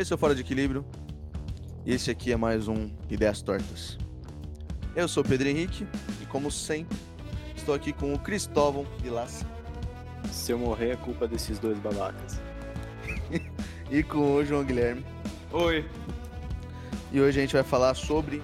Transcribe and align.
Esse 0.00 0.14
é 0.14 0.16
o 0.16 0.18
Fora 0.18 0.34
de 0.34 0.40
Equilíbrio. 0.40 0.82
E 1.84 1.92
esse 1.92 2.10
aqui 2.10 2.32
é 2.32 2.36
mais 2.36 2.68
um 2.68 2.90
Ideias 3.10 3.42
Tortas. 3.42 3.98
Eu 4.96 5.06
sou 5.06 5.22
o 5.22 5.28
Pedro 5.28 5.46
Henrique 5.46 5.86
e, 6.22 6.24
como 6.24 6.50
sempre, 6.50 6.96
estou 7.54 7.74
aqui 7.74 7.92
com 7.92 8.14
o 8.14 8.18
Cristóvão 8.18 8.86
Vilas 9.02 9.44
Se 10.32 10.52
eu 10.52 10.58
morrer, 10.58 10.92
é 10.92 10.96
culpa 10.96 11.28
desses 11.28 11.58
dois 11.58 11.78
babacas. 11.80 12.40
e 13.92 14.02
com 14.02 14.36
o 14.36 14.42
João 14.42 14.64
Guilherme. 14.64 15.04
Oi. 15.52 15.86
E 17.12 17.20
hoje 17.20 17.38
a 17.38 17.42
gente 17.42 17.52
vai 17.52 17.62
falar 17.62 17.92
sobre 17.92 18.42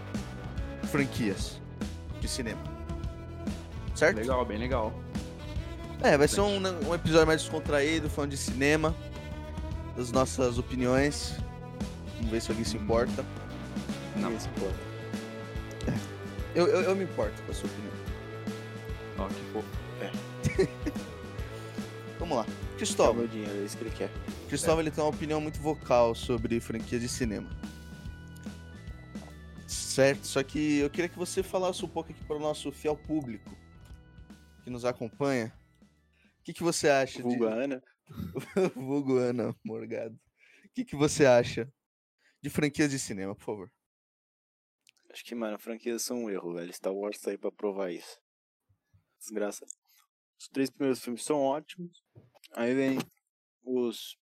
franquias 0.90 1.58
de 2.20 2.28
cinema. 2.28 2.60
Certo? 3.94 4.18
Legal, 4.18 4.44
bem 4.44 4.58
legal. 4.58 4.92
É, 6.02 6.18
vai 6.18 6.28
ser 6.28 6.42
um, 6.42 6.58
um 6.86 6.94
episódio 6.94 7.26
mais 7.26 7.40
descontraído, 7.40 8.10
falando 8.10 8.32
de 8.32 8.36
cinema, 8.36 8.94
das 9.96 10.12
nossas 10.12 10.58
opiniões. 10.58 11.45
Vamos 12.16 12.30
ver 12.30 12.40
se 12.40 12.50
alguém 12.50 12.64
se 12.64 12.76
importa. 12.76 13.24
Não. 14.16 14.30
Ninguém 14.30 14.40
se 14.40 14.48
importa. 14.48 14.78
Eu, 16.54 16.66
eu, 16.66 16.80
eu 16.82 16.96
me 16.96 17.04
importo 17.04 17.42
com 17.42 17.50
a 17.50 17.54
sua 17.54 17.68
opinião. 17.68 17.92
Ó, 19.18 19.28
que 19.28 19.52
fofo. 19.52 19.86
Vamos 22.18 22.38
lá. 22.38 22.46
Cristóvão. 22.76 23.14
meu 23.14 23.28
dinheiro, 23.28 23.60
é 23.60 23.64
isso 23.64 23.76
que 23.76 23.84
ele 23.84 23.94
quer. 23.94 24.10
Cristóvão 24.48 24.80
ele 24.80 24.90
tem 24.90 25.02
uma 25.02 25.10
opinião 25.10 25.40
muito 25.40 25.60
vocal 25.60 26.14
sobre 26.14 26.58
franquias 26.60 27.02
de 27.02 27.08
cinema. 27.08 27.48
Certo, 29.66 30.26
só 30.26 30.42
que 30.42 30.78
eu 30.78 30.90
queria 30.90 31.08
que 31.08 31.18
você 31.18 31.42
falasse 31.42 31.84
um 31.84 31.88
pouco 31.88 32.10
aqui 32.10 32.24
para 32.24 32.36
o 32.36 32.40
nosso 32.40 32.70
fiel 32.70 32.96
público 32.96 33.50
que 34.62 34.70
nos 34.70 34.84
acompanha. 34.84 35.52
O 36.40 36.42
que, 36.44 36.52
que 36.52 36.62
você 36.62 36.88
acha 36.88 37.22
Vulga 37.22 37.48
de. 37.48 37.62
Ana. 37.64 37.82
Vulgo 38.74 39.16
Ana 39.16 39.54
Morgado. 39.64 40.14
O 40.64 40.68
que, 40.74 40.84
que 40.84 40.96
você 40.96 41.24
acha 41.24 41.70
de 42.46 42.50
franquias 42.50 42.90
de 42.90 42.98
cinema, 42.98 43.34
por 43.34 43.44
favor? 43.44 43.72
Acho 45.10 45.24
que, 45.24 45.34
mano, 45.34 45.58
franquias 45.58 46.02
são 46.02 46.24
um 46.24 46.30
erro, 46.30 46.54
velho. 46.54 46.72
Star 46.72 46.94
Wars 46.94 47.18
tá 47.18 47.30
aí 47.32 47.38
pra 47.38 47.50
provar 47.50 47.90
isso. 47.90 48.20
Desgraça. 49.18 49.64
Os 50.38 50.48
três 50.48 50.70
primeiros 50.70 51.02
filmes 51.02 51.24
são 51.24 51.40
ótimos. 51.40 52.04
Aí 52.52 52.72
vem 52.74 52.98
os 53.64 54.16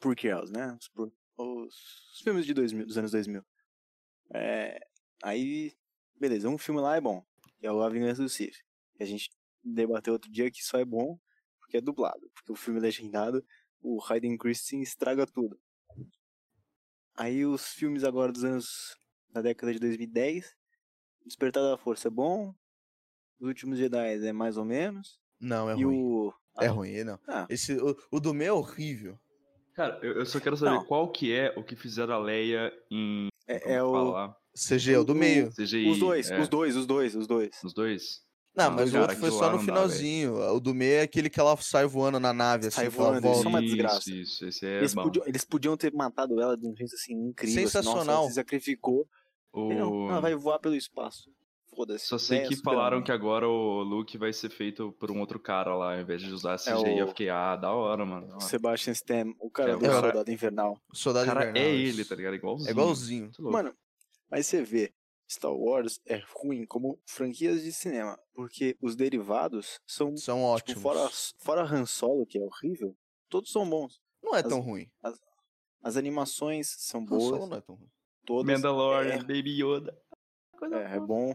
prequels, 0.00 0.50
né? 0.50 0.78
Os, 0.80 0.90
os- 1.36 2.10
os 2.14 2.20
filmes 2.22 2.46
de 2.46 2.54
2000, 2.54 2.86
dos 2.86 2.96
anos 2.96 3.10
2000. 3.10 3.44
É, 4.32 4.80
aí, 5.22 5.72
beleza, 6.18 6.48
um 6.48 6.56
filme 6.56 6.80
lá 6.80 6.96
é 6.96 7.00
bom, 7.00 7.22
que 7.58 7.66
é 7.66 7.72
o 7.72 7.82
A 7.82 7.90
Vingança 7.90 8.22
do 8.22 8.28
Sith. 8.28 8.56
E 8.98 9.02
a 9.02 9.06
gente 9.06 9.28
debateu 9.62 10.14
outro 10.14 10.30
dia 10.30 10.50
que 10.50 10.62
só 10.64 10.78
é 10.78 10.84
bom 10.84 11.18
porque 11.58 11.76
é 11.76 11.80
dublado. 11.80 12.30
Porque 12.34 12.52
o 12.52 12.56
filme 12.56 12.80
legendado, 12.80 13.44
o 13.82 14.00
Hayden 14.02 14.38
Christensen 14.38 14.80
estraga 14.80 15.26
tudo. 15.26 15.60
Aí 17.20 17.44
os 17.44 17.74
filmes 17.74 18.02
agora 18.02 18.32
dos 18.32 18.44
anos 18.44 18.96
da 19.30 19.42
década 19.42 19.74
de 19.74 19.78
2010. 19.78 20.56
Despertar 21.26 21.60
da 21.60 21.76
Força 21.76 22.08
é 22.08 22.10
bom. 22.10 22.54
Os 23.38 23.46
Últimos 23.46 23.78
Jedi 23.78 24.26
é 24.26 24.32
mais 24.32 24.56
ou 24.56 24.64
menos. 24.64 25.20
Não, 25.38 25.68
é 25.68 25.76
e 25.76 25.84
ruim. 25.84 26.02
o. 26.02 26.32
É 26.58 26.66
ruim, 26.66 27.04
não. 27.04 27.18
Ah, 27.28 27.46
Esse, 27.50 27.74
o, 27.74 27.94
o 28.10 28.20
do 28.20 28.32
meu 28.32 28.54
é 28.54 28.58
horrível. 28.58 29.18
Cara, 29.74 29.98
eu, 30.02 30.14
eu 30.14 30.24
só 30.24 30.40
quero 30.40 30.56
saber 30.56 30.76
Não. 30.76 30.84
qual 30.86 31.12
que 31.12 31.30
é 31.30 31.52
o 31.58 31.62
que 31.62 31.76
fizeram 31.76 32.14
a 32.14 32.18
Leia 32.18 32.72
em. 32.90 33.28
é, 33.46 33.74
é 33.74 33.82
o. 33.82 33.92
falar? 33.92 34.36
CG 34.54 34.94
é 34.94 34.98
o 34.98 35.04
do 35.04 35.14
meio. 35.14 35.52
CGI. 35.52 35.90
Os 35.90 35.98
dois, 35.98 36.30
é, 36.30 36.40
os 36.40 36.48
dois, 36.48 36.74
os 36.74 36.86
dois, 36.86 37.14
os 37.14 37.26
dois. 37.26 37.50
Os 37.62 37.74
dois? 37.74 38.24
Não, 38.56 38.70
mas 38.72 38.92
o 38.92 38.98
outro 39.00 39.16
foi 39.16 39.30
só 39.30 39.44
no 39.44 39.50
não 39.50 39.56
dá, 39.58 39.64
finalzinho. 39.64 40.34
o 40.36 40.58
do 40.60 40.74
meio 40.74 40.94
é 40.94 41.02
aquele 41.02 41.30
que 41.30 41.38
ela 41.38 41.56
sai 41.58 41.86
voando 41.86 42.18
na 42.18 42.32
nave, 42.32 42.66
assim, 42.66 42.76
Sai 42.76 42.88
voando, 42.88 43.20
volta. 43.20 43.38
isso 43.38 43.46
é 43.46 43.48
uma 43.48 43.60
desgraça. 43.62 43.98
Isso, 44.10 44.20
isso, 44.20 44.46
esse 44.46 44.66
é 44.66 44.78
eles, 44.78 44.92
bom. 44.94 45.04
podiam, 45.04 45.26
eles 45.26 45.44
podiam 45.44 45.76
ter 45.76 45.92
matado 45.92 46.40
ela 46.40 46.56
de 46.56 46.66
um 46.66 46.74
jeito 46.76 46.94
assim 46.94 47.12
incrível. 47.14 47.54
assim, 47.64 47.66
Sensacional. 47.68 48.04
nossa, 48.04 48.10
ela 48.12 48.28
se 48.28 48.34
sacrificou. 48.34 49.06
O... 49.52 49.72
Não, 49.72 50.10
ela 50.10 50.20
vai 50.20 50.34
voar 50.34 50.58
pelo 50.58 50.74
espaço. 50.74 51.30
Foda-se. 51.76 52.06
Só 52.06 52.18
sei 52.18 52.38
É, 52.40 52.48
que 52.48 52.56
falaram 52.56 53.00
que 53.00 53.12
agora 53.12 53.48
o 53.48 53.82
Luke 53.84 54.18
vai 54.18 54.32
ser 54.32 54.50
feito 54.50 54.90
por 54.98 55.08
um 55.12 55.20
outro 55.20 55.38
cara 55.38 55.72
lá, 55.76 55.94
ao 55.94 56.00
invés 56.00 56.20
de 56.20 56.32
usar 56.32 56.56
CGI. 56.58 56.72
É 56.72 56.76
o- 56.76 56.98
Eu 56.98 57.08
fiquei, 57.08 57.28
ah, 57.30 57.54
da 57.54 57.70
hora, 57.72 58.04
mano. 58.04 58.36
O 58.36 58.40
Sebastian 58.40 58.92
Stan, 58.92 59.26
o 59.38 59.48
cara 59.48 59.70
É, 59.70 59.72
do 59.74 59.78
o 59.78 59.82
cara- 59.82 60.00
Soldado 60.00 60.30
Invernal. 60.32 60.76
O 60.92 60.96
Soldado 60.96 61.24
O 61.26 61.28
cara 61.32 61.48
Invernal, 61.50 61.62
é 61.62 61.72
ele, 61.76 62.04
tá 62.04 62.16
ligado? 62.16 62.34
Igualzinho. 62.34 62.68
É 62.68 62.72
igualzinho. 62.72 63.22
Muito 63.22 63.42
louco. 63.42 63.56
Mano, 63.56 63.72
mas 64.28 64.46
você 64.48 64.62
vê, 64.64 64.92
Star 65.30 65.52
Wars 65.54 66.00
é 66.06 66.16
ruim 66.34 66.66
como 66.66 67.00
franquias 67.06 67.62
de 67.62 67.72
cinema, 67.72 68.18
porque 68.34 68.76
os 68.80 68.96
derivados 68.96 69.78
são, 69.86 70.16
São 70.16 70.36
tipo, 70.56 70.80
ótimos. 70.80 70.82
fora, 70.82 71.10
fora 71.38 71.62
Han 71.62 71.86
Solo, 71.86 72.26
que 72.26 72.38
é 72.38 72.42
horrível, 72.42 72.96
todos 73.28 73.52
são 73.52 73.68
bons. 73.68 74.00
Não 74.22 74.34
é 74.34 74.40
as- 74.40 74.48
tão 74.48 74.60
ruim. 74.60 74.90
As 75.82 75.96
animações 75.96 76.68
são 76.78 77.02
Han 77.02 77.06
Solo 77.06 77.30
boas, 77.38 77.48
não 77.50 77.56
é 77.56 77.60
tão 77.60 77.74
ruim. 77.76 77.90
todas. 78.26 78.54
Mandalorian, 78.56 79.14
é- 79.14 79.18
Baby 79.18 79.62
Yoda. 79.62 79.96
Coisa 80.52 80.76
É, 80.76 80.96
é 80.96 81.00
bom. 81.00 81.34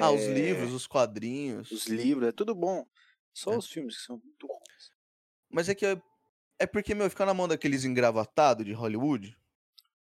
Ah, 0.00 0.10
os 0.10 0.20
É, 0.22 0.32
livros, 0.34 0.72
os 0.72 0.86
quadrinhos. 0.86 1.70
Os 1.70 1.86
livros, 1.86 2.28
é 2.28 2.32
tudo 2.32 2.54
bom. 2.54 2.86
Só 3.34 3.52
É. 3.54 3.56
os 3.56 3.66
filmes 3.68 3.96
que 3.96 4.02
são 4.04 4.16
muito 4.18 4.46
ruins. 4.46 4.90
Mas 5.50 5.68
é 5.68 5.74
que 5.74 5.84
é, 5.84 6.00
é 6.58 6.66
porque, 6.66 6.94
meu, 6.94 7.08
ficar 7.10 7.26
na 7.26 7.34
mão 7.34 7.48
daqueles 7.48 7.84
engravatados 7.84 8.64
de 8.64 8.72
Hollywood, 8.72 9.36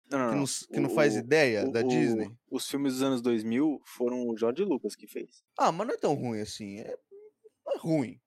Não, 0.09 0.19
não, 0.19 0.29
que 0.29 0.35
não. 0.35 0.45
que 0.75 0.79
não 0.79 0.89
O- 0.89 0.95
faz 0.95 1.15
o- 1.15 1.19
ideia 1.19 1.65
o- 1.67 1.71
da 1.71 1.79
o- 1.81 1.87
Disney. 1.87 2.31
Os 2.51 2.67
filmes 2.67 2.93
dos 2.93 3.01
anos 3.03 3.21
2000 3.21 3.81
foram 3.85 4.27
o 4.27 4.37
George 4.37 4.63
Lucas 4.63 4.95
que 4.95 5.07
fez. 5.07 5.43
Ah, 5.57 5.71
mas 5.71 5.87
não 5.87 5.93
é 5.93 5.97
tão 5.97 6.13
ruim 6.13 6.39
assim. 6.39 6.79
É, 6.79 6.95
não 7.65 7.73
é 7.73 7.77
ruim. 7.77 8.21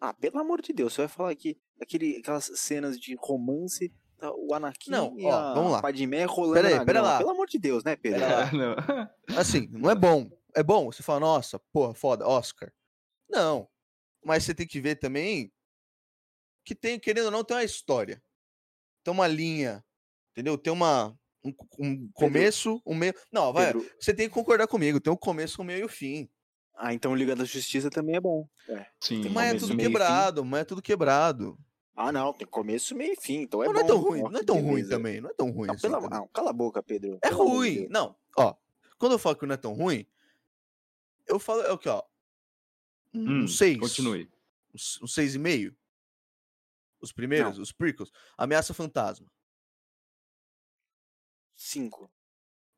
Ah, 0.00 0.12
pelo 0.12 0.38
amor 0.38 0.60
de 0.60 0.72
Deus, 0.72 0.92
você 0.92 1.02
vai 1.02 1.08
falar 1.08 1.30
aqui 1.30 1.58
aquele, 1.80 2.18
aquelas 2.18 2.50
cenas 2.56 2.98
de 3.00 3.14
romance, 3.18 3.92
tá, 4.18 4.30
o 4.34 4.52
Anakin 4.54 4.90
Não, 4.90 5.18
e 5.18 5.24
ó, 5.24 5.32
a 5.32 5.54
vamos 5.54 5.72
lá. 5.72 5.82
Padmé 5.82 6.24
rolando 6.24 6.54
Pera 6.62 6.68
aí, 6.80 6.84
pera 6.86 7.00
lá. 7.02 7.18
Pelo 7.18 7.30
amor 7.30 7.46
de 7.48 7.58
Deus, 7.58 7.82
né, 7.82 7.96
Pedro? 7.96 8.20
Pera 8.20 8.36
lá. 8.36 8.48
É, 8.48 8.52
não. 8.52 8.74
Assim, 9.40 9.68
não 9.72 9.90
é 9.90 9.94
bom. 9.94 10.30
É 10.54 10.62
bom, 10.62 10.86
você 10.92 11.02
fala, 11.02 11.20
nossa, 11.20 11.58
porra, 11.72 11.94
foda, 11.94 12.28
Oscar. 12.28 12.72
Não. 13.28 13.68
Mas 14.24 14.44
você 14.44 14.54
tem 14.54 14.66
que 14.66 14.80
ver 14.80 14.96
também 14.96 15.52
que 16.64 16.74
tem, 16.74 16.98
querendo 16.98 17.26
ou 17.26 17.30
não, 17.30 17.42
tem 17.44 17.56
uma 17.56 17.64
história. 17.64 18.22
Tem 19.02 19.12
uma 19.12 19.26
linha, 19.26 19.83
entendeu? 20.34 20.58
Tem 20.58 20.72
uma 20.72 21.16
um, 21.44 21.54
um 21.78 22.10
começo, 22.12 22.82
um 22.84 22.94
meio. 22.94 23.14
Não, 23.30 23.52
vai, 23.52 23.72
Pedro, 23.72 23.88
você 24.00 24.12
tem 24.12 24.28
que 24.28 24.34
concordar 24.34 24.66
comigo, 24.66 25.00
tem 25.00 25.12
um 25.12 25.16
começo, 25.16 25.62
um 25.62 25.64
meio 25.64 25.80
e 25.80 25.84
o 25.84 25.88
fim. 25.88 26.28
Ah, 26.76 26.92
então 26.92 27.14
Liga 27.14 27.36
da 27.36 27.44
Justiça 27.44 27.88
também 27.88 28.16
é 28.16 28.20
bom. 28.20 28.48
É. 28.68 28.86
Sim. 29.00 29.28
Mas 29.28 29.54
é 29.54 29.58
tudo 29.58 29.76
quebrado, 29.76 30.44
mas 30.44 30.62
é 30.62 30.64
tudo 30.64 30.82
quebrado. 30.82 31.56
Ah, 31.96 32.10
não, 32.10 32.32
tem 32.32 32.44
começo, 32.46 32.92
meio 32.96 33.12
e 33.12 33.16
fim, 33.20 33.42
então 33.42 33.62
é 33.62 33.68
Mas 33.68 33.74
bom. 33.74 33.78
não 33.80 33.84
é 33.84 33.88
tão 33.88 34.00
ruim, 34.00 34.22
não 34.22 34.40
é 34.40 34.42
tão 34.42 34.56
ruim 34.56 34.74
beleza. 34.74 34.90
também, 34.90 35.20
não 35.20 35.30
é 35.30 35.34
tão 35.34 35.50
ruim 35.52 35.68
Não, 35.68 35.74
assim. 35.74 35.82
pela- 35.82 36.08
não, 36.08 36.26
cala 36.28 36.50
a 36.50 36.52
boca, 36.52 36.82
Pedro. 36.82 37.18
É 37.22 37.28
ruim. 37.28 37.74
Deus. 37.76 37.88
Não, 37.90 38.16
ó. 38.36 38.56
Quando 38.98 39.12
eu 39.12 39.18
falo 39.18 39.36
que 39.36 39.46
não 39.46 39.54
é 39.54 39.56
tão 39.56 39.72
ruim, 39.74 40.04
eu 41.28 41.38
falo, 41.38 41.62
é 41.62 41.70
o 41.70 41.78
que, 41.78 41.88
ó. 41.88 42.02
Um 43.14 43.42
Hum, 43.44 43.46
6. 43.46 43.78
Continue. 43.78 44.28
Um 45.02 45.06
6,5. 45.06 45.76
Os 47.00 47.12
primeiros, 47.12 47.58
os 47.60 47.70
prequels. 47.70 48.10
Ameaça 48.36 48.74
Fantasma. 48.74 49.26
Cinco. 51.54 52.10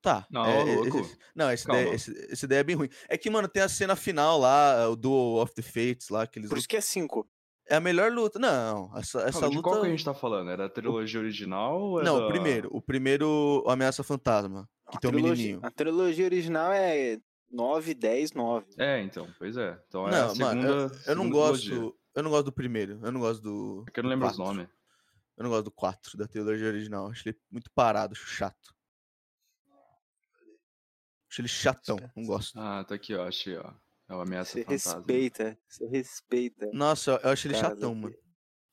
Tá. 0.03 0.27
Não, 0.31 0.45
é, 0.45 0.61
é, 0.61 0.75
louco. 0.77 0.99
esse- 1.01 1.19
não, 1.35 1.51
esse 1.51 1.67
Calma. 1.67 1.83
daí, 1.83 1.95
esse, 1.95 2.13
esse 2.31 2.47
daí 2.47 2.59
é 2.59 2.65
bem 2.65 2.77
ruim. 2.77 2.89
É 3.09 3.19
que, 3.19 3.29
mano, 3.29 3.49
tem 3.49 3.63
a 3.63 3.69
cena 3.69 3.97
final 3.97 4.39
lá, 4.39 4.89
o 4.89 4.95
Duel 4.95 5.43
of 5.43 5.53
the 5.55 5.63
Fates 5.63 6.09
lá, 6.11 6.27
que 6.27 6.39
eles 6.39 6.49
Por 6.49 6.59
isso 6.59 6.69
que 6.69 6.77
é 6.77 6.81
cinco. 6.81 7.29
É 7.69 7.75
a 7.77 7.81
melhor 7.81 8.13
luta. 8.13 8.39
Não, 8.39 8.97
essa, 8.97 9.23
essa 9.23 9.41
Calma, 9.41 9.49
de 9.51 9.57
luta. 9.57 9.69
qual 9.69 9.81
que 9.81 9.87
a 9.89 9.91
gente 9.91 10.05
tá 10.05 10.15
falando? 10.15 10.51
Era 10.51 10.67
a 10.67 10.69
trilogia 10.71 11.19
original 11.19 11.81
ou 11.81 12.01
é 12.01 12.05
Não, 12.05 12.25
o 12.25 12.29
primeiro. 12.29 12.69
O 12.73 12.81
primeiro, 12.81 13.63
o 13.67 13.69
Ameaça 13.71 14.05
Fantasma. 14.05 14.69
Que 14.89 14.99
A 14.99 15.01
tem 15.01 15.09
um 15.09 15.13
trilogia- 15.15 15.37
menininho. 15.37 15.61
A 15.67 15.71
trilogia 15.73 16.25
original 16.27 16.71
é 16.73 17.19
9, 17.51 17.93
10, 17.93 18.33
9. 18.35 18.67
É, 18.79 19.01
então, 19.03 19.27
pois 19.37 19.57
é. 19.57 19.77
Então 19.89 20.07
é 20.07 20.13
Não, 20.13 20.27
a 20.27 20.29
segunda. 20.31 20.45
mano, 20.55 20.69
eu, 20.71 20.91
eu 21.09 21.17
não 21.17 21.29
gosto. 21.29 21.65
trilogia. 21.67 21.93
Eu 22.15 22.23
não 22.23 22.31
gosto 22.31 22.45
do 22.45 22.53
primeiro. 22.53 23.01
Eu 23.03 23.11
não 23.13 23.21
gosto 23.21 23.43
do. 23.43 23.85
É 23.89 23.91
que 23.91 23.99
eu 23.99 24.05
não 24.05 24.11
lembro 24.11 24.29
os 24.29 24.37
quatro. 24.37 24.55
nomes. 24.55 24.69
Eu 25.37 25.43
não 25.45 25.51
gosto 25.51 25.65
do 25.65 25.71
4, 25.71 26.17
da 26.17 26.27
trilogia 26.27 26.69
original. 26.69 27.09
Acho 27.11 27.29
ele 27.29 27.39
muito 27.51 27.71
parado, 27.73 28.13
acho 28.15 28.27
chato. 28.27 28.75
Acho 31.31 31.41
ele 31.41 31.49
chatão, 31.49 31.97
não 32.17 32.25
gosto. 32.25 32.59
Ah, 32.59 32.85
tá 32.85 32.95
aqui, 32.95 33.15
ó. 33.15 33.27
Achei, 33.27 33.57
ó. 33.57 33.73
É 34.09 34.15
o 34.15 34.21
Ameaça 34.21 34.53
Você 34.53 34.65
Fantasma. 34.65 34.95
respeita, 34.95 35.59
você 35.69 35.87
respeita. 35.89 36.71
Nossa, 36.73 37.11
eu- 37.13 37.19
eu 37.25 37.31
acho 37.31 37.47
ele 37.49 37.55
Cara, 37.55 37.69
chatão, 37.71 37.95
mano. 37.95 38.15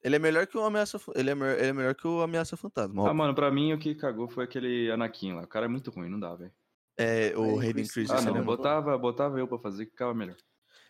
Ele 0.04 0.16
é 0.16 0.20
melhor 0.20 0.46
que 0.46 0.58
o 0.58 0.62
Ameaça. 0.64 1.00
Ele 1.16 1.30
é, 1.32 1.36
melhor- 1.36 1.58
ele 1.58 1.68
é 1.68 1.74
melhor 1.74 1.96
que 1.96 2.06
o 2.08 2.22
Ameaça 2.22 2.56
Fantasma. 2.56 3.02
Ah, 3.02 3.06
óbvio. 3.06 3.16
mano, 3.18 3.34
pra 3.36 3.50
mim 3.52 3.74
o 3.74 3.80
que 3.80 3.96
cagou 3.96 4.30
foi 4.30 4.44
aquele 4.44 4.92
Anakin 4.92 5.34
lá. 5.34 5.44
O 5.44 5.48
cara 5.48 5.66
é 5.66 5.70
muito 5.70 5.90
ruim, 5.92 6.10
não 6.10 6.20
dá, 6.20 6.36
velho. 6.36 6.54
É, 6.98 7.36
o 7.36 7.44
Aí, 7.60 7.68
Hayden 7.68 7.74
Chris- 7.74 7.92
Christensen. 7.94 8.16
Ah, 8.16 8.18
Esse 8.20 8.28
não. 8.28 8.34
né, 8.36 8.40
é? 8.42 8.44
Botava, 8.44 8.98
botava 8.98 9.40
eu 9.40 9.48
pra 9.48 9.58
fazer 9.58 9.86
que 9.86 9.92
ficava 9.92 10.14
melhor. 10.14 10.38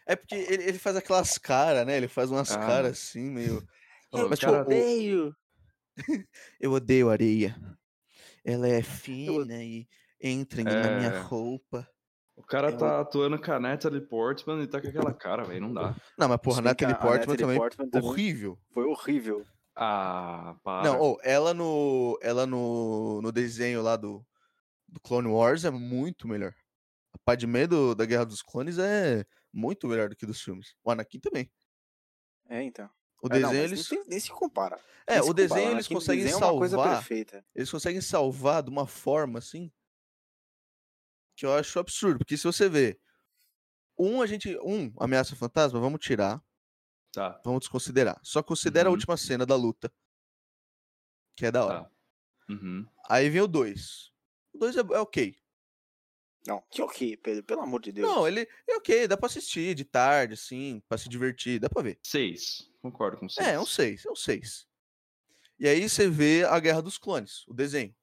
É 0.06 0.16
porque 0.18 0.36
ele, 0.36 0.64
ele 0.64 0.80
faz 0.80 0.98
aquelas 0.98 1.38
caras, 1.38 1.86
né? 1.88 1.96
Ele 1.96 2.10
faz 2.10 2.30
umas 2.30 2.52
Ah. 2.52 2.60
caras 2.60 2.92
assim, 3.00 3.30
meio. 3.32 3.66
Ô, 4.12 4.28
Mas, 4.28 4.38
tipo, 4.40 4.52
Odeio! 4.52 5.34
Eu 6.60 6.72
odeio 6.72 7.10
areia. 7.10 7.56
Ela 8.44 8.68
é 8.68 8.82
fina 8.82 9.64
e 9.64 9.88
entra 10.22 10.64
na 10.64 10.98
minha 10.98 11.10
É. 11.12 11.20
roupa. 11.22 11.88
O 12.36 12.44
cara 12.44 12.72
Eu- 12.72 12.78
tá 12.78 13.00
atuando 13.02 13.40
com 13.40 13.52
a 13.52 13.60
Natalie 13.60 14.02
Portman 14.02 14.62
e 14.64 14.68
tá 14.68 14.82
com 14.82 14.88
aquela 14.88 15.14
cara, 15.14 15.44
velho. 15.44 15.62
Não 15.62 15.74
dá. 15.74 15.96
Não, 16.18 16.28
mas 16.28 16.40
porra, 16.42 16.62
Natalie 16.62 16.94
a- 16.94 16.98
a 16.98 17.00
Portman 17.00 17.20
Natalie 17.20 17.38
também. 17.40 17.58
Portman 17.58 17.90
também 17.90 18.10
Horrível. 18.10 18.60
Foi 18.72 18.86
horrível. 18.86 19.46
Ah, 19.76 20.56
para. 20.64 20.84
Não, 20.84 21.00
ou 21.00 21.20
ela 21.24 21.54
no. 21.54 22.18
Ela 22.22 22.46
no, 22.46 23.22
no 23.22 23.32
desenho 23.32 23.82
lá 23.82 23.96
do, 23.96 24.26
do 24.88 25.00
Clone 25.00 25.28
Wars 25.28 25.64
é 25.66 25.72
muito 25.72 26.28
melhor. 26.28 26.54
A 27.14 27.18
Padmé 27.20 27.66
do, 27.68 27.94
da 27.96 28.06
Guerra 28.06 28.26
dos 28.26 28.42
Clones 28.42 28.78
é 28.80 29.24
muito 29.52 29.88
melhor 29.88 30.10
do 30.10 30.16
que 30.16 30.26
dos 30.26 30.42
filmes. 30.42 30.76
O 30.84 30.92
Anakin 30.92 31.20
também. 31.20 31.52
É, 32.50 32.62
então. 32.64 32.90
O 33.24 33.28
É, 33.28 33.40
não, 33.40 33.50
desenho 33.50 33.62
mas 33.70 33.72
eles. 33.72 33.90
nem, 33.92 34.04
nem 34.10 34.20
se 34.20 34.30
compara. 34.32 34.80
É, 35.08 35.22
o 35.22 35.34
desenho 35.34 35.48
compara. 35.50 35.62
eles 35.72 35.74
Anakin 35.86 35.94
no 35.94 36.00
conseguem 36.00 36.24
desenho 36.26 36.44
é 36.44 36.46
uma 36.46 36.58
coisa 36.60 36.76
salvar. 36.76 36.98
perfeita. 36.98 37.46
Eles 37.56 37.72
conseguem 37.72 38.02
salvar 38.02 38.64
de 38.64 38.70
uma 38.70 38.86
forma 38.86 39.40
assim. 39.40 39.72
Que 41.38 41.46
eu 41.46 41.54
acho 41.56 41.80
absurdo. 41.80 42.20
Porque 42.20 42.38
se 42.38 42.44
você 42.44 42.68
vê. 42.70 43.00
Um, 43.98 44.22
a 44.22 44.28
gente. 44.28 44.58
Um, 44.60 44.94
ameaça 45.00 45.36
fantasma, 45.36 45.80
vamos 45.80 46.00
tirar. 46.02 46.44
Tá, 47.14 47.40
Vamos 47.46 47.62
desconsiderar. 47.62 48.20
Só 48.24 48.42
considera 48.44 48.90
a 48.90 48.92
Uhum. 48.92 48.96
última 48.96 49.16
cena 49.16 49.46
da 49.46 49.56
luta. 49.56 49.94
Que 51.38 51.46
é 51.46 51.52
da 51.52 51.66
hora. 51.66 51.84
tá. 51.84 51.92
Uhum. 52.50 52.86
Aí 53.08 53.30
vem 53.30 53.42
o 53.42 53.48
2. 53.48 54.12
O 54.54 54.58
2 54.58 54.76
é, 54.76 54.80
é 54.80 55.00
ok. 55.00 55.36
Não, 56.46 56.62
que 56.70 56.82
ok, 56.82 57.16
Pedro, 57.18 57.44
pelo 57.44 57.62
amor 57.62 57.82
de 57.82 57.92
Deus. 57.94 58.08
Não, 58.10 58.28
ele 58.28 58.42
é 58.68 58.76
ok, 58.76 59.08
dá 59.08 59.16
pra 59.16 59.28
assistir 59.28 59.74
de 59.76 59.86
tarde, 59.86 60.34
assim, 60.34 60.82
pra 60.90 60.98
se 60.98 61.08
divertir, 61.08 61.58
dá 61.60 61.70
pra 61.70 61.82
ver. 61.82 61.98
Seis. 62.04 62.70
Concordo 62.84 63.18
com 63.18 63.28
seis. 63.30 63.48
É, 63.48 63.54
é 63.54 63.60
um 63.60 63.66
6, 63.66 64.06
é 64.06 64.12
um 64.12 64.16
6. 64.16 64.68
E 65.58 65.68
aí 65.68 65.88
você 65.90 66.10
vê 66.10 66.44
a 66.44 66.60
Guerra 66.60 66.82
dos 66.82 66.98
Clones, 66.98 67.48
o 67.48 67.54
desenho, 67.54 67.96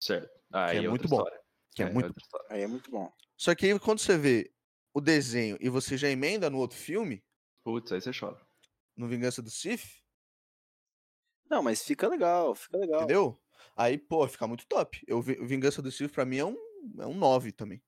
Certo. 0.00 0.30
Ah, 0.52 0.68
Que 0.70 0.76
é 0.76 0.78
aí 0.78 0.86
é 0.86 0.88
muito 0.88 1.08
bom. 1.08 1.16
história. 1.16 1.42
que 1.74 1.82
é, 1.82 1.90
muito. 1.92 2.06
outra 2.06 2.22
história. 2.22 2.46
Aí 2.50 2.62
é 2.62 2.66
muito 2.68 2.90
bom. 2.90 3.12
Só 3.36 3.54
que 3.54 3.66
aí 3.66 3.78
quando 3.80 3.98
você 3.98 4.16
vê 4.16 4.54
o 4.94 5.00
desenho 5.00 5.58
e 5.60 5.68
você 5.68 5.96
já 5.98 6.08
emenda 6.08 6.48
no 6.48 6.58
outro 6.58 6.78
filme, 6.78 7.24
Putz, 7.64 7.90
aí 7.92 8.00
você 8.00 8.12
chora. 8.16 8.40
no 8.96 9.08
Vingança 9.08 9.42
do 9.42 9.50
Sith, 9.50 10.02
Não, 11.50 11.62
mas 11.62 11.82
fica 11.82 12.06
legal, 12.06 12.54
fica 12.54 12.76
legal. 12.78 13.02
entendeu? 13.02 13.42
Aí, 13.76 13.98
pô, 13.98 14.26
fica 14.28 14.46
muito 14.46 14.66
top. 14.68 15.02
Eu, 15.06 15.20
Vingança 15.20 15.82
do 15.82 15.90
Sith 15.90 16.12
pra 16.12 16.24
mim 16.24 16.36
é 16.38 16.44
um, 16.44 16.56
é 17.00 17.06
um 17.06 17.14
9 17.14 17.50
também. 17.52 17.82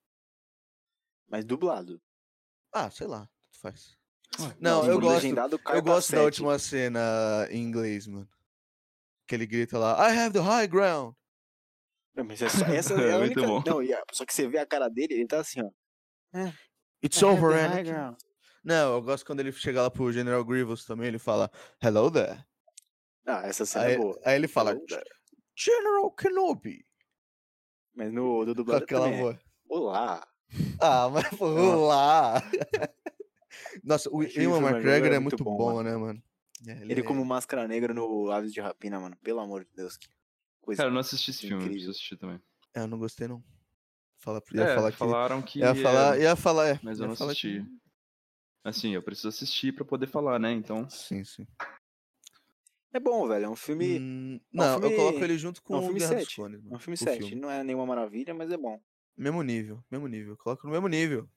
Mas 1.28 1.44
dublado. 1.44 2.02
Ah, 2.72 2.90
sei 2.90 3.06
lá, 3.06 3.26
tudo 3.50 3.60
faz. 3.60 3.96
Não, 4.60 4.84
eu 4.86 5.00
gosto- 5.00 5.26
Eu 5.74 5.82
gosto 5.82 6.12
da 6.12 6.22
última 6.22 6.58
cena 6.58 7.46
em 7.50 7.62
inglês, 7.62 8.06
mano. 8.06 8.28
Que 9.26 9.34
ele 9.34 9.46
grita 9.46 9.78
lá, 9.78 9.96
I 10.10 10.16
have 10.18 10.32
the 10.32 10.40
high 10.40 10.66
ground. 10.66 11.14
Não, 12.14 12.24
mas 12.24 12.42
essa, 12.42 12.64
essa 12.74 12.94
é 12.94 13.12
a 13.14 13.18
Muito 13.20 13.40
única... 13.40 13.70
Não, 13.70 14.02
só 14.12 14.24
que 14.26 14.34
você 14.34 14.48
vê 14.48 14.58
a 14.58 14.66
cara 14.66 14.88
dele, 14.88 15.14
ele 15.14 15.26
tá 15.26 15.40
assim, 15.40 15.60
ó. 15.62 15.70
It's 17.02 17.20
I 17.20 17.24
over, 17.24 17.52
Anakin. 17.56 17.84
ground. 17.92 18.16
Não, 18.64 18.94
eu 18.94 19.02
gosto 19.02 19.24
quando 19.24 19.40
ele 19.40 19.52
chega 19.52 19.80
lá 19.82 19.90
pro 19.90 20.12
General 20.12 20.44
Grievous 20.44 20.84
também, 20.84 21.06
ele 21.08 21.18
fala, 21.18 21.50
hello 21.82 22.10
there. 22.10 22.44
Ah, 23.26 23.42
essa 23.46 23.64
cena 23.64 23.84
Aí, 23.86 23.94
é 23.94 23.96
boa. 23.98 24.20
aí 24.24 24.34
ele 24.36 24.48
fala. 24.48 24.76
General 25.56 26.10
Kenobi. 26.12 26.84
Mas 27.94 28.12
no 28.12 28.44
do 28.44 28.50
Com 28.52 28.54
dublado 28.54 28.84
aquela 28.84 29.04
também 29.04 29.18
é. 29.20 29.22
voz. 29.22 29.38
Olá. 29.68 30.26
Ah, 30.80 31.08
mas 31.10 31.28
pô, 31.38 31.86
lá. 31.86 32.42
Nossa, 33.84 34.08
o 34.10 34.18
o 34.18 34.22
Ewan 34.22 34.58
Ewan 34.58 34.70
McGregor 34.70 35.08
é 35.12 35.18
muito 35.18 35.22
muito 35.42 35.44
bom, 35.44 35.56
bom, 35.56 35.82
né, 35.82 35.96
mano? 35.96 36.22
É, 36.66 36.82
Ele 36.82 37.00
é- 37.00 37.02
como 37.02 37.24
máscara 37.24 37.66
negra 37.66 37.94
no 37.94 38.30
Aves 38.30 38.52
de 38.52 38.60
Rapina, 38.60 39.00
mano. 39.00 39.16
Pelo 39.22 39.40
amor 39.40 39.64
de 39.64 39.70
Deus. 39.74 39.96
Que 39.96 40.08
coisa. 40.60 40.78
Cara, 40.82 40.90
eu 40.90 40.94
não 40.94 41.00
assisti 41.00 41.30
esse 41.30 41.46
filme, 41.48 41.64
preciso 41.64 41.90
assistir 41.90 42.16
também. 42.16 42.40
É, 42.74 42.80
eu 42.80 42.86
não 42.86 42.98
gostei, 42.98 43.26
não. 43.26 43.42
Fala, 44.18 44.42
ia 44.52 44.62
É, 44.62 44.74
falar 44.74 44.92
que... 44.92 44.98
falaram 44.98 45.42
que. 45.42 45.58
Ia 45.60 45.74
falar, 45.74 46.18
é, 46.18 46.22
ia 46.22 46.36
falar, 46.36 46.68
é. 46.68 46.80
Mas 46.82 46.98
ia 46.98 47.04
eu 47.04 47.08
não 47.08 47.16
falar 47.16 47.34
que- 47.34 47.56
assisti. 47.58 47.80
Assim, 48.62 48.94
eu 48.94 49.02
preciso 49.02 49.28
assistir 49.28 49.72
pra 49.74 49.84
poder 49.86 50.06
falar, 50.06 50.38
né? 50.38 50.52
Então. 50.52 50.88
Sim, 50.90 51.24
sim. 51.24 51.46
É 52.92 53.00
bom, 53.00 53.26
velho. 53.26 53.46
É 53.46 53.48
um 53.48 53.56
filme. 53.56 53.98
Hum, 53.98 54.40
não, 54.52 54.74
eu 54.74 54.80
filme- 54.80 54.96
coloco 54.96 55.18
ele 55.24 55.38
junto 55.38 55.62
com 55.62 55.74
é 55.74 55.76
um 55.76 55.80
o 55.80 55.84
filme 55.84 55.98
Guerra 56.00 56.14
dos 56.16 56.24
7. 56.24 56.36
Clones. 56.36 56.60
É 56.70 56.74
um 56.74 56.78
filme 56.78 56.94
o 56.94 56.98
7. 56.98 57.34
Não 57.36 57.50
é 57.50 57.62
nenhuma 57.64 57.86
maravilha, 57.86 58.34
mas 58.34 58.50
é 58.50 58.56
bom. 58.58 58.78
Mesmo 59.16 59.42
nível, 59.42 59.82
mesmo 59.90 60.06
nível. 60.08 60.36
Coloca 60.36 60.66
no 60.66 60.72
mesmo 60.72 60.88
nível. 60.88 61.28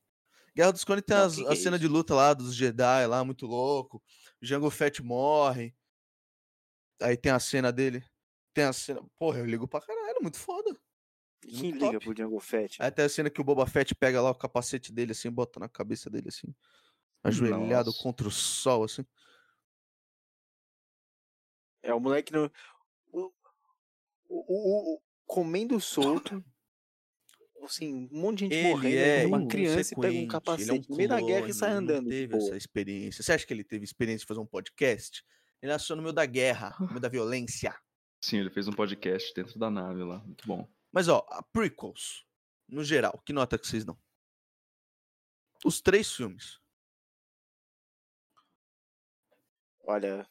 Guerra 0.56 0.72
dos 0.72 0.84
Clones 0.84 1.04
tem 1.06 1.18
Não, 1.18 1.26
as- 1.26 1.36
que 1.36 1.42
a 1.42 1.48
que 1.48 1.54
é 1.54 1.56
cena 1.56 1.80
de 1.80 1.86
isso? 1.86 1.94
luta 1.94 2.14
lá 2.14 2.34
dos 2.34 2.54
Jedi 2.56 3.08
lá, 3.08 3.24
muito 3.24 3.46
louco. 3.46 4.02
Jango 4.42 4.70
Fett 4.70 5.02
morre. 5.02 5.76
Aí 7.02 7.18
tem 7.18 7.32
a 7.32 7.40
cena 7.40 7.72
dele. 7.72 8.04
Tem 8.54 8.66
a 8.66 8.74
cena. 8.74 9.02
Porra, 9.18 9.40
eu 9.40 9.46
ligo 9.46 9.68
pra 9.68 9.82
caralho, 9.82 10.20
muito 10.22 10.38
foda. 10.38 10.70
E 11.46 11.48
quem 11.52 11.62
Muito 11.72 11.74
liga 11.86 11.92
top. 11.94 12.06
pro 12.06 12.14
Django 12.14 12.40
Fett? 12.40 12.82
Aí 12.82 12.92
tem 12.92 13.04
a 13.06 13.10
cena 13.10 13.30
que 13.30 13.42
o 13.42 13.44
Boba 13.44 13.66
Fett 13.66 13.94
pega 13.96 14.22
lá 14.22 14.30
o 14.32 14.36
capacete 14.36 14.94
dele 14.94 15.12
assim, 15.12 15.30
bota 15.30 15.60
na 15.60 15.68
cabeça 15.68 16.10
dele 16.10 16.30
assim. 16.30 16.54
Ajoelhado 17.24 17.88
Nossa. 17.90 18.02
contra 18.04 18.28
o 18.28 18.32
sol, 18.32 18.84
assim. 18.84 19.06
É 21.82 21.94
o 21.94 22.00
moleque 22.00 22.32
no. 22.32 22.50
O, 23.12 23.26
o, 23.26 23.34
o- 24.30 24.96
o- 24.96 25.02
comendo 25.26 25.80
solto. 25.82 26.44
Assim, 27.64 28.10
um 28.12 28.20
monte 28.20 28.40
de 28.40 28.44
gente 28.46 28.56
Ele 28.56 28.70
morrendo. 28.70 28.98
é 28.98 29.26
uma 29.26 29.48
criança 29.48 29.94
e 29.94 29.96
pega 29.96 30.14
um 30.14 30.18
ele 30.18 30.26
é 30.26 30.28
capacete 30.28 30.90
no 30.90 30.96
meio 30.98 31.10
da 31.10 31.22
guerra 31.22 31.48
e 31.48 31.54
sai 31.54 31.70
clone, 31.72 31.86
ele 31.86 31.94
andando. 31.94 32.10
De 32.10 32.16
teve 32.16 32.28
boa. 32.28 32.44
essa 32.44 32.58
experiência. 32.58 33.24
Você 33.24 33.32
acha 33.32 33.46
que 33.48 33.54
ele 33.54 33.64
teve 33.64 33.86
experiência 33.86 34.20
de 34.20 34.26
fazer 34.28 34.40
um 34.40 34.46
podcast? 34.46 35.24
Ele 35.62 35.72
nasceu 35.72 35.96
no 35.96 36.02
meio 36.02 36.14
da 36.14 36.26
guerra, 36.26 36.76
no 36.80 36.88
meio 36.88 37.00
da 37.00 37.08
violência. 37.08 37.74
Sim, 38.22 38.40
ele 38.40 38.50
fez 38.50 38.68
um 38.68 38.74
podcast 38.74 39.34
dentro 39.34 39.58
da 39.58 39.70
nave 39.70 40.04
lá. 40.04 40.20
Muito 40.20 40.46
bom. 40.46 40.68
Mas 40.92 41.08
ó, 41.08 41.26
a 41.30 41.42
prequels, 41.42 42.26
no 42.68 42.84
geral, 42.84 43.22
que 43.26 43.34
nota 43.34 43.58
que 43.58 43.68
vocês 43.68 43.86
dão? 43.86 43.98
Os 45.66 45.82
três 45.82 46.12
filmes. 46.12 46.60
Olha. 49.86 50.28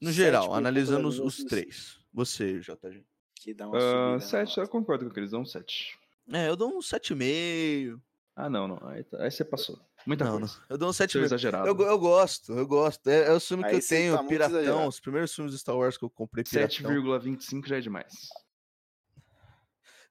No 0.00 0.10
geral, 0.12 0.54
analisando 0.54 1.06
os, 1.08 1.18
os 1.18 1.44
três. 1.44 2.00
Você, 2.12 2.60
JG. 2.60 3.04
Que 3.36 3.54
dá 3.54 3.68
uma 3.68 3.80
subida 3.80 4.10
na 4.10 4.20
sete, 4.20 4.58
eu 4.58 4.62
nota. 4.62 4.72
concordo 4.72 5.10
com 5.10 5.18
eles, 5.18 5.30
dão 5.30 5.42
um 5.42 5.46
sete. 5.46 5.98
É, 6.32 6.48
eu 6.48 6.56
dou 6.56 6.76
um 6.76 6.80
7,5. 6.80 8.00
Ah, 8.36 8.48
não, 8.48 8.68
não. 8.68 8.88
Aí, 8.88 9.02
tá- 9.04 9.22
aí 9.22 9.30
você 9.30 9.44
passou. 9.44 9.78
Muita 10.06 10.24
Não, 10.24 10.32
não. 10.38 10.38
coisa. 10.40 10.62
Eu 10.68 10.78
dou 10.78 10.88
um 10.88 10.92
Seu 10.92 11.06
7,5. 11.06 11.24
exagerado. 11.24 11.66
Eu, 11.68 11.74
go- 11.74 11.82
eu 11.84 11.98
gosto, 11.98 12.52
eu 12.52 12.66
gosto. 12.66 13.06
É, 13.08 13.26
é 13.28 13.32
o 13.32 13.40
filme 13.40 13.64
que 13.64 13.70
Aí 13.70 13.76
eu 13.76 13.82
você 13.82 13.96
tenho, 13.96 14.16
tá 14.16 14.24
Piratão. 14.24 14.56
exagerado. 14.58 14.88
Os 14.88 15.00
primeiros 15.00 15.34
filmes 15.34 15.52
do 15.52 15.58
Star 15.58 15.76
Wars 15.76 15.96
que 15.98 16.04
eu 16.04 16.10
comprei, 16.10 16.44
Piratão. 16.44 16.68
7,25 16.90 17.66
já 17.68 17.76
é 17.76 17.80
demais. 17.80 18.28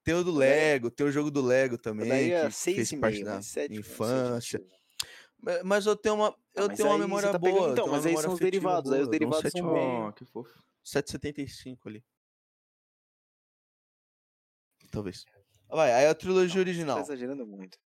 Tem 0.03 0.13
o 0.13 0.23
do 0.23 0.31
Lego, 0.31 0.89
tem 0.91 1.05
o 1.07 1.11
jogo 1.11 1.29
do 1.31 1.41
Lego 1.41 1.75
Eu 1.75 1.79
também, 1.79 2.07
daria 2.07 2.45
que 2.47 2.51
seis 2.55 2.75
fez 2.75 2.91
e 2.93 2.97
parte 2.97 3.13
meio, 3.23 3.25
da 3.25 3.39
infância. 3.75 4.63
Mas 5.63 5.85
eu 5.85 5.95
tenho 5.95 6.15
uma, 6.15 6.35
eu 6.55 6.65
Ah, 6.65 6.69
tenho 6.69 6.89
uma 6.89 6.97
memória 6.97 7.31
tá 7.31 7.37
boa. 7.37 7.51
pegando- 7.53 7.67
eu 7.67 7.71
então, 7.73 7.87
mas 7.87 8.05
aí 8.05 8.17
são 8.17 8.33
os 8.33 8.39
derivados, 8.39 8.91
aí 8.91 9.01
os 9.01 9.07
boa, 9.07 9.15
eu 9.15 9.19
dou 9.19 9.27
um 9.29 9.31
derivados 9.31 9.51
são 9.51 9.61
7,5, 9.61 10.07
Oh, 10.09 10.13
que 10.13 10.25
fofo. 10.25 10.63
7,75 10.83 11.87
ali. 11.87 12.03
Talvez. 14.91 15.25
Vai, 15.69 15.91
aí 15.93 16.07
a 16.07 16.15
trilogia 16.15 16.55
Tá 16.55 16.59
original. 16.59 16.99
exagerando 16.99 17.45
muito. 17.45 17.77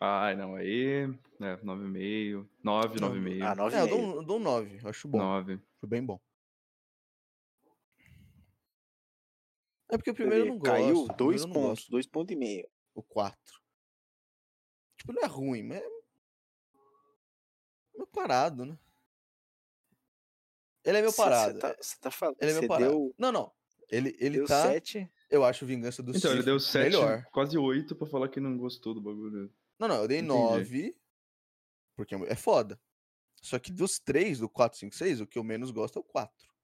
Ai, 0.00 0.36
não, 0.36 0.54
aí. 0.56 1.04
É, 1.40 1.56
9,5. 1.56 2.48
9, 2.62 3.00
Não, 3.00 3.10
9,5. 3.14 3.42
Ah, 3.42 3.54
nove 3.54 3.76
É, 3.76 3.80
eu 3.80 3.86
e 3.86 3.88
dou, 3.88 3.98
meio. 3.98 4.10
um, 4.12 4.16
eu 4.16 4.22
dou 4.22 4.36
um 4.36 4.40
9, 4.40 4.80
eu 4.82 4.88
acho 4.90 5.08
bom. 5.08 5.18
9. 5.18 5.60
Foi 5.80 5.88
bem 5.88 6.04
bom. 6.04 6.20
É 9.90 9.96
porque 9.96 10.10
o 10.10 10.14
Você 10.14 10.22
primeiro 10.22 10.44
eu 10.46 10.48
não 10.48 10.58
gosto. 10.58 10.72
Caiu 10.72 10.86
o 11.02 11.06
primeiro 11.06 11.16
dois 11.16 11.40
eu 11.42 11.46
não 11.48 11.54
pontos, 11.54 11.68
gosto, 11.80 11.90
dois 11.90 12.06
pontos 12.06 12.32
e 12.34 12.36
meio. 12.38 12.68
O 12.94 13.02
4. 13.02 13.38
Tipo, 14.96 15.12
não 15.12 15.22
é 15.22 15.26
ruim, 15.26 15.62
mas 15.62 15.78
é. 15.82 15.88
Meu 17.96 18.06
parado, 18.06 18.64
né? 18.64 18.78
Ele 20.84 20.98
é 20.98 21.02
meu 21.02 21.12
parado. 21.14 21.58
tá- 21.58 21.76
Você 21.80 21.96
tá 22.00 22.10
falando. 22.10 22.36
Ele 22.40 22.50
é 22.50 22.54
Você 22.54 22.60
meu 22.60 22.68
parado. 22.68 22.90
deu, 22.90 23.14
Não, 23.18 23.32
não. 23.32 23.52
Ele, 23.90 24.16
ele 24.18 24.38
deu 24.38 24.46
tá. 24.46 24.62
sete. 24.62 25.08
Eu 25.34 25.44
acho 25.44 25.66
Vingança 25.66 26.00
do 26.00 26.16
Então, 26.16 26.32
ele 26.32 26.44
deu 26.44 26.60
7, 26.60 26.84
melhor. 26.84 27.26
quase 27.32 27.58
8 27.58 27.96
pra 27.96 28.06
falar 28.06 28.28
que 28.28 28.38
não 28.38 28.56
gostou 28.56 28.94
do 28.94 29.00
bagulho. 29.00 29.52
Não, 29.78 29.88
não, 29.88 29.96
eu 29.96 30.08
dei 30.08 30.18
Entendi. 30.18 30.32
9. 30.32 30.96
Porque 31.96 32.14
é 32.14 32.36
foda. 32.36 32.80
Só 33.42 33.58
que 33.58 33.72
dos 33.72 33.98
três, 33.98 34.38
do 34.38 34.48
4, 34.48 34.78
5, 34.78 34.94
6, 34.94 35.20
o 35.20 35.26
que 35.26 35.38
eu 35.38 35.42
menos 35.42 35.72
gosto 35.72 35.98
é 35.98 36.00
o 36.00 36.04
4. 36.04 36.54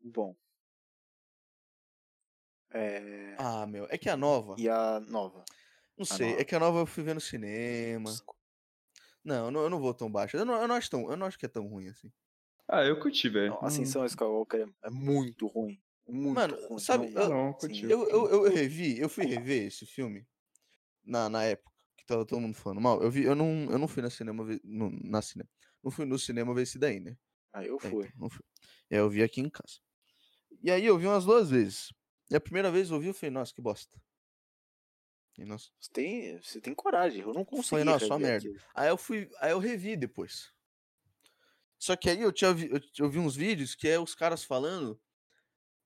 Bom. 0.00 0.36
É... 2.70 3.34
Ah, 3.38 3.66
meu. 3.66 3.86
É 3.90 3.98
que 3.98 4.08
a 4.08 4.16
nova. 4.16 4.54
E 4.56 4.68
a 4.68 5.00
nova? 5.00 5.44
Não 5.96 6.04
a 6.04 6.16
sei. 6.16 6.30
nova? 6.30 6.40
É 6.40 6.44
que 6.44 6.54
a 6.54 6.60
nova 6.60 6.78
eu 6.78 6.86
fui 6.86 7.02
ver 7.02 7.14
no 7.14 7.20
cinema. 7.20 8.10
Não, 9.24 9.46
eu 9.46 9.50
não, 9.50 9.60
eu 9.62 9.70
não 9.70 9.80
vou 9.80 9.92
tão 9.92 10.10
baixo. 10.10 10.36
Eu 10.36 10.44
não, 10.44 10.62
eu 10.62 10.68
não 10.68 10.76
acho 10.76 10.88
tão. 10.88 11.10
Eu 11.10 11.16
não 11.16 11.26
acho 11.26 11.38
que 11.38 11.44
é 11.44 11.48
tão 11.48 11.66
ruim 11.66 11.88
assim. 11.88 12.12
Ah, 12.68 12.84
eu 12.84 12.98
curti, 13.00 13.28
velho. 13.28 13.56
Ascensão 13.64 14.04
Skywalker 14.04 14.68
é 14.82 14.90
muito 14.90 15.46
ruim. 15.46 15.80
Muito 16.06 16.34
Mano, 16.34 16.68
ruim. 16.68 16.78
sabe, 16.78 17.10
não 17.10 17.22
eu- 17.22 17.28
Não, 17.28 17.52
curti. 17.54 17.84
Eu, 17.84 18.08
eu, 18.08 18.26
eu 18.30 18.42
revi, 18.50 18.98
eu 18.98 19.08
fui 19.08 19.24
rever 19.26 19.66
esse 19.66 19.86
filme 19.86 20.26
na, 21.04 21.28
na 21.28 21.44
época 21.44 21.70
que 21.96 22.04
tava 22.06 22.24
todo 22.26 22.40
mundo 22.40 22.54
falando 22.54 22.80
mal. 22.80 23.02
Eu 23.02 23.10
vi, 23.10 23.24
eu 23.24 23.34
não, 23.34 23.70
eu 23.70 23.78
não 23.78 23.88
fui 23.88 24.02
na 24.02 24.10
cinema 24.10 24.44
ver, 24.44 24.60
no, 24.64 24.90
na 24.90 25.22
cinema. 25.22 25.48
Não 25.82 25.90
fui 25.90 26.04
no 26.04 26.18
cinema 26.18 26.54
ver 26.54 26.62
esse 26.62 26.78
daí, 26.78 27.00
né? 27.00 27.16
Aí 27.52 27.68
eu 27.68 27.76
É, 27.82 27.88
fui. 27.90 28.04
então, 28.06 28.20
não 28.20 28.30
fui. 28.30 28.44
É, 28.90 28.98
eu 28.98 29.08
vi 29.08 29.22
aqui 29.22 29.40
em 29.40 29.48
casa. 29.48 29.80
E 30.62 30.70
aí 30.70 30.84
eu 30.84 30.98
vi 30.98 31.06
umas 31.06 31.24
duas 31.24 31.50
vezes. 31.50 31.92
E 32.30 32.36
a 32.36 32.40
primeira 32.40 32.70
vez 32.70 32.90
eu 32.90 33.00
vi, 33.00 33.08
eu 33.08 33.14
falei, 33.14 33.30
nossa, 33.30 33.54
que 33.54 33.62
bosta. 33.62 33.98
E, 35.38 35.44
nossa, 35.44 35.70
Você 35.78 35.90
tem, 35.92 36.42
você 36.42 36.60
tem 36.60 36.74
coragem. 36.74 37.22
Eu 37.22 37.32
não 37.32 37.44
consegui. 37.44 37.84
nossa, 37.84 38.06
só 38.06 38.16
rever 38.16 38.28
merda. 38.30 38.48
aquilo. 38.48 38.64
Aí 38.74 38.88
eu 38.88 38.96
fui, 38.96 39.30
aí 39.40 39.52
eu 39.52 39.58
revi 39.58 39.96
depois. 39.96 40.52
Só 41.78 41.96
que 41.96 42.10
aí 42.10 42.20
eu 42.20 42.32
tinha 42.32 42.52
vi, 42.52 42.68
eu, 42.70 42.80
eu 42.98 43.08
vi 43.10 43.18
uns 43.18 43.36
vídeos 43.36 43.74
que 43.74 43.86
é 43.88 43.98
os 43.98 44.14
caras 44.14 44.42
falando 44.44 45.00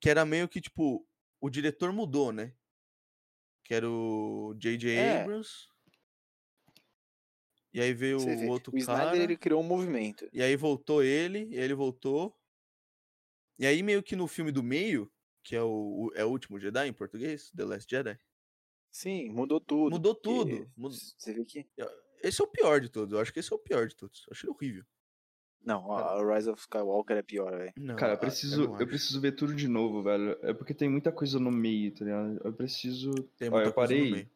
que 0.00 0.08
era 0.08 0.24
meio 0.24 0.48
que 0.48 0.60
tipo 0.60 1.06
o 1.40 1.50
diretor 1.50 1.92
mudou, 1.92 2.32
né? 2.32 2.54
Que 3.64 3.74
era 3.74 3.88
o 3.88 4.54
J.J. 4.58 4.90
É. 4.96 5.22
Abrams. 5.22 5.68
E 7.72 7.80
aí 7.80 7.92
veio 7.94 8.20
Você 8.20 8.36
vê, 8.36 8.46
o 8.46 8.50
outro 8.50 8.70
o 8.76 8.84
cara. 8.84 9.02
Snyder 9.04 9.22
ele 9.22 9.36
criou 9.36 9.60
um 9.60 9.64
movimento. 9.66 10.28
E 10.32 10.42
aí 10.42 10.56
voltou 10.56 11.02
ele, 11.02 11.46
e 11.50 11.56
ele 11.56 11.74
voltou. 11.74 12.36
E 13.58 13.66
aí 13.66 13.82
meio 13.82 14.02
que 14.02 14.14
no 14.16 14.26
filme 14.28 14.52
do 14.52 14.62
meio, 14.62 15.10
que 15.42 15.56
é 15.56 15.62
o, 15.62 15.68
o- 16.08 16.12
é 16.14 16.24
o 16.24 16.28
último 16.28 16.58
Jedi 16.60 16.88
em 16.88 16.92
português, 16.92 17.50
The 17.56 17.64
Last 17.64 17.90
Jedi. 17.90 18.18
Sim, 18.90 19.30
mudou 19.30 19.58
tudo. 19.60 19.90
Mudou 19.90 20.14
tudo. 20.14 20.70
Mud- 20.76 20.94
Você 20.94 21.32
vê 21.32 21.44
que. 21.44 21.66
Esse 22.22 22.40
é 22.42 22.44
o 22.44 22.48
pior 22.48 22.80
de 22.80 22.88
todos. 22.90 23.12
Eu 23.14 23.20
acho 23.20 23.32
que 23.32 23.40
esse 23.40 23.52
é 23.52 23.56
o 23.56 23.58
pior 23.58 23.88
de 23.88 23.96
todos. 23.96 24.22
Eu 24.26 24.32
achei 24.32 24.50
horrível. 24.50 24.84
Não, 25.64 25.92
a 25.92 26.14
a 26.20 26.34
Rise 26.34 26.50
of 26.50 26.60
Skywalker 26.60 27.16
é 27.16 27.22
pior, 27.22 27.56
velho. 27.56 27.96
Cara, 27.96 28.14
eu 28.14 28.18
preciso, 28.18 28.62
não 28.62 28.70
eu, 28.70 28.74
acho. 28.76 28.86
preciso 28.86 29.20
ver 29.20 29.32
tudo 29.32 29.54
de 29.54 29.68
novo, 29.68 30.02
velho. 30.02 30.36
É 30.42 30.52
porque 30.52 30.74
tem 30.74 30.88
muita 30.88 31.12
coisa 31.12 31.38
no 31.38 31.52
meio, 31.52 31.94
tá 31.94 32.04
ligado? 32.04 32.40
Eu 32.44 32.52
preciso. 32.52 33.12
Tem 33.38 33.48
Ó, 33.48 33.52
eu 33.52 33.52
coisa 33.52 33.68
no 33.68 33.74
parei 33.74 34.10
meio. 34.10 34.30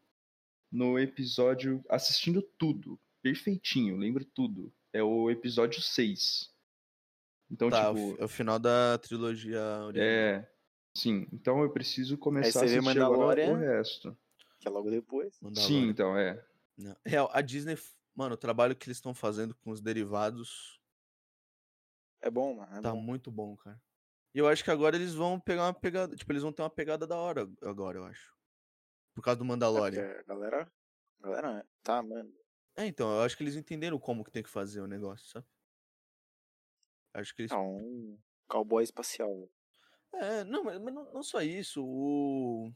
no 0.71 0.99
episódio 0.99 1.85
assistindo 1.88 2.40
tudo, 2.42 2.99
perfeitinho, 3.23 3.97
lembro 3.97 4.25
tudo. 4.25 4.73
É 4.92 5.02
o 5.02 5.30
episódio 5.30 5.83
6. 5.83 6.50
Então, 7.50 7.71
Tá, 7.71 7.92
tipo, 7.95 8.16
é 8.21 8.25
o 8.25 8.28
final 8.28 8.59
da 8.59 8.99
trilogia 8.99 9.61
original. 9.85 10.06
é. 10.09 10.50
Sim, 10.97 11.26
então 11.30 11.61
eu 11.61 11.68
preciso 11.71 12.16
começar 12.16 12.61
a 12.61 12.64
assistir 12.64 13.02
agora 13.02 13.50
o 13.50 13.54
resto. 13.56 14.16
Que 14.59 14.66
é 14.66 14.71
logo 14.71 14.90
depois. 14.90 15.38
Sim, 15.54 15.88
então, 15.88 16.16
é. 16.16 16.42
Não. 16.78 16.97
Real, 17.04 17.28
a 17.35 17.42
Disney, 17.42 17.76
mano, 18.14 18.33
o 18.35 18.38
trabalho 18.38 18.75
que 18.75 18.87
eles 18.88 18.97
estão 18.97 19.12
fazendo 19.12 19.54
com 19.56 19.71
os 19.71 19.83
derivados 19.83 20.80
É 22.26 22.30
bom, 22.30 22.56
mano. 22.56 22.76
É 22.76 22.80
tá 22.80 22.90
bom. 22.90 23.00
muito 23.00 23.30
bom, 23.30 23.56
cara. 23.56 23.80
E 24.35 24.38
eu 24.38 24.49
acho 24.49 24.64
que 24.64 24.71
agora 24.71 24.97
eles 24.97 25.14
vão 25.14 25.38
pegar 25.38 25.62
uma 25.66 25.73
pegada. 25.75 26.16
Tipo, 26.16 26.33
eles 26.33 26.42
vão 26.42 26.52
ter 26.52 26.61
uma 26.62 26.68
pegada 26.71 27.06
da 27.06 27.16
hora 27.16 27.49
agora, 27.62 27.99
eu 27.99 28.04
acho. 28.04 28.35
Por 29.14 29.23
causa 29.23 29.38
do 29.38 29.45
É 29.45 29.47
Mandalorian. 29.47 30.02
a 30.02 30.23
galera. 30.25 30.73
galera. 31.21 31.68
Tá, 31.85 32.02
mano. 32.02 32.35
É, 32.76 32.85
então, 32.85 33.09
eu 33.14 33.23
acho 33.23 33.37
que 33.37 33.45
eles 33.45 33.54
entenderam 33.54 33.99
como 33.99 34.25
que 34.25 34.30
tem 34.33 34.42
que 34.42 34.50
fazer 34.50 34.80
o 34.80 34.88
negócio, 34.88 35.26
sabe? 35.28 35.47
Acho 37.14 37.33
que 37.35 37.42
eles. 37.42 37.52
É 37.52 37.56
um 37.56 38.18
cowboy 38.49 38.83
espacial. 38.83 39.33
velho. 39.33 39.50
É, 40.14 40.45
não, 40.45 40.64
mas, 40.64 40.80
mas 40.80 40.92
não, 40.95 41.12
não 41.14 41.23
só 41.23 41.40
isso. 41.40 41.80
O. 41.85 42.73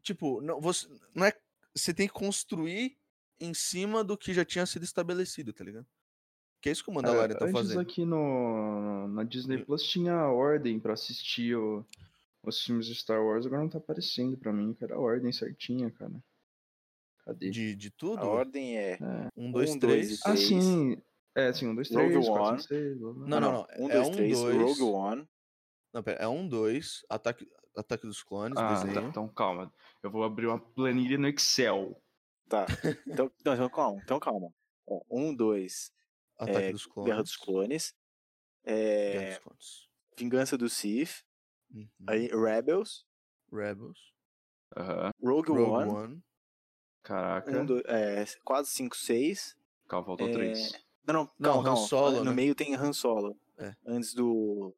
Tipo, 0.00 0.40
não, 0.40 0.60
você, 0.60 0.86
não 1.12 1.26
é. 1.26 1.32
Você 1.74 1.92
tem 1.92 2.06
que 2.06 2.14
construir 2.14 2.96
em 3.40 3.52
cima 3.52 4.04
do 4.04 4.16
que 4.16 4.32
já 4.32 4.44
tinha 4.44 4.64
sido 4.64 4.84
estabelecido, 4.84 5.52
tá 5.52 5.64
ligado? 5.64 5.86
Que 6.64 6.70
é 6.70 6.72
isso 6.72 6.82
que 6.82 6.88
o 6.88 6.94
Mandalorian 6.94 7.34
É, 7.34 7.38
tá 7.38 7.44
antes 7.44 7.52
fazendo. 7.60 7.80
aqui 7.80 8.06
no, 8.06 9.06
na 9.08 9.22
Disney 9.22 9.62
Plus 9.62 9.82
tinha 9.82 10.14
a 10.14 10.32
ordem 10.32 10.80
pra 10.80 10.94
assistir 10.94 11.54
o- 11.54 11.84
os 12.42 12.58
filmes 12.64 12.86
de 12.86 12.94
Star 12.94 13.22
Wars, 13.22 13.44
agora 13.44 13.60
não 13.60 13.68
tá 13.68 13.76
aparecendo 13.76 14.38
pra 14.38 14.50
mim, 14.50 14.72
que 14.72 14.82
era 14.82 14.94
a 14.94 14.98
ordem 14.98 15.30
certinha, 15.30 15.90
cara. 15.90 16.14
Cadê? 17.26 17.50
De, 17.50 17.76
de 17.76 17.90
tudo? 17.90 18.18
A 18.22 18.24
ordem 18.26 18.78
é. 18.78 18.92
É. 18.92 19.28
Um, 19.36 19.52
dois, 19.52 19.72
um, 19.74 19.78
dois 19.78 20.08
três. 20.08 20.10
e 20.12 20.20
Ah, 20.24 20.32
três. 20.32 20.40
sim. 20.48 21.02
É, 21.34 21.52
sim, 21.52 21.66
um, 21.68 21.74
dois, 21.74 21.90
Rogue 21.90 22.08
três, 22.12 22.26
quatro, 22.28 22.42
One. 22.44 22.56
cinco, 22.62 22.68
seis, 22.74 22.98
blá, 22.98 23.12
blá. 23.12 23.28
Não, 23.28 23.40
não, 23.40 23.52
não. 23.52 23.66
Um, 23.78 23.90
é 23.90 23.92
dois, 23.96 24.08
um, 24.08 24.12
três. 24.12 24.38
dois. 24.40 24.56
Rogue 24.78 24.82
One. 24.82 25.28
Não, 25.92 26.02
pera. 26.02 26.22
É 26.22 26.28
um, 26.28 26.48
dois. 26.48 27.04
Ataque, 27.10 27.46
ataque 27.76 28.06
dos 28.06 28.22
clones, 28.22 28.56
Ah, 28.56 28.68
tá, 28.74 28.84
desenho. 28.84 29.08
então 29.08 29.28
calma. 29.28 29.70
Eu 30.02 30.10
vou 30.10 30.24
abrir 30.24 30.46
uma 30.46 30.58
planilha 30.58 31.18
no 31.18 31.28
Excel. 31.28 32.00
Tá. 32.48 32.64
Então, 33.06 33.30
não, 33.44 33.52
então 33.54 33.68
calma. 33.68 34.00
Então 34.02 34.18
calma. 34.18 34.50
Ó, 34.86 35.02
um, 35.10 35.34
dois. 35.34 35.92
Ataque 36.44 36.66
é, 36.66 36.72
dos 36.72 36.86
clones. 36.86 37.08
Guerra 37.10 37.22
dos 37.22 37.36
Clones. 37.36 37.94
Guerra 38.64 38.76
É, 38.76 39.28
dos 39.30 39.38
clones. 39.38 39.88
Vingança 40.16 40.56
do 40.58 40.68
Sith. 40.68 41.24
Uhum. 41.72 41.88
Aí, 42.06 42.26
Rebels. 42.28 43.04
Rebels. 43.52 43.98
Aham. 44.76 45.10
Rogue, 45.22 45.48
Rogue 45.50 45.62
One. 45.62 45.90
One. 45.92 46.24
Caraca. 47.02 47.50
Um, 47.60 47.66
dois, 47.66 47.82
é, 47.86 48.24
4, 48.44 48.64
5, 48.70 48.96
6. 48.96 49.56
Calma, 49.88 50.06
faltou 50.06 50.28
É, 50.28 50.32
três. 50.32 50.72
Não, 51.06 51.14
não, 51.14 51.20
Não, 51.38 51.52
calma, 51.52 51.60
Han 51.60 51.64
calma. 51.74 51.86
Solo, 51.88 52.18
no 52.18 52.24
né? 52.30 52.32
meio 52.32 52.54
tem 52.54 52.74
Han 52.74 52.92
Solo. 52.92 53.38
É. 53.58 53.74
Antes 53.86 54.14
do. 54.14 54.74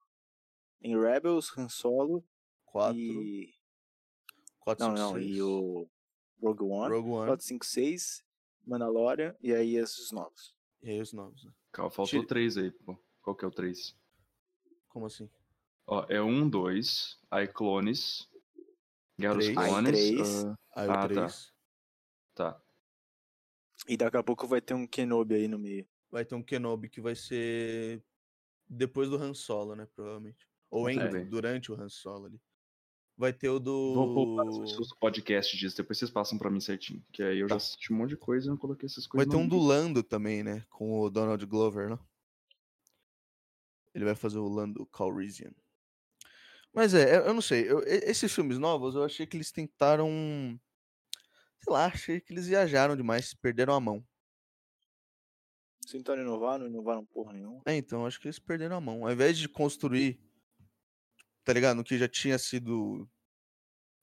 Em 0.82 0.98
Rebels, 1.00 1.56
Han 1.56 1.68
Solo 1.68 2.24
Quatro. 2.64 2.98
e. 2.98 3.54
Quatro, 4.60 4.88
Não, 4.88 4.96
cinco, 4.96 5.08
não, 5.08 5.20
seis. 5.20 5.36
e 5.36 5.42
o 5.42 5.88
Rogue 6.42 6.64
One. 6.64 6.94
Rogue 6.94 7.10
One. 7.10 7.26
4, 7.28 7.44
5, 7.46 7.64
6. 7.64 8.24
Mandalorian 8.66 9.36
e 9.40 9.54
aí 9.54 9.76
esses 9.76 10.10
novos. 10.10 10.55
E 10.82 10.90
aí 10.90 11.00
os 11.00 11.12
novos, 11.12 11.44
né? 11.44 11.52
Calma, 11.72 11.90
faltou 11.90 12.20
Tira- 12.20 12.26
três 12.26 12.56
aí, 12.56 12.70
pô. 12.70 12.96
Qual 13.22 13.34
que 13.36 13.44
é 13.44 13.48
o 13.48 13.50
três? 13.50 13.96
Como 14.88 15.06
assim? 15.06 15.28
Ó, 15.86 16.04
é 16.08 16.22
um, 16.22 16.48
dois, 16.48 17.18
aí 17.30 17.46
clones. 17.46 18.28
Guerra 19.18 19.34
dos 19.34 19.48
Clones. 19.48 19.92
três. 19.92 20.44
ah, 20.44 20.58
Aí 20.74 20.88
Ah, 20.88 20.92
o 20.92 20.94
tá. 20.94 21.08
3. 21.08 21.52
tá. 22.34 22.62
E 23.88 23.96
daqui 23.96 24.16
a 24.16 24.22
pouco 24.22 24.46
vai 24.46 24.60
ter 24.60 24.74
um 24.74 24.86
Kenobi 24.86 25.34
aí 25.34 25.48
no 25.48 25.58
meio. 25.58 25.86
Vai 26.10 26.24
ter 26.24 26.34
um 26.34 26.42
Kenobi 26.42 26.88
que 26.88 27.00
vai 27.00 27.14
ser 27.14 28.02
depois 28.68 29.08
do 29.08 29.16
Han 29.16 29.34
Solo, 29.34 29.74
né? 29.76 29.86
Provavelmente. 29.94 30.46
Ou 30.70 30.84
bem. 30.84 31.28
durante 31.28 31.70
o 31.70 31.74
Han 31.80 31.88
Solo 31.88 32.26
ali. 32.26 32.40
Vai 33.18 33.32
ter 33.32 33.48
o 33.48 33.58
do. 33.58 33.94
Vou 33.94 34.14
poupar 34.14 34.46
as 34.46 34.58
pessoas 34.58 34.88
do 34.88 34.96
podcast 34.96 35.56
disso, 35.56 35.76
depois 35.76 35.98
vocês 35.98 36.10
passam 36.10 36.36
pra 36.38 36.50
mim 36.50 36.60
certinho. 36.60 37.02
Que 37.12 37.22
aí 37.22 37.38
eu 37.38 37.48
já 37.48 37.54
Tá. 37.54 37.56
assisti 37.56 37.92
um 37.92 37.96
monte 37.96 38.10
de 38.10 38.16
coisa 38.18 38.46
e 38.46 38.50
não 38.50 38.56
coloquei 38.58 38.86
essas 38.86 39.04
Vai 39.06 39.24
coisas. 39.24 39.30
ter 39.30 39.36
no 39.36 39.42
um 39.42 39.48
do. 39.48 39.58
Lando 39.58 40.02
também, 40.02 40.42
né? 40.42 40.64
Com 40.68 41.00
o 41.00 41.08
Donald 41.08 41.44
Glover, 41.46 41.88
né? 41.90 41.98
Ele 43.94 44.04
vai 44.04 44.14
fazer 44.14 44.38
o 44.38 44.46
Lando 44.48 44.84
Calrissian. 44.86 45.50
Mas 46.74 46.92
é, 46.92 47.16
eu 47.26 47.32
não 47.32 47.40
sei. 47.40 47.70
eu- 47.70 47.82
esses 47.86 48.30
filmes 48.34 48.58
novos, 48.58 48.94
eu 48.94 49.02
achei 49.02 49.26
que 49.26 49.34
eles 49.36 49.50
tentaram. 49.50 50.10
Sei 51.64 51.72
lá, 51.72 51.86
achei 51.86 52.20
que 52.20 52.34
eles 52.34 52.46
viajaram 52.46 52.94
demais, 52.94 53.32
perderam 53.32 53.72
a 53.74 53.80
mão. 53.80 54.06
Tentaram 55.90 56.20
inovar, 56.20 56.58
não 56.58 56.66
inovaram 56.66 57.06
porra 57.06 57.32
nenhuma. 57.32 57.62
É, 57.64 57.74
então, 57.76 58.04
acho 58.04 58.20
que 58.20 58.26
eles 58.26 58.38
perderam 58.38 58.76
a 58.76 58.80
mão. 58.80 59.06
Ao 59.06 59.12
invés 59.12 59.38
de 59.38 59.48
construir, 59.48 60.20
tá 61.46 61.52
ligado? 61.52 61.76
No 61.76 61.84
que 61.84 61.96
já 61.96 62.08
tinha 62.08 62.36
sido 62.38 63.08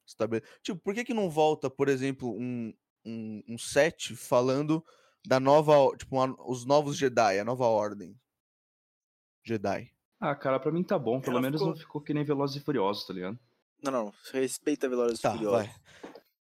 estabelecido. 0.08 0.50
Tipo, 0.64 0.80
por 0.82 0.94
que 0.94 1.04
que 1.04 1.14
não 1.14 1.30
volta, 1.30 1.70
por 1.70 1.90
exemplo, 1.90 2.34
um, 2.34 2.74
um, 3.06 3.44
um 3.50 3.58
set 3.58 4.16
falando 4.16 4.84
da 5.28 5.40
nova, 5.40 5.74
tipo, 5.98 6.16
uma- 6.16 6.36
os 6.50 6.66
novos 6.66 6.96
Jedi, 6.98 7.38
a 7.40 7.44
nova 7.46 7.66
ordem 7.66 8.18
Jedi? 9.44 9.92
Ah, 10.20 10.34
cara, 10.36 10.58
pra 10.60 10.72
mim 10.72 10.84
tá 10.84 10.98
bom. 10.98 11.20
Pelo 11.20 11.34
Ela 11.34 11.42
menos 11.42 11.60
ficou- 11.60 11.74
não 11.74 11.80
ficou 11.80 12.02
que 12.02 12.14
nem 12.14 12.24
Velozes 12.24 12.56
e 12.56 12.60
Furiosos, 12.66 13.06
tá 13.06 13.14
ligado? 13.14 13.38
Não, 13.84 13.92
não. 13.92 14.14
Respeita 14.32 14.88
Velozes 14.88 15.20
e 15.20 15.22
Tá, 15.22 15.34
Furiosos. 15.34 15.68
vai. 15.68 15.76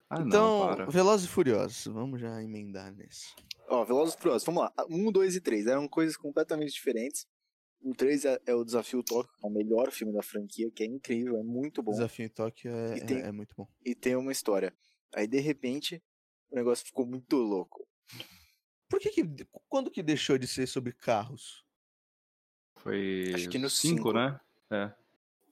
Ah, 0.10 0.22
Então, 0.22 0.68
para. 0.68 0.86
Velozes 0.90 1.28
e 1.28 1.30
Furiosos, 1.30 1.86
vamos 1.94 2.20
já 2.20 2.42
emendar 2.42 2.92
nesse. 2.96 3.36
Ó, 3.70 3.84
Velozes 3.86 4.16
e 4.16 4.18
Furiosos, 4.18 4.44
vamos 4.46 4.64
lá. 4.64 4.74
Um, 4.90 5.12
dois 5.12 5.36
e 5.36 5.42
três 5.42 5.68
eram 5.68 5.88
coisas 5.88 6.18
completamente 6.18 6.72
diferentes. 6.74 7.28
O 7.82 7.94
3 7.94 8.26
é, 8.26 8.42
é 8.46 8.54
o 8.56 8.64
Desafio 8.66 9.04
Tóquio, 9.04 9.32
que 9.38 9.46
é 9.46 9.48
o 9.48 9.52
melhor 9.52 9.92
filme 9.92 10.12
da 10.14 10.22
franquia, 10.24 10.70
que 10.72 10.84
é 10.84 10.86
incrível, 10.86 11.38
é 11.38 11.44
muito 11.44 11.82
bom. 11.82 11.92
Desafio 11.92 12.26
em 12.26 12.30
Tóquio 12.30 12.72
é, 12.72 12.98
E 12.98 13.06
tem- 13.06 13.18
é- 13.22 13.28
é 13.28 13.32
muito 13.32 13.56
bom. 13.56 13.68
E 13.86 13.96
tem 13.96 14.16
uma 14.16 14.32
história. 14.32 14.76
Aí, 15.16 15.28
de 15.28 15.40
repente, 15.40 16.04
o 16.50 16.56
negócio 16.56 16.86
ficou 16.86 17.06
muito 17.06 17.38
louco. 17.38 17.88
Por 18.90 19.00
que 19.00 19.10
que, 19.10 19.24
quando 19.70 19.92
que 19.92 20.02
deixou 20.02 20.38
de 20.38 20.48
ser 20.48 20.68
sobre 20.68 20.92
carros? 20.94 21.64
Foi 22.78 23.32
Acho 23.36 23.50
que 23.50 23.58
no 23.58 23.70
5, 23.70 23.98
cinco. 23.98 24.14
né? 24.14 24.40
É. 24.72 24.94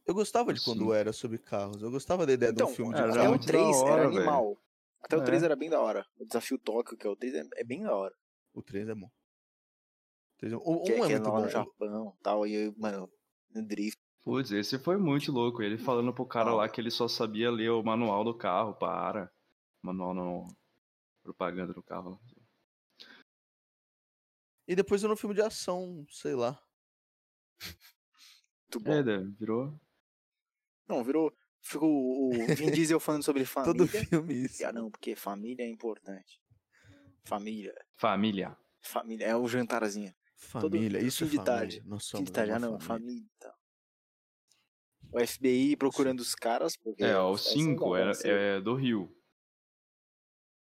Eu 0.06 0.14
gostava 0.14 0.54
de 0.54 0.64
quando 0.64 0.80
cinco. 0.80 0.94
era 0.94 1.12
sobre 1.12 1.38
carros. 1.38 1.82
Eu 1.82 1.90
gostava 1.92 2.26
da 2.26 2.34
ideia 2.34 2.52
Então, 2.52 2.68
de 2.68 2.72
um 2.72 2.76
filme 2.76 2.94
de 2.94 3.02
era 3.02 3.12
até 3.12 3.24
o 3.24 3.30
muito 3.30 3.42
da 3.46 3.48
3 3.48 3.76
hora, 3.78 3.92
era 4.02 4.08
animal. 4.08 4.58
Até 5.02 5.18
o 5.18 5.22
É. 5.22 5.26
3 5.26 5.44
era 5.44 5.56
bem 5.56 5.70
da 5.70 5.80
hora. 5.82 6.06
O 6.18 6.26
Desafio 6.26 6.58
Tóquio, 6.60 6.98
que 6.98 7.06
é 7.06 7.10
o 7.10 7.16
3, 7.16 7.34
é, 7.36 7.44
é 7.56 7.64
bem 7.64 7.82
da 7.84 7.96
hora. 7.96 8.14
O 8.54 8.62
3 8.62 8.88
é 8.88 8.96
bom. 8.96 9.10
O 10.36 10.38
3 10.38 10.54
é- 10.54 10.56
O 10.58 10.60
1 10.82 10.84
Que, 10.84 10.92
é 10.92 10.96
que 10.96 11.02
é 11.02 11.08
muito 11.20 11.24
lá 11.30 11.32
bom. 11.32 11.42
no 11.42 11.50
Japão 11.50 12.16
e 12.20 12.24
tal. 12.24 12.48
E, 12.48 12.74
mano, 12.78 13.10
no 13.54 13.66
drift. 13.66 14.00
Putz, 14.24 14.52
esse 14.52 14.80
foi 14.80 14.98
muito 14.98 15.32
louco. 15.32 15.62
Ele 15.62 15.78
falando 15.78 16.14
pro 16.14 16.26
cara 16.26 16.54
lá 16.54 16.68
que 16.68 16.82
ele 16.82 16.90
só 16.92 17.08
sabia 17.08 17.52
ler 17.52 17.70
o 17.72 17.84
manual 17.84 18.24
do 18.24 18.36
carro. 18.36 18.74
Para. 18.74 19.32
Manual 19.82 20.14
não. 20.14 20.48
Propaganda 21.24 21.74
do 21.74 21.82
carro. 21.84 22.20
E 24.68 24.76
depois 24.76 25.04
era 25.04 25.14
um 25.14 25.18
filme 25.18 25.36
de 25.36 25.42
ação, 25.42 26.06
sei 26.10 26.34
lá. 26.36 26.60
Muito 28.64 28.80
bom. 28.80 28.92
É, 28.94 29.04
né, 29.04 29.18
virou. 29.40 29.80
Não, 30.88 31.04
virou. 31.04 31.32
Ficou 31.62 31.90
o 31.90 32.30
o 32.30 32.56
Vin 32.56 32.72
Diesel 32.72 33.00
falando 33.00 33.24
sobre 33.24 33.46
família. 33.46 33.74
Todo 33.74 33.88
filme 33.88 34.34
isso. 34.34 34.66
Ah, 34.66 34.72
não, 34.74 34.90
porque 34.92 35.16
família 35.16 35.64
é 35.64 35.70
importante. 35.70 36.42
Família. 37.24 37.74
Família. 37.96 38.58
Família. 38.82 39.26
É 39.26 39.36
o 39.36 39.48
jantarzinho. 39.48 40.14
Família, 40.46 41.00
todo 41.00 41.08
isso 41.08 41.24
é 41.24 41.28
de 41.28 41.36
família. 41.38 41.44
tarde. 41.60 41.84
Nós 41.86 42.04
Fim 42.06 42.10
somos 42.12 42.26
de 42.26 42.32
tarde, 42.32 42.52
ah, 42.52 42.60
não, 42.60 42.80
família. 42.80 42.88
família 42.88 43.26
e 43.26 43.40
tal. 43.40 43.56
O 45.12 45.20
FBI 45.28 45.76
procurando 45.76 46.20
os 46.20 46.36
caras. 46.36 46.76
Porque 46.78 47.04
É, 47.04 47.18
o 47.20 47.34
essa 47.36 47.44
da 47.46 47.50
5 47.54 47.86
hora, 47.90 48.06
é, 48.08 48.10
assim. 48.12 48.28
é 48.30 48.62
do 48.62 48.76
Rio. 48.76 49.08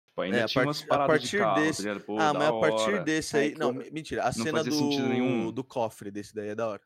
Tipo, 0.10 0.22
ainda 0.22 0.38
É, 0.38 0.44
a 0.44 0.48
tinha 0.48 0.64
partir- 0.64 0.68
umas 0.68 0.84
a 0.84 0.88
paradas 0.88 1.08
partir 1.20 1.32
de 1.32 1.38
carro, 1.38 1.62
desse- 1.62 1.84
tá? 1.94 2.00
Pô, 2.00 2.20
ah, 2.20 2.34
mas 2.34 2.44
a 2.48 2.60
partir 2.60 2.94
hora. 2.94 3.04
desse 3.04 3.38
Aí. 3.38 3.56
Não, 3.56 3.72
mentira. 3.74 4.24
A 4.24 4.32
cena 4.32 4.58
fazia 4.60 4.72
sentido 4.72 5.04
do, 5.04 5.10
nenhum. 5.10 5.52
do 5.52 5.64
cofre 5.64 6.10
desse 6.12 6.34
daí 6.34 6.50
é 6.50 6.56
da 6.56 6.68
hora. 6.68 6.82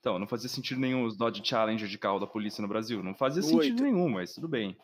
Então, 0.00 0.18
não 0.18 0.26
fazia 0.26 0.48
sentido 0.48 0.80
nenhum 0.80 1.04
os 1.04 1.16
Dodge 1.16 1.44
Challenger 1.44 1.86
de 1.88 1.96
carro 1.98 2.18
da 2.18 2.26
polícia 2.26 2.60
no 2.62 2.66
Brasil. 2.68 3.02
Não 3.02 3.14
fazia 3.14 3.40
O 3.40 3.44
sentido 3.44 3.60
oito. 3.60 3.82
nenhum, 3.84 4.08
mas 4.08 4.32
tudo 4.34 4.48
bem. 4.48 4.76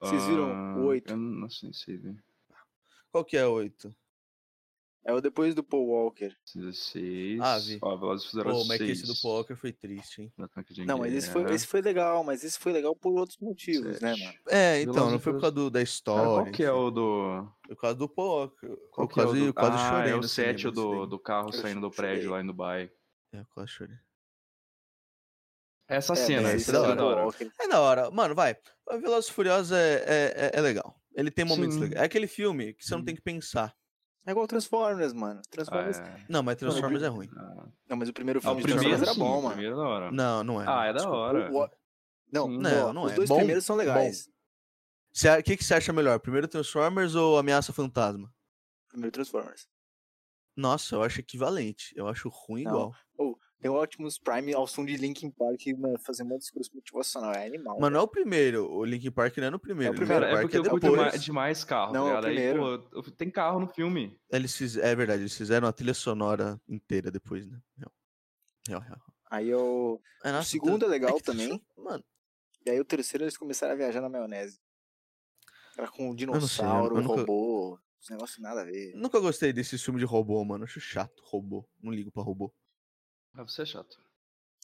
Vocês 0.00 0.24
viram 0.26 0.50
Ah, 0.50 0.76
o 0.78 0.84
oito? 0.86 1.12
Eu 1.12 1.16
não 1.16 1.48
sei, 1.50 1.96
ver. 1.98 2.24
Qual 3.12 3.24
que 3.24 3.36
é 3.36 3.46
o 3.46 3.52
8? 3.52 3.94
É 5.02 5.14
o 5.14 5.20
depois 5.20 5.54
do 5.54 5.64
Paul 5.64 5.86
Walker. 5.88 6.34
16. 6.54 7.40
Ah, 7.40 7.58
vi. 7.58 7.78
Ó, 7.80 7.96
Velozes 7.96 8.26
e 8.26 8.30
Furiosos 8.30 8.62
Pô, 8.62 8.68
mas 8.68 8.80
é 8.80 8.84
que 8.84 8.90
esse 8.90 9.02
do 9.02 9.14
6. 9.14 9.22
Poker 9.22 9.56
foi 9.56 9.72
triste, 9.72 10.22
hein? 10.22 10.32
Não, 10.86 10.98
mas 10.98 11.14
esse 11.14 11.30
foi, 11.30 11.50
esse 11.54 11.66
foi 11.66 11.80
legal, 11.80 12.22
mas 12.22 12.44
esse 12.44 12.58
foi 12.58 12.72
legal 12.72 12.94
por 12.94 13.12
outros 13.18 13.38
motivos, 13.38 13.98
né, 14.00 14.14
mano? 14.14 14.34
É, 14.48 14.82
então, 14.82 14.92
Velozes 14.92 15.12
não 15.12 15.18
foi 15.20 15.32
por 15.32 15.40
causa 15.40 15.54
do, 15.54 15.70
da 15.70 15.78
Cara, 15.78 15.84
história. 15.84 16.42
qual 16.44 16.52
que 16.52 16.62
é 16.64 16.72
o 16.72 16.90
do. 16.90 17.48
Por 17.66 17.76
causa 17.76 17.96
do 17.96 18.08
Poker. 18.08 18.76
Qual 18.90 19.06
Eu 19.06 19.08
que 19.08 19.20
é 19.20 19.24
o 19.24 19.26
quase, 19.26 19.46
do... 19.46 19.54
quase 19.54 19.76
ah, 19.78 19.88
chorei 19.88 20.12
é 20.12 20.16
o 20.16 20.22
cinema 20.22 20.28
7 20.28 20.70
desse 20.70 20.74
do, 20.74 21.06
do 21.06 21.18
carro 21.18 21.52
saindo 21.52 21.80
do 21.80 21.94
chorei. 21.94 22.10
prédio 22.12 22.30
lá 22.32 22.40
em 22.42 22.46
Dubai. 22.46 22.90
É, 23.32 23.40
eu 23.40 23.46
quase 23.54 23.70
chorei. 23.70 23.96
Essa 25.88 26.12
É, 26.12 26.16
cena, 26.16 26.50
essa 26.50 26.70
é 26.70 26.72
da 26.72 26.80
hora. 26.82 26.92
é 26.92 26.96
da 26.96 27.04
hora. 27.04 27.22
Walker. 27.24 27.50
É 27.58 27.68
da 27.68 27.80
hora. 27.80 28.10
Mano, 28.10 28.34
vai. 28.34 28.56
O 28.86 28.98
Velozes 28.98 29.30
e 29.30 29.32
Furiosos 29.32 29.72
é, 29.72 29.94
é, 30.06 30.34
é, 30.36 30.58
é 30.58 30.60
legal. 30.60 30.94
Ele 31.14 31.30
tem 31.30 31.44
momentos 31.44 31.74
Sim. 31.74 31.80
legais. 31.82 32.02
É 32.02 32.04
aquele 32.04 32.26
filme 32.28 32.74
que 32.74 32.84
você 32.84 32.94
não 32.94 33.04
tem 33.04 33.14
que 33.14 33.22
pensar. 33.22 33.74
É 34.30 34.32
igual 34.32 34.46
Transformers, 34.46 35.12
mano. 35.12 35.40
Ah, 35.44 35.48
Transformers. 35.50 35.98
é. 35.98 36.24
Não, 36.28 36.42
mas 36.42 36.56
Transformers 36.56 37.02
é 37.02 37.08
ruim. 37.08 37.28
Ah, 37.36 37.66
Não, 37.88 37.96
mas 37.96 38.08
o 38.08 38.12
primeiro 38.12 38.38
Ah, 38.38 38.42
filme 38.42 38.56
o 38.56 38.58
de 38.60 38.72
primeiro 38.72 38.88
Transformers 38.96 39.02
era 39.02 39.14
sim, 39.14 39.20
bom, 39.20 39.38
o 39.38 39.42
mano. 39.42 39.54
primeiro 39.54 39.74
é 39.74 39.78
da 39.78 39.88
hora. 39.88 40.12
Não, 40.12 40.44
não 40.44 40.62
é. 40.62 40.64
Ah, 40.68 40.84
é 40.84 40.92
da 40.92 40.98
Desculpa, 40.98 41.16
hora. 41.18 41.52
o- 41.52 41.64
o- 41.64 41.70
Não. 42.32 42.48
Não, 42.48 42.92
não 42.92 43.02
os 43.04 43.12
é. 43.12 43.14
dois 43.16 43.28
Bom, 43.28 43.36
primeiros 43.38 43.64
são 43.64 43.74
legais. 43.76 44.28
O 45.40 45.42
que, 45.42 45.56
que 45.56 45.64
você 45.64 45.74
acha 45.74 45.92
melhor? 45.92 46.20
Primeiro 46.20 46.46
Transformers 46.46 47.16
ou 47.16 47.36
Ameaça 47.38 47.72
Fantasma? 47.72 48.32
Primeiro 48.88 49.12
Transformers. 49.12 49.66
Nossa, 50.56 50.94
eu 50.94 51.02
acho 51.02 51.18
equivalente. 51.20 51.92
Eu 51.96 52.06
acho 52.06 52.28
ruim 52.28 52.62
Não. 52.64 52.70
igual. 52.70 52.94
Tem 53.16 53.36
o 53.68 53.74
Optimus 53.82 54.16
Prime 54.18 54.54
ao 54.54 54.66
som 54.66 54.86
de 54.86 54.96
Linkin 54.96 55.30
Park, 55.30 55.66
mano, 55.76 55.98
fazendo 55.98 56.32
um 56.34 56.38
discurso 56.38 56.70
motivacional. 56.74 57.32
É 57.34 57.46
animal. 57.46 57.76
Mas 57.78 57.92
não 57.92 58.00
é 58.00 58.02
o 58.02 58.08
primeiro. 58.08 58.70
O 58.72 58.84
Linkin 58.84 59.10
Park 59.10 59.36
não 59.38 59.48
é 59.48 59.50
no 59.50 59.58
primeiro. 59.58 59.92
É 59.92 59.94
o 59.94 59.98
primeiro. 59.98 60.24
Cara, 60.24 60.38
é 60.38 60.40
porque 60.40 60.56
eu 60.56 60.64
curto 60.70 60.86
é 60.86 60.90
mais, 60.90 61.04
depois. 61.04 61.22
demais 61.24 61.64
carro, 61.64 61.92
Não, 61.92 62.04
tá 62.06 62.10
é 62.10 62.12
o 62.12 62.20
ligado? 62.20 62.26
Aí, 62.26 62.34
primeiro. 62.34 62.88
pô, 62.90 62.96
eu- 62.96 63.10
tem 63.12 63.30
carro 63.30 63.60
no 63.60 63.66
filme. 63.68 64.18
Eles 64.30 64.56
fiz... 64.56 64.76
É 64.78 64.94
verdade, 64.94 65.22
eles 65.22 65.36
fizeram 65.36 65.68
a 65.68 65.72
trilha 65.72 65.92
sonora 65.92 66.58
inteira 66.66 67.10
depois, 67.10 67.46
né? 67.46 67.60
Real. 67.76 67.92
Real, 68.68 68.80
real. 68.80 69.00
Aí 69.30 69.48
eu. 69.48 70.00
É, 70.24 70.30
O 70.30 70.32
nossa, 70.32 70.48
segundo 70.48 70.84
é 70.86 70.88
legal 70.88 71.14
que 71.16 71.22
também. 71.22 71.62
Mano, 71.76 72.02
E 72.66 72.70
aí 72.70 72.80
o 72.80 72.84
terceiro 72.84 73.24
eles 73.24 73.36
começaram 73.36 73.74
a 73.74 73.76
viajar 73.76 74.00
na 74.00 74.08
maionese. 74.08 74.58
Era 75.78 75.88
com 75.88 76.08
sei, 76.08 76.14
dinossauro, 76.16 76.96
eu 76.96 77.02
nunca- 77.02 77.20
robô. 77.20 77.78
Os 78.02 78.08
negócios 78.08 78.38
nada 78.40 78.62
a 78.62 78.64
ver. 78.64 78.94
nunca 78.96 79.20
gostei 79.20 79.52
desse 79.52 79.76
filme 79.78 80.00
de 80.00 80.06
robô, 80.06 80.42
mano. 80.42 80.64
Acho 80.64 80.80
chato, 80.80 81.22
robô. 81.26 81.68
Não 81.82 81.92
ligo 81.92 82.10
pra 82.10 82.22
robô. 82.22 82.50
Ah, 83.34 83.42
você 83.44 83.62
é 83.62 83.66
chato. 83.66 83.96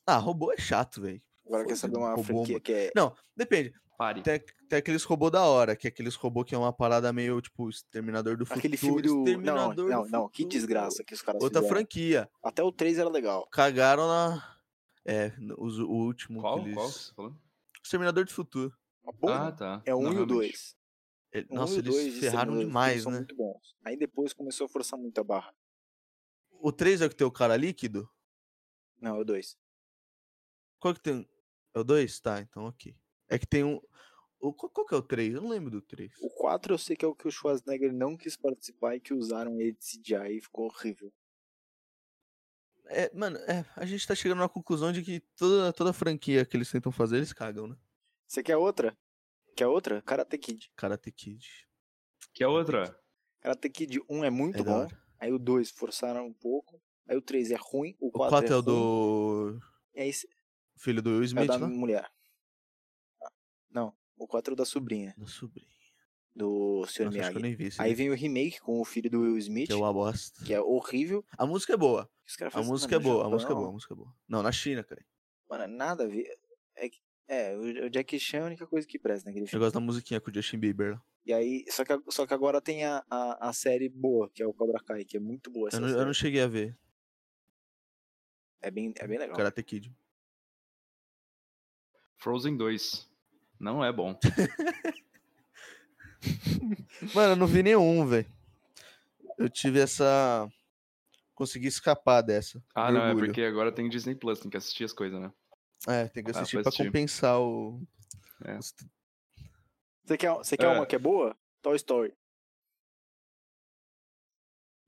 Ah, 0.06 0.16
robô 0.18 0.52
é 0.52 0.56
chato, 0.58 1.00
velho. 1.00 1.22
Agora 1.46 1.64
quer 1.66 1.76
saber 1.76 1.96
uma 1.98 2.10
robô, 2.10 2.22
franquia 2.24 2.60
que 2.60 2.72
é. 2.72 2.92
Não, 2.94 3.14
depende. 3.36 3.72
Pare. 3.96 4.22
Tem, 4.22 4.40
tem 4.68 4.78
aqueles 4.78 5.04
robô 5.04 5.30
da 5.30 5.42
hora, 5.44 5.74
que 5.74 5.86
é 5.86 5.90
aqueles 5.90 6.14
robô 6.16 6.44
que 6.44 6.54
é 6.54 6.58
uma 6.58 6.72
parada 6.72 7.12
meio, 7.12 7.40
tipo, 7.40 7.70
Exterminador 7.70 8.36
do 8.36 8.44
Aquele 8.50 8.76
Futuro. 8.76 9.08
filme 9.24 9.36
do. 9.36 9.42
Não, 9.42 9.68
não, 9.68 9.74
do 9.74 10.08
não. 10.10 10.28
Que 10.28 10.44
desgraça 10.44 11.02
que 11.02 11.14
os 11.14 11.22
caras 11.22 11.42
Outra 11.42 11.60
fizeram. 11.62 11.76
franquia. 11.78 12.30
Até 12.42 12.62
o 12.62 12.70
3 12.70 12.98
era 12.98 13.08
legal. 13.08 13.46
Cagaram 13.50 14.06
na... 14.06 14.56
É, 15.04 15.32
os- 15.56 15.78
o 15.78 15.88
último 15.88 16.40
Qual? 16.40 16.56
que 16.58 16.64
eles... 16.66 16.74
Qual 16.74 16.88
você 16.90 17.14
falou? 17.14 17.36
Exterminador 17.82 18.24
do 18.24 18.32
Futuro. 18.32 18.76
Porra. 19.20 19.48
Ah, 19.48 19.52
tá. 19.52 19.82
é 19.86 19.94
o 19.94 19.98
1 19.98 20.02
Não, 20.02 20.12
e 20.12 20.18
o. 20.18 20.26
2. 20.26 20.76
Ele- 21.32 21.46
O 21.48 21.54
1 21.54 21.56
Nossa, 21.56 21.78
o 21.78 21.82
2 21.82 21.96
eles 21.96 22.14
de 22.14 22.20
ferraram 22.20 22.58
demais, 22.58 23.06
né? 23.06 23.12
muito 23.12 23.34
bons. 23.36 23.76
Aí 23.84 23.96
depois 23.96 24.32
começou 24.34 24.66
a 24.66 24.68
forçar 24.68 24.98
muito 24.98 25.18
a 25.20 25.24
barra. 25.24 25.54
O 26.50 26.70
3 26.72 27.00
é 27.00 27.06
o 27.06 27.08
que 27.08 27.14
tem 27.16 27.26
o 27.26 27.30
cara 27.30 27.56
líquido? 27.56 28.10
Não, 29.00 29.16
é 29.16 29.20
o 29.20 29.24
2. 29.24 29.56
Qual 30.78 30.94
que 30.94 31.00
tem? 31.00 31.28
É 31.74 31.78
o 31.78 31.84
2? 31.84 32.20
Tá, 32.20 32.40
então 32.40 32.64
ok. 32.64 32.96
É 33.28 33.38
que 33.38 33.46
tem 33.46 33.64
um. 33.64 33.80
O, 34.38 34.52
qual, 34.52 34.70
qual 34.70 34.86
que 34.86 34.94
é 34.94 34.98
o 34.98 35.02
3? 35.02 35.34
Eu 35.34 35.42
não 35.42 35.50
lembro 35.50 35.70
do 35.70 35.82
3. 35.82 36.12
O 36.20 36.30
4 36.30 36.74
eu 36.74 36.78
sei 36.78 36.96
que 36.96 37.04
é 37.04 37.08
o 37.08 37.14
que 37.14 37.26
o 37.26 37.30
Schwarzenegger 37.30 37.92
não 37.92 38.16
quis 38.16 38.36
participar 38.36 38.96
e 38.96 39.00
que 39.00 39.14
usaram 39.14 39.60
ele 39.60 39.72
de 39.72 39.84
CGI 39.84 40.36
e 40.36 40.40
ficou 40.40 40.66
horrível. 40.66 41.12
É, 42.88 43.12
mano, 43.12 43.36
é, 43.38 43.64
a 43.74 43.84
gente 43.84 44.06
tá 44.06 44.14
chegando 44.14 44.38
na 44.38 44.48
conclusão 44.48 44.92
de 44.92 45.02
que 45.02 45.20
toda, 45.36 45.72
toda 45.72 45.92
franquia 45.92 46.44
que 46.44 46.56
eles 46.56 46.70
tentam 46.70 46.92
fazer, 46.92 47.16
eles 47.16 47.32
cagam, 47.32 47.66
né? 47.66 47.76
Você 48.28 48.42
quer 48.42 48.56
outra? 48.56 48.96
Quer 49.56 49.66
outra? 49.66 50.02
Karate 50.02 50.38
Kid. 50.38 50.70
Karate 50.76 51.10
Kid. 51.10 51.66
Que 52.32 52.44
é 52.44 52.48
outra? 52.48 52.96
Karate 53.40 53.68
Kid 53.70 54.00
1 54.08 54.24
é 54.24 54.30
muito 54.30 54.60
É 54.60 54.62
bom. 54.62 54.86
Aí 55.18 55.32
o 55.32 55.38
2 55.38 55.70
forçaram 55.70 56.26
um 56.26 56.32
pouco. 56.32 56.80
Aí 57.08 57.16
o 57.16 57.22
3 57.22 57.50
é 57.52 57.56
ruim. 57.58 57.94
O 58.00 58.08
O 58.08 58.10
4, 58.12 58.30
4 58.30 58.52
é, 58.52 58.56
é, 58.56 58.58
o 58.58 58.62
do 58.62 59.60
É, 59.94 60.08
esse, 60.08 60.28
filho 60.76 61.00
do 61.02 61.10
Will 61.10 61.22
é 61.22 61.24
Smith, 61.26 61.46
da 61.46 61.58
né? 61.58 61.66
mulher. 61.66 62.10
Ah, 63.22 63.30
Não, 63.70 63.94
o 64.16 64.26
4 64.26 64.52
é 64.52 64.54
o 64.54 64.56
da 64.56 64.64
sobrinha. 64.64 65.14
Da 65.16 65.26
sobrinha. 65.26 65.66
Do 66.34 66.84
Sr. 66.86 66.86
Nossa, 66.86 66.88
acho 66.88 66.94
que 66.94 67.02
eu 67.02 67.10
Miyagi. 67.12 67.38
nem 67.42 67.54
vi 67.56 67.64
esse 67.64 67.80
Aí 67.80 67.94
vem 67.94 68.10
o 68.10 68.14
remake 68.14 68.60
com 68.60 68.78
o 68.78 68.84
filho 68.84 69.08
do 69.08 69.20
Will 69.22 69.38
Smith, 69.38 69.68
que 69.68 69.72
é 69.72 69.76
uma 69.76 69.90
bosta. 69.92 70.44
que 70.44 70.52
é 70.52 70.60
horrível. 70.60 71.24
A 71.38 71.46
música 71.46 71.72
é 71.72 71.76
boa. 71.78 72.10
Caras 72.36 72.54
A 72.56 72.62
música 72.62 72.94
é 72.94 72.98
"Mano, 72.98 73.08
no 73.08 73.14
boa, 73.14 73.26
a 73.26 73.30
música 73.30 73.48
é 73.48 73.54
Japão, 73.54 73.56
boa, 73.62 73.68
a 73.70 73.72
música 73.72 73.94
é 73.94 73.96
boa. 73.96 74.14
Não, 74.28 74.42
na 74.42 74.52
China, 74.52 74.84
cara. 74.84 75.02
Mano, 75.48 75.66
nada 75.68 76.04
a 76.04 76.06
ver. 76.06 76.28
É, 76.76 76.90
é, 77.28 77.56
o 77.56 77.88
Jackie 77.90 78.18
Chan 78.20 78.38
é 78.38 78.42
a 78.42 78.46
única 78.46 78.66
coisa 78.66 78.86
que 78.86 78.98
presta 78.98 79.30
naquele 79.30 79.44
Eu 79.44 79.48
filme. 79.48 79.64
gosto 79.64 79.74
da 79.74 79.80
musiquinha 79.80 80.20
com 80.20 80.30
o 80.30 80.34
Justin 80.34 80.58
Bieber. 80.58 80.92
lá. 80.94 81.02
E 81.24 81.32
aí, 81.32 81.64
só 81.70 81.84
que, 81.84 81.98
só 82.10 82.26
que 82.26 82.34
agora 82.34 82.60
tem 82.60 82.84
a, 82.84 83.02
a, 83.10 83.48
a 83.48 83.52
série 83.54 83.88
boa, 83.88 84.28
que 84.28 84.42
é 84.42 84.46
o 84.46 84.52
Cobra 84.52 84.78
Kai, 84.84 85.04
que 85.06 85.16
é 85.16 85.20
muito 85.20 85.50
boa 85.50 85.68
essa 85.68 85.78
Eu 85.78 85.80
não, 85.80 85.88
série. 85.88 86.00
eu 86.00 86.06
não 86.06 86.12
cheguei 86.12 86.42
a 86.42 86.46
ver 86.46 86.76
É, 88.66 88.70
bem, 88.70 88.92
é 88.96 89.06
bem 89.06 89.16
legal. 89.16 89.36
Karate 89.36 89.62
Kid. 89.62 89.94
Frozen 92.16 92.56
2. 92.56 93.08
Não 93.60 93.84
é 93.84 93.92
bom. 93.92 94.18
Mano, 97.14 97.32
eu 97.32 97.36
não 97.36 97.46
vi 97.46 97.62
nenhum, 97.62 98.04
velho. 98.04 98.26
Eu 99.38 99.48
tive 99.48 99.78
essa. 99.78 100.50
Consegui 101.32 101.68
escapar 101.68 102.22
dessa. 102.22 102.60
Ah, 102.74 102.90
não, 102.90 103.02
é 103.02 103.08
orgulho. 103.10 103.26
porque 103.26 103.42
agora 103.42 103.70
tem 103.70 103.88
Disney 103.88 104.16
Plus, 104.16 104.40
tem 104.40 104.50
que 104.50 104.56
assistir 104.56 104.82
as 104.82 104.92
coisas, 104.92 105.20
né? 105.20 105.32
É, 105.86 106.08
tem 106.08 106.24
que 106.24 106.30
Ah, 106.30 106.32
assistir 106.40 106.56
pra 106.56 106.62
pra 106.64 106.68
assistir. 106.70 106.86
compensar 106.86 107.38
o. 107.40 107.80
É. 108.44 108.58
os- 108.58 108.74
Você 110.04 110.16
quer, 110.18 110.30
você 110.32 110.56
quer 110.56 110.66
É. 110.66 110.74
uma 110.76 110.86
que 110.86 110.96
é 110.96 110.98
boa? 110.98 111.36
Toy 111.62 111.76
Story. 111.76 112.12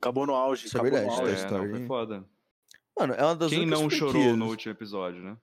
Acabou 0.01 0.27
no 0.27 0.35
auge. 0.35 0.67
Isso 0.67 0.77
é 0.77 0.81
acabou 0.81 0.99
verdade, 0.99 1.17
no 1.17 1.23
Toy 1.23 1.31
auge. 1.31 1.43
é, 1.43 1.45
Story. 1.45 1.69
não, 1.69 1.77
foi 1.79 1.87
foda. 1.87 2.29
Mano, 2.99 3.15
é 3.15 3.23
uma 3.23 3.37
das 3.37 3.51
Quem 3.51 3.65
não 3.67 3.89
chorou 3.89 4.37
no 4.37 4.47
último 4.49 4.73
episódio, 4.73 5.23
né? 5.23 5.39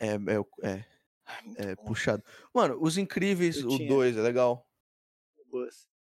É, 0.00 0.14
é, 0.14 0.38
o- 0.40 0.48
é, 0.62 0.84
é 1.56 1.76
puxado. 1.76 2.22
Mano, 2.54 2.78
Os 2.80 2.96
Incríveis, 2.98 3.58
Eu 3.58 3.66
o 3.68 3.76
tinha- 3.76 3.88
2 3.88 4.16
é 4.16 4.20
legal. 4.20 4.66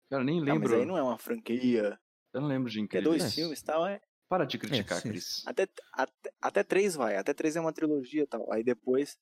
Cara, 0.09 0.23
nem 0.23 0.39
Ah, 0.41 0.43
lembro. 0.43 0.69
mas 0.69 0.79
aí 0.79 0.85
não 0.85 0.97
é 0.97 1.03
uma 1.03 1.17
franquia. 1.17 1.99
Eu 2.33 2.41
não 2.41 2.47
lembro 2.47 2.69
de 2.69 2.75
Que 2.87 2.97
é 2.97 2.99
Incríveis. 2.99 3.21
dois 3.21 3.23
É. 3.23 3.35
filmes 3.35 3.59
e 3.59 3.63
tal, 3.63 3.85
é. 3.85 4.01
Para 4.27 4.45
de 4.45 4.57
criticar, 4.59 4.99
sim. 5.01 5.09
Cris. 5.09 5.43
Até, 5.47 5.67
até, 5.93 6.33
até 6.41 6.63
três 6.63 6.95
vai. 6.95 7.15
Até 7.15 7.33
três 7.33 7.55
é 7.55 7.59
uma 7.61 7.73
trilogia 7.73 8.23
e 8.23 8.27
tal. 8.27 8.51
Aí 8.51 8.63
depois. 8.63 9.17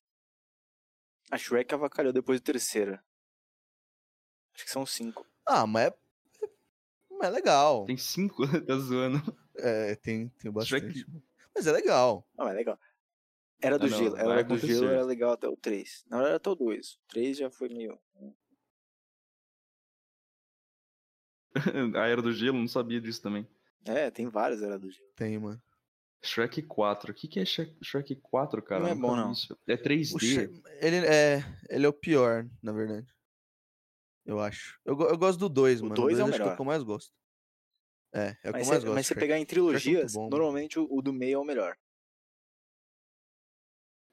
A 1.30 1.36
Shrek 1.38 1.74
avacalhou 1.74 2.12
depois 2.12 2.40
do 2.40 2.44
terceiro. 2.44 2.98
Acho 4.54 4.64
que 4.64 4.70
são 4.70 4.84
cinco. 4.84 5.26
Ah, 5.46 5.66
mas 5.66 5.88
é. 5.88 5.98
Mas 7.10 7.28
é 7.28 7.30
legal. 7.30 7.84
Tem 7.86 7.96
cinco, 7.96 8.42
tá 8.66 8.76
zoando. 8.78 9.18
É, 9.58 9.94
tem, 9.96 10.28
tem 10.28 10.50
bastante. 10.50 11.00
Shrek- 11.00 11.06
Mas 11.54 11.66
é 11.66 11.72
legal. 11.72 12.26
Não, 12.36 12.48
é 12.48 12.52
legal. 12.52 12.78
Era 13.60 13.78
do 13.78 13.86
Ah, 13.86 13.88
não, 13.90 13.98
gelo. 13.98 14.16
Era 14.16 14.44
do 14.44 14.56
gelo, 14.58 14.86
era 14.88 15.04
legal 15.04 15.32
até 15.32 15.48
o 15.48 15.56
3. 15.56 16.04
Na 16.08 16.18
verdade, 16.18 16.36
até 16.36 16.50
o 16.50 16.54
2. 16.54 16.92
O 16.94 16.98
3 17.08 17.36
já 17.38 17.50
foi 17.50 17.68
meio. 17.68 17.98
A 21.96 22.06
Era 22.06 22.22
do 22.22 22.32
Gelo, 22.32 22.58
não 22.58 22.68
sabia 22.68 23.00
disso 23.00 23.20
também. 23.22 23.46
É, 23.84 24.10
tem 24.10 24.28
vários 24.28 24.62
Era 24.62 24.78
do 24.78 24.90
gelo. 24.90 25.08
Tem, 25.16 25.38
mano. 25.38 25.60
Shrek 26.22 26.62
4. 26.62 27.12
O 27.12 27.14
que, 27.14 27.26
que 27.28 27.40
é 27.40 27.44
Shrek, 27.44 27.76
Shrek 27.82 28.16
4, 28.16 28.62
cara? 28.62 28.82
Não 28.82 28.88
é 28.90 28.94
bom, 28.94 29.16
não. 29.16 29.32
isso. 29.32 29.56
É 29.66 29.74
O 29.74 29.78
3D. 29.78 30.18
Shr- 30.20 30.62
ele, 30.80 30.96
é, 31.06 31.44
ele 31.68 31.86
é 31.86 31.88
o 31.88 31.92
pior, 31.92 32.46
na 32.62 32.72
verdade. 32.72 33.06
Eu 34.26 34.40
acho. 34.40 34.78
Eu, 34.84 34.98
eu 35.00 35.16
gosto 35.16 35.38
do 35.38 35.48
2, 35.48 35.80
O 35.80 35.84
mano. 35.84 35.94
dois 35.94 36.18
é 36.18 36.22
o 36.22 36.26
acho 36.26 36.32
que 36.32 36.36
é 36.36 36.44
melhor. 36.44 36.52
o 36.52 36.56
que 36.56 36.60
eu 36.62 36.66
mais 36.66 36.82
gosto. 36.82 37.12
É, 38.12 38.28
é 38.28 38.30
o 38.30 38.34
que 38.34 38.46
eu 38.48 38.52
Mas, 38.52 38.52
mais 38.52 38.66
se, 38.66 38.72
gosto. 38.86 38.94
mas 38.94 39.06
se 39.06 39.12
Shrek. 39.14 39.20
pegar 39.20 39.34
em 39.36 39.40
Shrek 39.40 39.44
é 39.44 39.54
trilogias, 39.54 40.12
bom, 40.14 40.20
mano. 40.24 40.30
normalmente 40.30 40.78
o, 40.78 40.88
o 40.90 41.02
do 41.02 41.12
meio 41.12 41.34
é 41.34 41.38
o 41.38 41.44
melhor. 41.44 41.76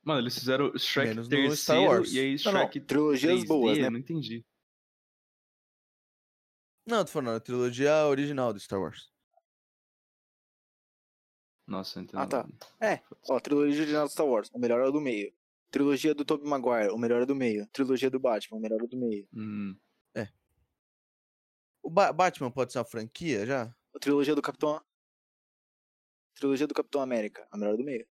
Mano, 0.03 0.21
eles 0.21 0.37
fizeram 0.37 0.77
Shrek 0.77 1.09
Menos 1.09 1.27
no 1.27 1.31
terceiro 1.31 1.55
Star 1.55 1.81
Wars. 1.81 2.13
e 2.13 2.19
aí 2.19 2.35
Não, 2.45 2.51
não, 2.51 2.59
Shrek 2.61 2.79
trilogias 2.81 3.39
3D, 3.41 3.47
boas, 3.47 3.77
né? 3.77 3.89
Não 3.89 3.97
entendi. 3.99 4.45
Não, 6.87 7.03
tô 7.03 7.11
falando, 7.11 7.37
a 7.37 7.39
trilogia 7.39 8.05
original 8.05 8.53
do 8.53 8.59
Star 8.59 8.79
Wars. 8.79 9.11
Nossa, 11.67 11.99
então. 11.99 12.19
Ah, 12.21 12.27
tá. 12.27 12.47
É, 12.79 13.01
ó, 13.27 13.39
trilogia 13.39 13.81
original 13.81 14.05
do 14.05 14.11
Star 14.11 14.27
Wars. 14.27 14.51
O 14.53 14.59
melhor 14.59 14.81
é 14.81 14.87
o 14.87 14.91
do 14.91 15.01
meio. 15.01 15.33
Trilogia 15.71 16.13
do 16.13 16.23
Tobey 16.23 16.47
Maguire, 16.47 16.91
o 16.91 16.97
melhor 16.97 17.23
é 17.23 17.25
do 17.25 17.35
meio. 17.35 17.65
Trilogia 17.69 18.09
do 18.11 18.19
Batman, 18.19 18.57
o 18.57 18.61
melhor 18.61 18.79
é 18.83 18.87
do 18.87 18.97
meio. 18.97 19.27
Hum. 19.33 19.75
O 21.81 21.89
Ba- 21.89 22.11
Batman 22.11 22.49
pode 22.51 22.71
ser 22.71 22.79
uma 22.79 22.85
franquia 22.85 23.45
já? 23.45 23.75
A 23.95 23.99
trilogia 23.99 24.35
do 24.35 24.41
Capitão. 24.41 24.81
Trilogia 26.35 26.67
do 26.67 26.73
Capitão 26.73 27.01
América, 27.01 27.47
a 27.49 27.57
melhor 27.57 27.77
do 27.77 27.83
meio. 27.83 28.05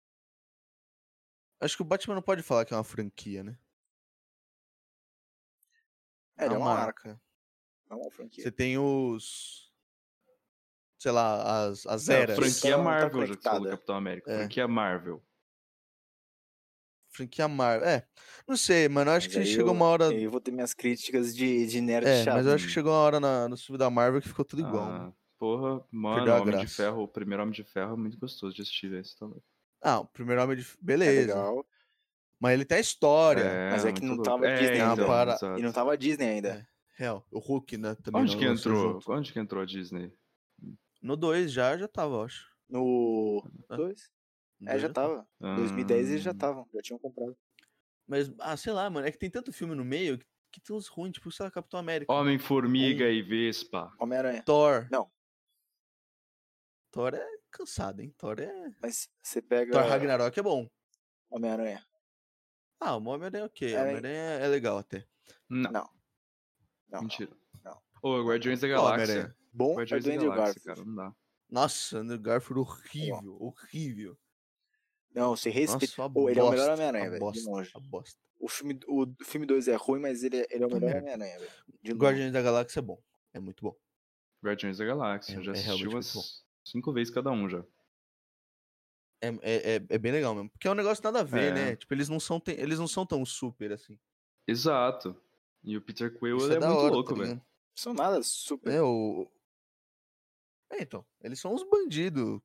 Acho 1.60 1.76
que 1.76 1.82
o 1.82 1.84
Batman 1.84 2.14
não 2.14 2.22
pode 2.22 2.42
falar 2.42 2.64
que 2.64 2.72
é 2.72 2.76
uma 2.76 2.84
franquia, 2.84 3.44
né? 3.44 3.58
É, 6.38 6.46
ele 6.46 6.54
é 6.54 6.56
uma 6.56 6.74
marca. 6.74 7.20
É 7.90 7.94
uma 7.94 8.10
franquia. 8.10 8.42
Você 8.42 8.50
tem 8.50 8.78
os. 8.78 9.72
Sei 10.98 11.12
lá, 11.12 11.66
as, 11.66 11.86
as 11.86 12.08
É, 12.08 12.22
eras. 12.22 12.36
franquia 12.36 12.70
Então, 12.70 12.78
tá 12.78 12.84
Marvel, 12.84 13.26
já 13.26 13.36
que 13.36 13.42
você 13.42 13.48
falou 13.48 13.60
do. 13.64 13.70
Capitão 13.70 13.96
América. 13.96 14.30
É. 14.32 14.38
Franquia 14.38 14.66
Marvel. 14.68 15.22
Franquia 17.10 17.46
Marvel. 17.46 17.88
É. 17.88 18.08
Não 18.48 18.56
sei, 18.56 18.88
mano. 18.88 19.10
Eu 19.10 19.14
acho 19.16 19.28
Mas 19.28 19.36
que 19.36 19.44
chegou 19.44 19.68
eu- 19.68 19.72
uma 19.74 19.84
hora. 19.84 20.12
Eu 20.12 20.30
vou 20.30 20.40
ter 20.40 20.50
minhas 20.50 20.72
críticas 20.72 21.36
de, 21.36 21.66
de 21.66 21.80
nerd 21.82 22.06
É, 22.08 22.24
chato. 22.24 22.34
mas 22.36 22.46
eu 22.46 22.54
acho 22.54 22.64
que 22.66 22.72
chegou 22.72 22.90
uma 22.92 22.98
hora 23.00 23.20
na, 23.20 23.48
no 23.48 23.56
filme 23.56 23.78
da 23.78 23.90
Marvel 23.90 24.20
que 24.22 24.28
ficou 24.28 24.44
tudo 24.46 24.60
igual. 24.62 24.84
Ah, 24.84 24.98
mano. 24.98 25.16
Porra, 25.44 25.84
mano, 25.90 26.32
Homem 26.32 26.44
de 26.44 26.50
graça. 26.52 26.74
Ferro, 26.82 27.02
o 27.02 27.08
primeiro 27.08 27.42
Homem 27.42 27.52
de 27.54 27.62
Ferro 27.64 27.92
é 27.92 27.96
muito 27.96 28.18
gostoso 28.18 28.54
de 28.54 28.62
assistir, 28.62 28.88
velho. 28.88 29.04
Você 29.04 29.14
tá. 29.18 29.28
Ah, 29.82 30.00
o 30.00 30.06
primeiro 30.06 30.42
Homem 30.42 30.56
de. 30.56 30.62
É 30.62 30.66
Beleza. 30.80 31.20
legal. 31.34 31.66
mas 32.40 32.52
ele 32.54 32.64
tem 32.64 32.78
a 32.78 32.80
história. 32.80 33.40
É, 33.42 33.70
Mas 33.70 33.84
é 33.84 33.92
que 33.92 34.00
não 34.02 34.14
louco. 34.16 34.22
tava 34.24 34.46
é, 34.46 34.54
Disney 34.58 34.80
ainda. 34.80 34.92
então, 34.94 35.06
Para- 35.06 35.32
exato. 35.34 35.58
E 35.58 35.62
não 35.62 35.72
tava 35.72 35.96
Disney 35.98 36.26
ainda. 36.28 36.48
É. 36.48 36.66
Real. 36.96 37.26
O 37.30 37.38
Hulk, 37.38 37.76
né? 37.76 37.94
Também 37.96 38.22
Onde 38.22 38.36
que 38.36 38.44
entrou? 38.44 38.92
junto. 38.94 39.12
Onde 39.12 39.32
que 39.32 39.38
entrou 39.40 39.62
a 39.62 39.66
Disney? 39.66 40.12
No 41.02 41.16
2 41.16 41.52
já, 41.52 41.76
já 41.76 41.86
tava, 41.88 42.14
eu 42.14 42.22
acho. 42.22 42.48
No 42.68 43.42
Ah. 43.68 43.76
2? 43.76 44.10
No 44.60 44.70
É, 44.70 44.78
já 44.78 44.88
tava. 44.88 45.26
Em 45.42 45.56
2010 45.56 46.10
eles 46.10 46.22
já 46.22 46.30
Ah, 46.30 46.34
estavam, 46.34 46.66
já 46.72 46.80
tinham 46.80 46.98
comprado. 46.98 47.36
Mas, 48.06 48.32
ah, 48.40 48.56
sei 48.56 48.72
lá, 48.72 48.88
mano. 48.88 49.06
É 49.06 49.10
que 49.10 49.18
tem 49.18 49.30
tanto 49.30 49.52
filme 49.52 49.74
no 49.74 49.84
meio 49.84 50.18
que, 50.18 50.24
que 50.52 50.60
tem 50.60 50.74
uns 50.76 50.86
ruins, 50.86 51.12
tipo, 51.12 51.30
sei 51.32 51.44
lá, 51.44 51.50
Capitão 51.50 51.80
América. 51.80 52.12
Homem-Formiga 52.12 53.08
e 53.08 53.22
Vespa. 53.22 53.92
Homem-Aranha. 53.98 54.42
Thor. 54.44 54.86
Não. 54.90 55.10
Thor 56.94 57.12
é 57.12 57.26
cansado, 57.50 58.00
hein? 58.00 58.14
Thor 58.16 58.38
é. 58.38 58.72
Mas 58.80 59.08
você 59.20 59.42
pega 59.42 59.72
Thor 59.72 59.82
Ragnarok 59.82 60.38
é 60.38 60.42
bom. 60.42 60.70
Homem-Aranha. 61.28 61.84
Ah, 62.78 62.94
o 62.96 63.02
Homem-Aranha 63.04 63.42
é 63.42 63.46
ok. 63.46 63.74
O 63.76 63.80
Homem-Aranha 63.80 64.20
é 64.38 64.46
legal 64.46 64.78
até. 64.78 65.04
Não, 65.48 65.72
Não. 65.72 65.90
Não. 66.88 67.00
mentira. 67.02 67.36
não. 67.64 67.82
Ô, 68.00 68.22
Guardiões 68.24 68.60
da 68.60 68.68
Galáxia. 68.68 69.36
Bom 69.52 69.72
é 69.72 69.84
Guardiões 69.84 70.04
do 70.04 70.08
da 70.08 70.14
Andrew 70.14 70.30
Galáxia, 70.30 70.54
Garfield. 70.64 70.64
cara, 70.64 70.84
não 70.86 70.94
dá. 71.10 71.16
Nossa, 71.50 71.98
Andrew 71.98 72.18
Garfield 72.20 72.60
horrível, 72.60 73.36
horrível. 73.40 74.18
Não, 75.12 75.34
você 75.36 75.50
respeita. 75.50 75.94
Nossa, 75.98 76.30
ele 76.30 76.38
é 76.38 76.42
o 76.44 76.50
melhor 76.50 76.70
Homem-Aranha, 76.70 77.10
velho. 77.10 77.32
De 77.32 77.42
longe. 77.42 77.70
uma 77.74 77.88
bosta. 77.88 78.20
O 78.38 78.48
filme, 78.48 78.78
o 78.86 79.06
filme 79.24 79.46
2 79.46 79.66
é 79.66 79.74
ruim, 79.74 80.00
mas 80.00 80.22
ele 80.22 80.42
é, 80.42 80.46
ele 80.50 80.62
é 80.62 80.66
o 80.66 80.70
melhor. 80.70 80.96
Homem-Aranha, 80.96 81.38
velho. 81.40 81.96
Guardiões 81.96 82.32
da 82.32 82.40
Galáxia 82.40 82.78
é 82.78 82.82
bom. 82.82 83.02
É 83.32 83.40
muito 83.40 83.62
bom. 83.64 83.76
Guardiões 84.44 84.78
da 84.78 84.84
Galáxia. 84.84 85.38
É- 85.38 85.42
já 85.42 85.52
é 85.52 85.54
assisti 85.54 85.88
umas 85.88 86.43
cinco 86.64 86.92
vezes 86.92 87.12
cada 87.12 87.30
um 87.30 87.48
já. 87.48 87.64
É, 89.20 89.28
é, 89.28 89.74
é, 89.76 89.86
é 89.88 89.98
bem 89.98 90.12
legal 90.12 90.34
mesmo. 90.34 90.50
Porque 90.50 90.68
é 90.68 90.70
um 90.70 90.74
negócio 90.74 91.02
nada 91.02 91.20
a 91.20 91.24
ver, 91.24 91.50
É. 91.52 91.54
né? 91.54 91.76
Tipo, 91.76 91.94
eles 91.94 92.08
não 92.08 92.20
são, 92.20 92.38
te- 92.40 92.52
eles 92.52 92.78
não 92.78 92.86
são 92.88 93.06
tão 93.06 93.24
super 93.24 93.72
assim. 93.72 93.98
Exato. 94.46 95.18
E 95.62 95.76
o 95.76 95.80
Peter 95.82 96.16
Quill 96.18 96.36
é, 96.52 96.58
da 96.58 96.66
muito 96.68 96.78
hora, 96.80 96.92
louco, 96.94 97.10
tá 97.10 97.16
velho. 97.16 97.28
ligado? 97.34 97.46
São 97.74 97.94
nada 97.94 98.22
super. 98.22 98.72
É, 98.72 98.82
o. 98.82 99.30
É, 100.70 100.82
então. 100.82 101.04
Eles 101.22 101.40
são 101.40 101.54
uns 101.54 101.62
bandidos 101.62 102.40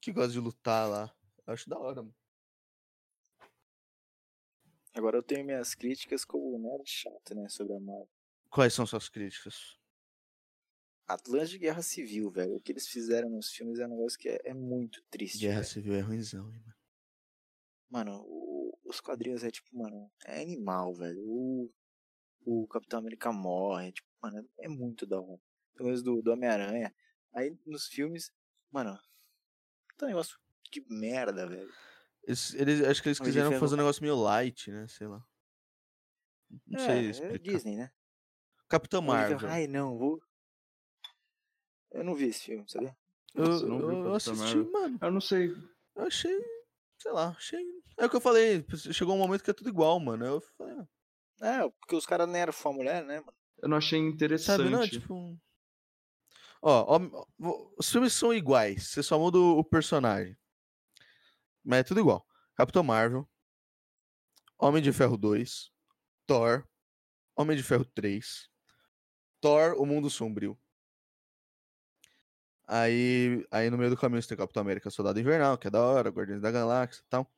que 0.00 0.12
gostam 0.12 0.32
de 0.32 0.40
lutar 0.40 0.88
lá. 0.88 1.14
Eu 1.46 1.52
acho 1.54 1.68
da 1.70 1.78
hora, 1.78 2.02
mano. 2.02 2.14
Agora 4.94 5.18
eu 5.18 5.22
tenho 5.22 5.44
minhas 5.44 5.74
críticas 5.74 6.24
como 6.24 6.58
nerd 6.58 6.88
chato, 6.88 7.34
né? 7.34 7.48
Sobre 7.48 7.74
a 7.76 7.80
Marvel. 7.80 8.08
Quais 8.50 8.72
são 8.72 8.86
suas 8.86 9.08
críticas? 9.08 9.78
Atlantis 11.06 11.50
de 11.50 11.58
Guerra 11.58 11.82
Civil, 11.82 12.30
velho. 12.30 12.56
O 12.56 12.60
que 12.60 12.72
eles 12.72 12.88
fizeram 12.88 13.28
nos 13.30 13.50
filmes 13.50 13.78
é 13.78 13.86
um 13.86 13.90
negócio 13.90 14.18
que 14.18 14.28
é, 14.28 14.40
é 14.44 14.54
muito 14.54 15.02
triste. 15.10 15.38
Guerra 15.38 15.60
velho. 15.60 15.66
Civil 15.72 15.94
é 15.94 16.00
ruimzão, 16.00 16.52
hein, 16.52 16.60
mano. 16.60 16.76
Mano, 17.88 18.24
o- 18.26 18.78
os 18.84 19.00
quadrinhos 19.00 19.44
é 19.44 19.50
tipo, 19.50 19.68
mano, 19.76 20.10
é 20.24 20.42
animal, 20.42 20.92
velho. 20.94 21.22
O, 21.24 21.72
o 22.44 22.66
Capitão 22.68 22.98
América 22.98 23.32
morre, 23.32 23.92
tipo, 23.92 24.08
mano, 24.22 24.48
é 24.58 24.68
muito 24.68 25.06
da 25.06 25.20
hora. 25.20 25.40
Pelo 25.74 25.86
menos 25.88 26.02
do, 26.02 26.20
do 26.22 26.32
Homem-Aranha. 26.32 26.94
Aí 27.32 27.56
nos 27.64 27.86
filmes, 27.86 28.32
mano, 28.72 28.98
tá 29.96 30.06
um 30.06 30.08
negócio 30.08 30.36
de 30.72 30.84
merda, 30.88 31.46
velho. 31.46 31.72
Eles, 32.24 32.54
eles- 32.54 32.82
acho 32.82 33.02
que 33.02 33.08
eles 33.08 33.20
Mas 33.20 33.28
quiseram 33.28 33.58
fazer 33.60 33.74
um 33.74 33.78
negócio 33.78 34.02
meio 34.02 34.16
light, 34.16 34.70
né? 34.72 34.86
Sei 34.88 35.06
lá. 35.06 35.24
Não 36.66 36.80
sei 36.80 36.88
é, 36.88 37.06
é 37.06 37.10
explicar. 37.10 37.38
Disney, 37.38 37.76
né? 37.76 37.90
Capitão 38.68 39.00
Marvel. 39.00 39.38
Ai, 39.48 39.66
não, 39.68 39.96
vou. 39.96 40.20
Eu 41.92 42.04
não 42.04 42.14
vi 42.14 42.26
esse 42.26 42.44
filme, 42.44 42.64
sabia? 42.68 42.96
Eu, 43.34 43.44
viu 43.44 43.68
eu- 43.68 43.80
eu 43.80 43.88
Capitão 43.88 44.14
assisti, 44.14 44.56
mano. 44.70 44.98
Eu 45.00 45.10
não 45.10 45.20
sei. 45.20 45.50
Eu 45.94 46.02
achei. 46.06 46.38
Sei 46.98 47.12
lá, 47.12 47.28
achei. 47.28 47.64
É 47.98 48.06
o 48.06 48.10
que 48.10 48.16
eu 48.16 48.20
falei. 48.20 48.64
Chegou 48.92 49.14
um 49.14 49.18
momento 49.18 49.42
que 49.44 49.50
é 49.50 49.54
tudo 49.54 49.68
igual, 49.70 49.98
mano. 50.00 50.24
Eu 50.24 50.40
falei, 50.56 50.74
ah, 50.78 50.86
É, 51.40 51.68
porque 51.80 51.94
os 51.96 52.06
caras 52.06 52.28
nerfam 52.28 52.72
a 52.72 52.74
mulher, 52.74 53.04
né, 53.04 53.20
mano? 53.20 53.36
Eu 53.58 53.68
não 53.68 53.76
achei 53.76 53.98
interessante. 53.98 54.58
sabe, 54.58 54.70
não? 54.70 54.82
é 54.82 54.88
Tipo. 54.88 55.38
Ó, 56.62 56.96
ó, 56.98 57.66
os 57.78 57.90
filmes 57.90 58.12
são 58.14 58.32
iguais. 58.32 58.88
Você 58.88 59.02
só 59.02 59.18
muda 59.18 59.38
o 59.38 59.58
o 59.58 59.64
personagem. 59.64 60.36
Mas 61.62 61.80
é 61.80 61.84
tudo 61.84 62.00
igual. 62.00 62.26
Capitão 62.54 62.82
Marvel. 62.82 63.28
Homem 64.58 64.82
de 64.82 64.92
Ferro 64.92 65.16
2. 65.18 65.70
Thor. 66.26 66.66
Homem 67.36 67.56
de 67.56 67.62
Ferro 67.62 67.84
3. 67.84 68.48
Thor, 69.40 69.74
O 69.78 69.84
Mundo 69.84 70.08
Sombrio. 70.08 70.58
Aí, 72.66 73.46
aí 73.50 73.70
no 73.70 73.78
meio 73.78 73.90
do 73.90 73.96
caminho 73.96 74.20
você 74.20 74.28
tem 74.28 74.36
Capitão 74.36 74.60
América 74.60 74.90
Soldado 74.90 75.20
Invernal, 75.20 75.56
que 75.56 75.68
é 75.68 75.70
da 75.70 75.80
hora, 75.80 76.10
Guardiões 76.10 76.42
da 76.42 76.50
Galáxia 76.50 77.02
e 77.02 77.08
tal. 77.08 77.30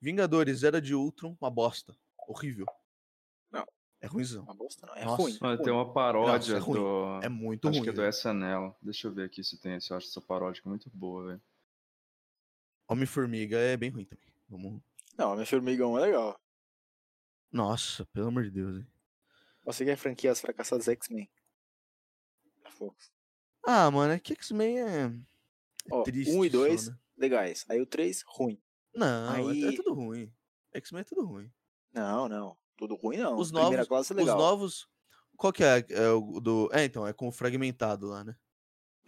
Vingadores, 0.00 0.62
Era 0.62 0.80
de 0.80 0.94
Ultron, 0.94 1.36
uma 1.40 1.50
bosta. 1.50 1.96
Horrível. 2.28 2.66
Não. 3.50 3.64
É 4.00 4.06
ruimzão. 4.06 4.42
Uma 4.42 4.54
bosta 4.54 4.86
não, 4.86 4.94
é 4.94 5.04
Nossa. 5.04 5.22
ruim. 5.22 5.38
Mano, 5.40 5.54
ruim. 5.54 5.64
tem 5.64 5.72
uma 5.72 5.92
paródia 5.92 6.56
é 6.56 6.58
ruim. 6.58 6.78
do. 6.78 7.20
É 7.22 7.28
muito 7.30 7.68
Acho 7.68 7.78
ruim. 7.78 7.84
que 7.84 7.90
é 7.90 7.92
do. 7.92 8.06
SNL. 8.06 8.76
Deixa 8.82 9.08
eu 9.08 9.14
ver 9.14 9.24
aqui 9.24 9.42
se 9.42 9.58
tem. 9.58 9.80
Se 9.80 9.90
eu 9.90 9.96
acho 9.96 10.08
essa 10.08 10.20
paródia 10.20 10.62
muito 10.66 10.90
boa, 10.90 11.28
velho. 11.28 11.42
Homem-Formiga 12.86 13.56
é 13.56 13.76
bem 13.78 13.88
ruim 13.88 14.04
também. 14.04 14.28
Vamos... 14.46 14.82
Não, 15.16 15.32
a 15.32 15.34
minha 15.34 15.46
formigão 15.46 15.96
é 15.96 16.02
legal. 16.02 16.38
Nossa, 17.50 18.04
pelo 18.06 18.28
amor 18.28 18.42
de 18.42 18.50
Deus, 18.50 18.76
hein? 18.76 18.86
Você 19.64 19.84
quer 19.84 19.96
franquia 19.96 20.32
As 20.32 20.40
Fracassadas 20.40 20.88
X-Men? 20.88 21.30
Fox. 22.68 23.10
Ah, 23.66 23.90
mano, 23.90 24.12
é 24.12 24.18
que 24.18 24.32
X-Men 24.34 24.78
é... 24.80 25.06
é 25.06 25.10
Ó, 25.90 26.02
triste. 26.02 26.32
um 26.34 26.44
e 26.44 26.50
só, 26.50 26.56
dois, 26.58 26.88
né? 26.88 26.96
legais. 27.16 27.64
Aí 27.68 27.80
o 27.80 27.86
3, 27.86 28.22
ruim. 28.26 28.60
Não, 28.94 29.34
é- 29.34 29.40
é, 29.40 29.68
Aí- 29.68 29.76
tudo 29.76 29.94
ruim. 29.94 30.32
X-Men 30.72 31.00
é 31.00 31.04
tudo 31.04 31.24
ruim. 31.26 31.50
Não, 31.92 32.28
não. 32.28 32.56
Tudo 32.76 32.94
ruim 32.96 33.16
não. 33.18 33.36
Os 33.38 33.50
Primeira 33.50 33.76
novos- 33.76 33.88
classe 33.88 34.12
é 34.12 34.16
Os 34.16 34.20
legal. 34.20 34.36
novos. 34.38 34.88
Qual 35.36 35.52
que 35.52 35.62
é, 35.64 35.84
é 35.90 36.08
o 36.10 36.40
do. 36.40 36.68
É, 36.72 36.84
então, 36.84 37.06
é 37.06 37.12
com 37.12 37.28
o 37.28 37.32
fragmentado 37.32 38.06
lá, 38.08 38.22
né? 38.24 38.36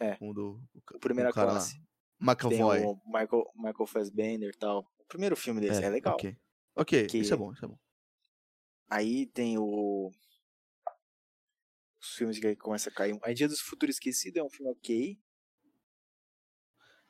É. 0.00 0.16
O 0.20 0.32
do. 0.32 0.60
O, 0.74 0.98
Primeira 0.98 1.32
classe. 1.32 1.74
Lá. 2.20 2.34
Tem 2.36 2.58
McAvoy. 2.58 2.82
o 2.84 3.00
Michael, 3.06 3.50
Michael 3.54 3.86
Fassbender 3.86 4.50
e 4.50 4.56
tal. 4.56 4.80
O 4.98 5.04
primeiro 5.04 5.36
filme 5.36 5.60
desse 5.60 5.82
é, 5.84 5.88
legal. 5.88 6.14
Ok. 6.14 6.36
Ok, 6.74 7.06
Que- 7.06 7.18
isso 7.18 7.32
é 7.34 7.36
bom, 7.36 7.52
isso 7.52 7.64
é 7.64 7.68
bom. 7.68 7.78
Aí 8.88 9.26
tem 9.26 9.58
o. 9.58 10.12
Os 12.06 12.14
filmes 12.14 12.38
que 12.38 12.46
aí 12.46 12.56
começa 12.56 12.88
a 12.88 12.92
cair. 12.92 13.18
Aí 13.22 13.34
Dia 13.34 13.48
dos 13.48 13.60
Futuros 13.60 13.96
Esquecido 13.96 14.38
é 14.38 14.42
um 14.42 14.50
filme 14.50 14.70
ok. 14.70 15.20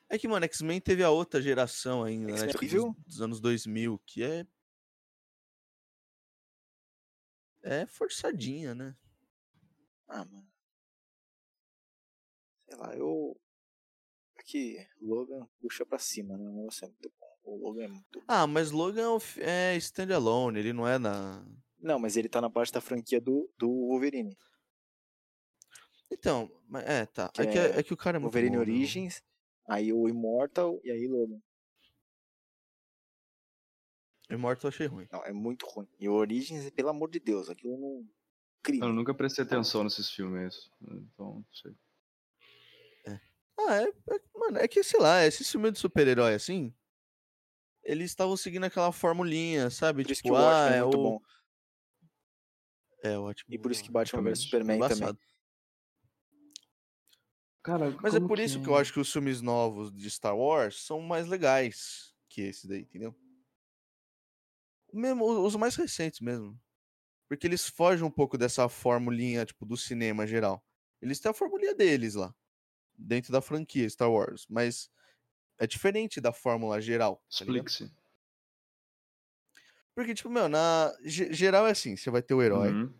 É 0.08 0.18
que, 0.18 0.28
mano, 0.28 0.44
X-Men 0.44 0.80
teve 0.80 1.02
a 1.02 1.10
outra 1.10 1.42
geração 1.42 2.04
ainda, 2.04 2.32
né? 2.32 2.46
Tipo, 2.46 2.64
dos, 2.64 3.04
dos 3.04 3.20
anos 3.20 3.40
2000, 3.40 3.98
que 4.06 4.22
é. 4.22 4.46
É 7.62 7.86
forçadinha, 7.86 8.74
né? 8.74 8.96
Ah, 10.06 10.24
mano. 10.24 10.48
Sei 12.68 12.76
lá, 12.76 12.96
eu. 12.96 13.38
Aqui, 14.38 14.86
Logan 15.00 15.48
puxa 15.60 15.84
pra 15.84 15.98
cima, 15.98 16.36
né? 16.36 16.48
O 16.48 16.52
negócio 16.52 16.84
é 16.84 16.88
muito 16.88 17.12
bom. 17.18 17.38
O 17.42 17.56
Logan 17.56 17.84
é 17.84 17.88
muito 17.88 18.20
bom. 18.20 18.24
Ah, 18.28 18.46
mas 18.46 18.70
Logan 18.70 19.18
é 19.38 19.72
é 19.72 19.76
standalone, 19.78 20.60
ele 20.60 20.72
não 20.72 20.86
é 20.86 20.98
na. 20.98 21.44
Não, 21.80 21.98
mas 21.98 22.16
ele 22.16 22.28
tá 22.28 22.40
na 22.40 22.48
parte 22.48 22.72
da 22.72 22.80
franquia 22.80 23.20
do, 23.20 23.52
do 23.58 23.68
Wolverine. 23.68 24.36
Então, 26.10 26.50
mas- 26.68 26.84
é, 26.86 27.06
tá. 27.06 27.28
Que 27.30 27.42
É 27.42 27.46
que, 27.46 27.58
é 27.58 27.78
é 27.78 27.82
que 27.82 27.92
o 27.92 27.96
cara 27.96 28.16
é 28.16 28.20
muito 28.20 28.32
Wolverine 28.32 28.56
bom, 28.56 28.64
né? 28.64 28.72
Origins, 28.72 29.22
aí 29.66 29.92
o 29.92 30.08
Immortal 30.08 30.80
e 30.84 30.90
aí 30.90 31.06
Logan. 31.06 31.40
Immortal 34.30 34.68
eu 34.68 34.74
achei 34.74 34.86
ruim. 34.86 35.08
Não, 35.12 35.24
é 35.24 35.32
muito 35.32 35.66
ruim. 35.66 35.88
E 36.00 36.08
o 36.08 36.14
Origins, 36.14 36.68
pelo 36.70 36.88
amor 36.88 37.10
de 37.10 37.20
Deus, 37.20 37.48
aquilo 37.48 37.76
não. 37.78 38.08
Crime. 38.62 38.84
Eu 38.84 38.92
nunca 38.92 39.14
prestei 39.14 39.44
atenção 39.44 39.84
nesses 39.84 40.10
filmes. 40.10 40.68
Então, 40.82 41.34
não 41.36 41.46
sei. 41.52 41.72
Ah, 43.58 43.76
é, 43.82 43.88
é- 43.88 44.20
Mano, 44.34 44.58
é 44.58 44.68
que, 44.68 44.82
sei 44.82 45.00
lá, 45.00 45.24
esse 45.24 45.42
filme 45.44 45.70
de 45.70 45.78
super-herói 45.78 46.34
assim. 46.34 46.74
eles 47.82 48.10
estavam 48.10 48.36
seguindo 48.36 48.64
aquela 48.64 48.90
formulinha, 48.90 49.70
sabe? 49.70 50.02
Por 50.02 50.10
isso 50.10 50.20
que 50.20 50.28
tipo, 50.28 50.34
o 50.36 50.42
Watchmen 50.42 50.72
ah, 50.72 50.76
é 50.76 50.82
muito 50.82 50.98
o... 50.98 51.02
bom. 51.02 51.20
É, 53.04 53.16
ótimo. 53.16 53.54
E 53.54 53.58
por 53.58 53.70
isso 53.70 53.82
que 53.84 53.90
Batman 53.90 54.22
Batman 54.22 54.30
vs 54.34 54.38
Superman 54.40 54.80
também. 54.88 55.18
Cara, 57.66 57.90
Mas 58.02 58.14
é 58.14 58.20
por 58.20 58.38
isso 58.38 58.62
que 58.62 58.68
eu 58.68 58.76
acho 58.76 58.92
que 58.92 59.00
os 59.00 59.12
filmes 59.12 59.42
novos 59.42 59.92
de 59.92 60.08
Star 60.10 60.36
Wars 60.36 60.80
são 60.86 61.00
mais 61.00 61.26
legais 61.26 62.14
que 62.28 62.42
esse 62.42 62.68
daí, 62.68 62.82
entendeu? 62.82 63.14
Mesmo 64.92 65.24
os 65.44 65.56
mais 65.56 65.74
recentes 65.76 66.20
mesmo. 66.20 66.58
Porque 67.28 67.46
eles 67.46 67.68
fogem 67.68 68.04
um 68.04 68.10
pouco 68.10 68.38
dessa 68.38 68.68
formulinha, 68.68 69.44
tipo, 69.46 69.66
do 69.66 69.76
cinema 69.76 70.26
geral. 70.26 70.64
Eles 71.02 71.20
têm 71.20 71.30
a 71.30 71.34
formulinha 71.34 71.74
deles 71.74 72.14
lá, 72.14 72.34
dentro 72.96 73.32
da 73.32 73.42
franquia 73.42 73.88
Star 73.90 74.10
Wars, 74.10 74.46
mas 74.48 74.90
é 75.58 75.66
diferente 75.66 76.20
da 76.20 76.32
fórmula 76.32 76.80
geral. 76.80 77.16
tá? 77.16 77.22
Explique-se. 77.30 77.90
Porque, 79.94 80.14
tipo, 80.14 80.28
meu, 80.28 80.48
na 80.48 80.94
ge- 81.04 81.32
geral 81.32 81.66
é 81.66 81.70
assim, 81.70 81.96
você 81.96 82.10
vai 82.10 82.22
ter 82.22 82.34
o 82.34 82.42
herói, 82.42 82.70
Uhum. 82.72 82.92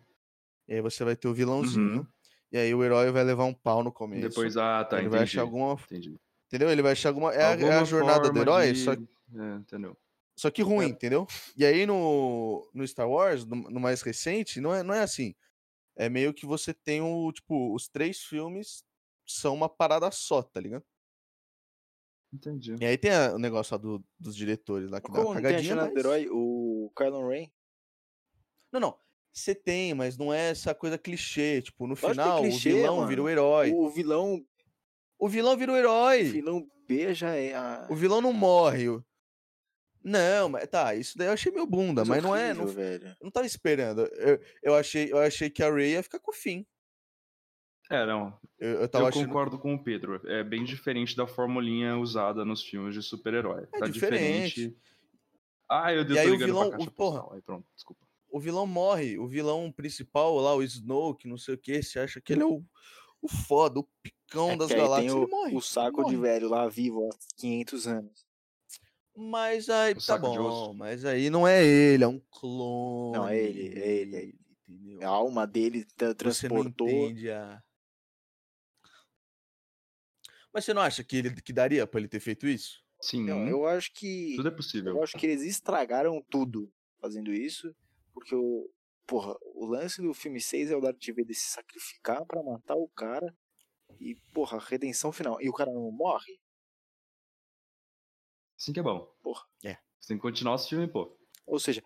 e 0.67 0.75
aí 0.75 0.81
você 0.81 1.03
vai 1.03 1.15
ter 1.15 1.27
o 1.27 1.33
vilãozinho, 1.33 2.01
Uhum. 2.01 2.07
E 2.51 2.57
aí 2.57 2.73
o 2.73 2.83
herói 2.83 3.11
vai 3.11 3.23
levar 3.23 3.45
um 3.45 3.53
pau 3.53 3.83
no 3.83 3.91
começo. 3.91 4.29
Depois, 4.29 4.55
ah, 4.57 4.83
tá, 4.85 4.97
ele 4.97 5.07
entendi. 5.07 5.15
vai 5.15 5.23
achar 5.23 5.41
alguma. 5.41 5.73
Entendi. 5.73 6.15
Entendeu? 6.47 6.69
Ele 6.69 6.81
vai 6.81 6.93
achar 6.93 7.09
alguma. 7.09 7.33
É, 7.33 7.37
a- 7.37 7.41
é 7.41 7.45
a 7.47 7.51
Alguma 7.53 7.85
jornada 7.85 8.29
do 8.31 8.39
herói, 8.39 8.71
de- 8.73 8.79
só, 8.79 8.93
É, 8.93 9.55
entendeu? 9.59 9.97
só 10.35 10.49
que 10.49 10.61
ruim, 10.61 10.87
entendeu? 10.89 11.27
E 11.57 11.65
aí 11.65 11.85
no, 11.85 12.69
no 12.73 12.87
Star 12.87 13.09
Wars, 13.09 13.45
no, 13.45 13.55
no 13.55 13.79
mais 13.79 14.01
recente, 14.01 14.61
não 14.61 14.73
é, 14.73 14.81
não 14.83 14.93
é 14.93 15.01
assim. 15.01 15.35
É 15.95 16.07
meio 16.09 16.33
que 16.33 16.45
você 16.45 16.73
tem 16.73 17.01
o, 17.01 17.31
tipo, 17.33 17.73
os 17.73 17.87
três 17.89 18.21
filmes 18.21 18.83
são 19.25 19.53
uma 19.55 19.67
parada 19.67 20.09
só, 20.11 20.41
tá 20.43 20.61
ligado? 20.61 20.85
Entendi. 22.31 22.75
E 22.79 22.85
aí 22.85 22.97
tem 22.97 23.11
a- 23.11 23.33
o 23.33 23.39
negócio 23.39 23.73
lá 23.73 23.77
do- 23.81 24.03
dos 24.19 24.35
diretores 24.35 24.89
lá 24.91 24.99
que 25.01 25.11
dá 25.11 25.19
uma 25.19 25.23
Como 25.25 25.33
não 25.35 25.41
tem 25.41 25.49
a 25.49 25.51
cagadinha, 25.53 25.73
jornada 25.75 25.89
do 25.89 25.95
mas... 25.95 26.05
herói? 26.05 26.27
O 26.31 26.91
Kylo 26.95 27.27
Ren? 27.29 27.49
Não, 28.71 28.79
não. 28.79 28.99
Você 29.37 29.53
tem, 29.53 29.93
mas 29.93 30.17
não 30.17 30.33
é 30.33 30.49
essa 30.49 30.73
coisa 30.73 30.97
clichê. 30.97 31.61
Tipo, 31.61 31.85
no 31.85 31.93
é 31.93 31.95
final, 31.97 32.41
clichê, 32.41 32.69
o 32.71 32.75
vilão 32.77 33.07
vira 33.07 33.21
o 33.21 33.25
mano. 33.25 33.31
herói. 33.31 33.71
O 33.71 33.89
vilão, 33.89 34.43
O 35.19 35.29
vilão 35.29 35.55
vira 35.55 35.71
o 35.71 35.75
o 35.75 35.77
herói. 35.77 36.23
vilão 36.23 36.67
B 36.87 37.13
já 37.13 37.35
é 37.35 37.53
a... 37.53 37.85
O 37.89 37.95
vilão 37.95 38.19
não 38.19 38.33
morre. 38.33 38.89
o- 38.89 39.05
Não, 40.03 40.49
mas 40.49 40.67
tá, 40.67 40.95
isso 40.95 41.15
daí 41.17 41.27
eu 41.27 41.33
achei 41.33 41.51
meio 41.51 41.67
bunda, 41.67 42.01
coisa 42.01 42.09
mas 42.15 42.23
não 42.23 42.35
é. 42.35 42.51
Não, 42.53 42.63
horrível, 42.63 42.83
velho. 42.83 43.07
eu 43.09 43.23
não 43.25 43.29
tava 43.31 43.45
esperando. 43.45 44.01
Eu, 44.13 44.39
eu, 44.63 44.73
achei, 44.75 45.11
eu 45.11 45.17
achei 45.19 45.49
que 45.51 45.61
a 45.61 45.69
Ray 45.71 45.91
ia 45.91 46.01
ficar 46.03 46.19
com 46.19 46.31
o 46.31 46.33
fim. 46.33 46.65
É, 47.91 48.05
não. 48.07 48.35
Eu, 48.57 48.81
eu 48.81 48.89
tava 48.89 49.03
eu 49.05 49.07
achando. 49.09 49.27
concordo 49.27 49.59
com 49.59 49.75
o 49.75 49.83
Pedro. 49.83 50.19
É 50.27 50.43
bem 50.43 50.63
diferente 50.63 51.15
da 51.15 51.27
formulinha 51.27 51.95
usada 51.97 52.43
nos 52.43 52.63
filmes 52.63 52.95
de 52.95 53.03
super-herói. 53.03 53.67
É 53.71 53.79
tá 53.79 53.87
diferente. 53.87 54.49
diferente. 54.55 54.77
Ah, 55.69 55.93
eu, 55.93 56.03
eu 56.03 56.15
E 56.15 56.17
aí 56.19 56.31
o 56.31 56.37
vilão- 56.39 56.69
pra 56.69 56.77
caixa 56.79 56.89
o- 56.89 56.93
porra. 56.93 57.35
Aí 57.35 57.41
pronto, 57.41 57.67
desculpa. 57.75 58.06
O 58.29 58.39
vilão 58.39 58.67
morre. 58.67 59.17
O 59.17 59.27
vilão 59.27 59.71
principal 59.71 60.35
lá, 60.37 60.53
o 60.55 60.61
Snoke, 60.63 61.27
não 61.27 61.37
sei 61.37 61.55
o 61.55 61.57
que. 61.57 61.81
Você 61.81 61.99
acha 61.99 62.19
que 62.21 62.33
ele 62.33 62.41
é 62.43 62.45
o, 62.45 62.63
o 63.21 63.27
foda, 63.27 63.79
o 63.79 63.87
picão 64.01 64.51
É 64.51 64.57
das 64.57 64.67
que 64.67 64.75
galáxias. 64.75 65.11
tem 65.13 65.21
ele 65.21 65.25
o, 65.25 65.29
morre. 65.29 65.55
o 65.55 65.61
saco 65.61 65.97
de 66.05 66.15
morre. 66.15 66.17
velho 66.17 66.49
lá 66.49 66.67
vivo 66.67 67.07
há 67.09 67.17
500 67.37 67.87
anos. 67.87 68.27
Mas 69.15 69.67
aí, 69.69 69.93
O 69.93 70.05
tá 70.05 70.17
de 70.17 70.21
bom. 70.23 70.73
Mas 70.75 71.03
aí 71.05 71.29
não 71.29 71.47
é 71.47 71.65
ele, 71.65 72.03
é 72.03 72.07
um 72.07 72.19
clone. 72.29 73.17
Não, 73.17 73.27
é 73.27 73.37
ele, 73.39 73.79
é 73.79 73.87
ele, 73.87 74.15
é 74.15 74.21
ele. 74.23 74.39
Entendeu? 74.69 75.07
A 75.07 75.11
alma 75.11 75.47
dele 75.47 75.85
tra- 75.95 76.09
Você 76.09 76.47
não 76.49 76.57
transportou. 76.63 76.87
a... 77.33 77.63
Mas 80.53 80.65
você 80.65 80.73
não 80.73 80.81
acha 80.81 81.03
que, 81.03 81.17
ele, 81.17 81.41
que 81.41 81.53
daria 81.53 81.85
pra 81.87 81.99
ele 81.99 82.07
ter 82.07 82.19
feito 82.19 82.47
isso? 82.47 82.83
Sim, 83.01 83.25
Não, 83.25 83.47
eu 83.47 83.65
acho 83.67 83.91
que. 83.93 84.33
tudo 84.35 84.47
é 84.47 84.51
possível. 84.51 84.95
Eu 84.95 85.03
acho 85.03 85.17
que 85.17 85.25
eles 85.25 85.43
estragaram 85.43 86.23
tudo 86.29 86.71
fazendo 86.99 87.31
isso. 87.31 87.75
Porque 88.17 88.33
o. 88.35 88.67
Porra, 89.05 89.37
o 89.53 89.65
lance 89.67 90.01
do 90.01 90.11
filme 90.13 90.41
6 90.41 90.71
é 90.71 90.75
o 90.75 90.81
Darth 90.81 91.05
Vader 91.07 91.33
se 91.35 91.51
sacrificar 91.51 92.25
pra 92.25 92.41
matar 92.41 92.75
o 92.75 92.89
cara. 92.89 93.31
E, 94.01 94.15
porra, 94.33 94.57
a 94.57 94.59
redenção 94.59 95.11
final. 95.13 95.39
E 95.39 95.47
o 95.47 95.53
cara 95.53 95.71
não 95.71 95.89
morre? 95.91 96.37
Assim 98.59 98.73
que 98.73 98.79
é 98.79 98.83
bom. 98.83 99.05
Porra. 99.21 99.45
É. 99.63 99.77
Você 99.99 100.09
tem 100.09 100.17
que 100.17 100.21
continuar 100.23 100.55
esse 100.55 100.69
filme, 100.69 100.87
pô. 100.91 101.15
Ou 101.45 101.59
seja, 101.59 101.81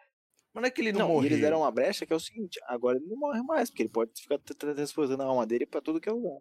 Mas 0.54 0.62
não 0.62 0.68
é 0.68 0.72
que 0.72 0.82
ele 0.82 0.94
não, 0.94 1.00
não, 1.02 1.08
morreu. 1.10 1.28
eles 1.28 1.42
deram 1.42 1.60
uma 1.60 1.72
brecha 1.72 2.06
que 2.06 2.14
é 2.14 2.16
o 2.16 2.20
seguinte: 2.20 2.60
agora 2.64 2.98
ele 2.98 3.06
não 3.08 3.18
morre 3.18 3.44
mais, 3.44 3.70
porque 3.70 3.84
ele 3.84 3.90
pode 3.90 4.12
ficar 4.20 4.40
tra- 4.40 4.56
tra- 4.56 4.74
transportando 4.74 5.22
a 5.22 5.26
alma 5.26 5.46
dele 5.46 5.66
pra 5.68 5.82
tudo 5.82 6.00
que 6.02 6.10
é 6.10 6.12
lugar. 6.12 6.40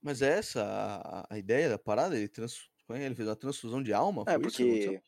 Mas 0.00 0.22
é 0.22 0.38
essa 0.38 0.62
a, 0.64 1.34
a 1.34 1.38
ideia 1.38 1.68
da 1.68 1.78
parada? 1.78 2.16
Ele, 2.16 2.28
trans... 2.28 2.70
é 2.90 3.04
ele 3.04 3.14
fez 3.14 3.28
uma 3.28 3.36
transfusão 3.36 3.82
de 3.82 3.92
alma? 3.92 4.24
É, 4.28 4.38
porque. 4.38 5.02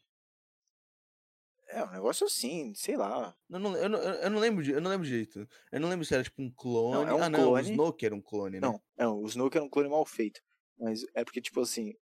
É 1.78 1.84
um 1.84 1.90
negócio 1.92 2.26
assim, 2.26 2.74
sei 2.74 2.96
lá. 2.96 3.36
Eu 3.48 3.58
não, 3.60 3.76
eu, 3.76 3.88
não, 3.88 3.98
eu 4.00 4.30
não 4.30 4.38
lembro 4.40 4.64
de, 4.64 4.72
eu 4.72 4.80
não 4.80 4.90
lembro 4.90 5.06
direito. 5.06 5.48
Eu 5.70 5.80
não 5.80 5.88
lembro 5.88 6.04
se 6.04 6.12
era 6.12 6.24
tipo 6.24 6.42
um 6.42 6.50
clone. 6.50 7.08
é 7.08 7.14
um 7.14 7.22
ah, 7.22 7.30
não, 7.30 7.38
o 7.38 7.44
clone. 7.44 7.70
Snoke 7.70 8.04
era 8.04 8.14
um 8.14 8.20
clone, 8.20 8.60
né? 8.60 8.66
Não, 8.66 8.82
não, 8.96 9.22
o 9.22 9.26
Snoke 9.26 9.56
era 9.56 9.64
um 9.64 9.70
clone 9.70 9.88
mal 9.88 10.04
feito. 10.04 10.40
Mas 10.76 11.04
é 11.14 11.24
porque, 11.24 11.40
tipo 11.40 11.60
assim, 11.60 11.94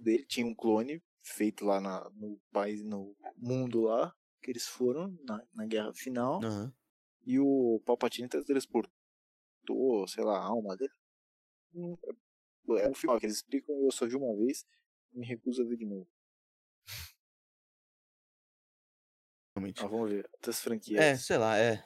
dele 0.00 0.26
tinha 0.26 0.46
um 0.46 0.54
clone 0.54 1.02
feito 1.22 1.64
lá 1.64 1.80
na, 1.80 2.10
no 2.10 2.38
país, 2.52 2.82
no 2.82 3.16
mundo 3.36 3.82
lá, 3.82 4.14
que 4.42 4.50
eles 4.50 4.66
foram 4.66 5.18
na, 5.24 5.42
na 5.54 5.66
guerra 5.66 5.92
final, 5.94 6.42
Aham. 6.44 6.72
e 7.24 7.38
o 7.40 7.80
Palpatine 7.84 8.28
transportou, 8.28 8.92
sei 10.08 10.24
lá, 10.24 10.38
a 10.38 10.44
alma 10.44 10.76
dele. 10.76 10.92
Hum, 11.74 11.96
É 12.04 12.84
é 12.84 12.88
um 12.88 12.94
filme 12.94 13.18
que 13.18 13.26
eles 13.26 13.36
explicam, 13.36 13.74
eu 13.82 13.90
só 13.90 14.06
vi 14.06 14.16
uma 14.16 14.36
vez, 14.36 14.66
e 15.12 15.18
me 15.18 15.26
recuso 15.26 15.62
a 15.62 15.64
ver 15.64 15.76
de 15.76 15.86
novo. 15.86 16.08
Realmente. 19.56 19.82
Ah, 19.82 19.86
vamos 19.88 20.10
ver, 20.10 20.28
outras 20.34 20.60
franquias. 20.60 21.02
É, 21.02 21.16
sei 21.16 21.38
lá, 21.38 21.56
é. 21.56 21.82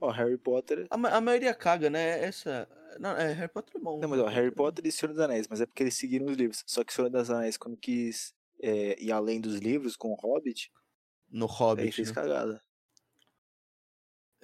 Ó, 0.00 0.08
Harry 0.10 0.38
Potter. 0.38 0.86
A, 0.88 0.96
ma- 0.96 1.10
a 1.10 1.20
maioria 1.20 1.52
caga, 1.52 1.90
né? 1.90 2.22
Essa. 2.24 2.68
Não, 3.00 3.10
é, 3.16 3.32
Harry 3.32 3.52
Potter 3.52 3.76
é 3.76 3.78
bom. 3.80 3.98
Não, 3.98 4.08
mas 4.08 4.20
ó, 4.20 4.26
Harry 4.28 4.52
Potter 4.52 4.86
e 4.86 4.92
Senhor 4.92 5.12
dos 5.12 5.20
Anéis, 5.20 5.48
mas 5.48 5.60
é 5.60 5.66
porque 5.66 5.82
eles 5.82 5.94
seguiram 5.96 6.26
os 6.26 6.36
livros. 6.36 6.62
Só 6.66 6.84
que 6.84 6.92
Senhor 6.92 7.10
dos 7.10 7.28
Anéis, 7.28 7.56
quando 7.56 7.76
quis 7.76 8.34
é, 8.60 9.00
ir 9.02 9.10
além 9.10 9.40
dos 9.40 9.56
livros 9.56 9.96
com 9.96 10.12
o 10.12 10.14
Hobbit, 10.14 10.70
No 11.28 11.46
aí 11.46 11.50
Hobbit. 11.52 11.92
fez 11.92 12.08
né? 12.08 12.14
cagada. 12.14 12.62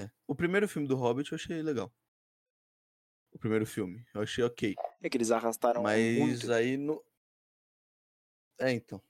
É. 0.01 0.11
O 0.27 0.35
primeiro 0.35 0.67
filme 0.69 0.89
do 0.89 0.97
Hobbit 0.97 1.31
eu 1.31 1.37
achei 1.37 1.63
legal. 1.63 1.93
O 3.33 3.39
primeiro 3.39 3.67
filme. 3.67 4.05
Eu 4.15 4.23
achei 4.23 4.43
ok. 4.43 4.75
É 5.01 5.09
que 5.09 5.17
eles 5.17 5.31
arrastaram 5.31 5.83
Mas 5.83 6.19
muito. 6.19 6.53
aí 6.53 6.77
no. 6.77 7.05
É, 8.59 8.73
então. 8.73 9.01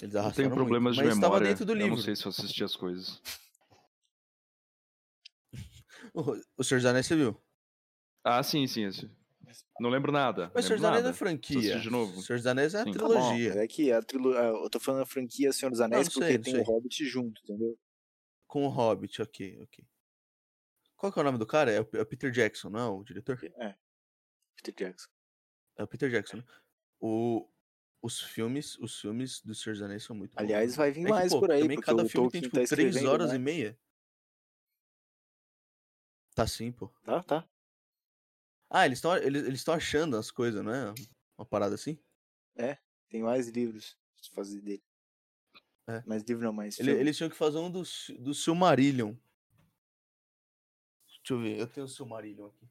Eles 0.00 0.14
Eu 0.14 0.32
tenho 0.32 0.50
problemas 0.50 0.94
muito. 0.96 1.02
de 1.02 1.08
Mas 1.08 1.14
estava 1.16 1.34
memória. 1.34 1.48
dentro 1.48 1.64
do 1.66 1.72
eu 1.72 1.76
livro. 1.76 1.96
não 1.96 2.02
sei 2.02 2.16
se 2.16 2.24
eu 2.24 2.30
assisti 2.30 2.64
as 2.64 2.76
coisas. 2.76 3.20
O, 6.14 6.22
o 6.56 6.64
Senhor 6.64 6.78
dos 6.80 6.86
Anéis 6.86 7.06
você 7.06 7.14
viu? 7.14 7.40
Ah, 8.24 8.42
sim, 8.42 8.66
sim. 8.66 8.84
esse. 8.84 9.08
Não 9.78 9.90
lembro 9.90 10.10
nada. 10.10 10.50
Mas 10.54 10.64
o 10.64 10.68
Senhor 10.68 10.76
lembro 10.80 10.90
dos 10.90 10.98
Anéis 11.00 11.06
é 11.06 11.12
franquia. 11.18 11.78
de 11.78 11.90
novo? 11.90 12.18
O 12.18 12.22
Senhor 12.22 12.38
dos 12.38 12.46
Anéis 12.46 12.74
é 12.74 12.80
a 12.80 12.84
Sim. 12.84 12.92
Tá 12.92 12.98
Tá 12.98 13.06
trilogia. 13.06 13.48
mas 13.50 13.56
é 13.58 13.66
que 13.68 13.92
a 13.92 14.02
trilo... 14.02 14.32
eu 14.34 14.68
tô 14.70 14.80
falando 14.80 15.02
a 15.02 15.06
franquia 15.06 15.52
Senhor 15.52 15.70
dos 15.70 15.80
Anéis 15.80 16.06
não 16.06 16.12
porque 16.14 16.26
sei, 16.28 16.38
tem 16.38 16.52
sei. 16.54 16.62
o 16.62 16.64
Hobbit 16.64 17.04
junto, 17.06 17.40
entendeu? 17.44 17.78
Com 18.46 18.64
o 18.66 18.68
Hobbit, 18.68 19.22
ok, 19.22 19.60
ok. 19.62 19.84
Qual 20.96 21.12
que 21.12 21.18
é 21.18 21.22
o 21.22 21.24
nome 21.24 21.38
do 21.38 21.46
cara? 21.46 21.70
É 21.70 21.80
o, 21.80 21.88
é 21.94 22.00
o 22.02 22.06
Peter 22.06 22.30
Jackson, 22.30 22.70
não 22.70 22.80
é 22.80 22.88
o 22.88 23.04
diretor? 23.04 23.38
É. 23.58 23.74
Peter 24.56 24.74
Jackson. 24.88 25.08
É 25.78 25.82
o 25.84 25.86
Peter 25.86 26.10
Jackson, 26.10 26.38
né? 26.38 26.44
O, 27.00 27.48
os 28.02 28.20
filmes, 28.20 28.78
os 28.78 29.00
filmes 29.00 29.40
do 29.42 29.54
Senhor 29.54 29.74
dos 29.74 29.82
Anéis 29.82 30.04
são 30.04 30.16
muito 30.16 30.34
bons. 30.34 30.42
Aliás, 30.42 30.76
vai 30.76 30.90
vir 30.90 31.00
É 31.00 31.04
que, 31.04 31.10
mais 31.10 31.32
pô, 31.32 31.40
por 31.40 31.50
aí, 31.50 31.60
também 31.62 31.80
cada 31.80 32.04
filme 32.04 32.30
tem, 32.30 32.40
tipo, 32.40 32.56
tá 32.56 32.64
três 32.64 32.96
horas 33.04 33.30
né? 33.30 33.36
e 33.36 33.38
meia. 33.38 33.78
Tá 36.34 36.46
sim, 36.46 36.72
pô. 36.72 36.88
Tá, 37.04 37.22
tá. 37.22 37.48
Ah, 38.70 38.86
eles 38.86 38.98
estão 38.98 39.16
eles, 39.16 39.44
eles 39.44 39.64
tão 39.64 39.74
achando 39.74 40.16
as 40.16 40.30
coisas, 40.30 40.64
não 40.64 40.72
é? 40.72 40.94
Uma 41.36 41.44
parada 41.44 41.74
assim? 41.74 41.98
Tem 43.10 43.22
mais 43.24 43.48
livros 43.48 43.98
pra 44.14 44.36
fazer 44.36 44.60
dele. 44.62 44.84
É. 45.88 46.00
Mais 46.06 46.22
livro 46.22 46.44
não, 46.44 46.52
mais 46.52 46.78
Ele- 46.78 46.92
eles 46.92 47.16
tinham 47.16 47.28
que 47.28 47.36
fazer 47.36 47.58
um 47.58 47.70
do, 47.70 47.82
do 48.20 48.32
Silmarillion. 48.32 49.14
Deixa 51.06 51.34
eu 51.34 51.40
ver, 51.40 51.58
eu 51.58 51.66
tenho 51.66 51.86
o 51.86 51.88
Silmarillion 51.88 52.46
aqui. 52.46 52.68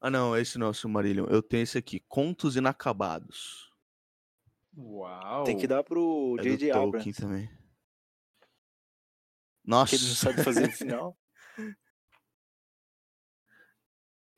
Ah, 0.00 0.10
não, 0.10 0.36
esse 0.36 0.58
não 0.58 0.66
é 0.66 0.70
o 0.70 0.74
Silmarillion. 0.74 1.26
Eu 1.26 1.42
tenho 1.42 1.62
esse 1.62 1.78
aqui, 1.78 2.00
Contos 2.00 2.56
Inacabados. 2.56 3.72
Uau! 4.76 5.44
Tem 5.44 5.56
que 5.56 5.66
dar 5.66 5.82
pro 5.82 6.36
É 6.38 6.42
do 6.42 6.48
J.J. 6.50 6.72
Tolkien 6.72 7.00
Abrams, 7.00 7.20
também. 7.20 7.48
que 7.48 7.54
Nossa, 9.64 9.94
ele 9.94 10.04
não 10.06 10.14
sabe 10.14 10.44
fazer 10.44 10.66
no 10.66 10.72
final. 10.72 11.18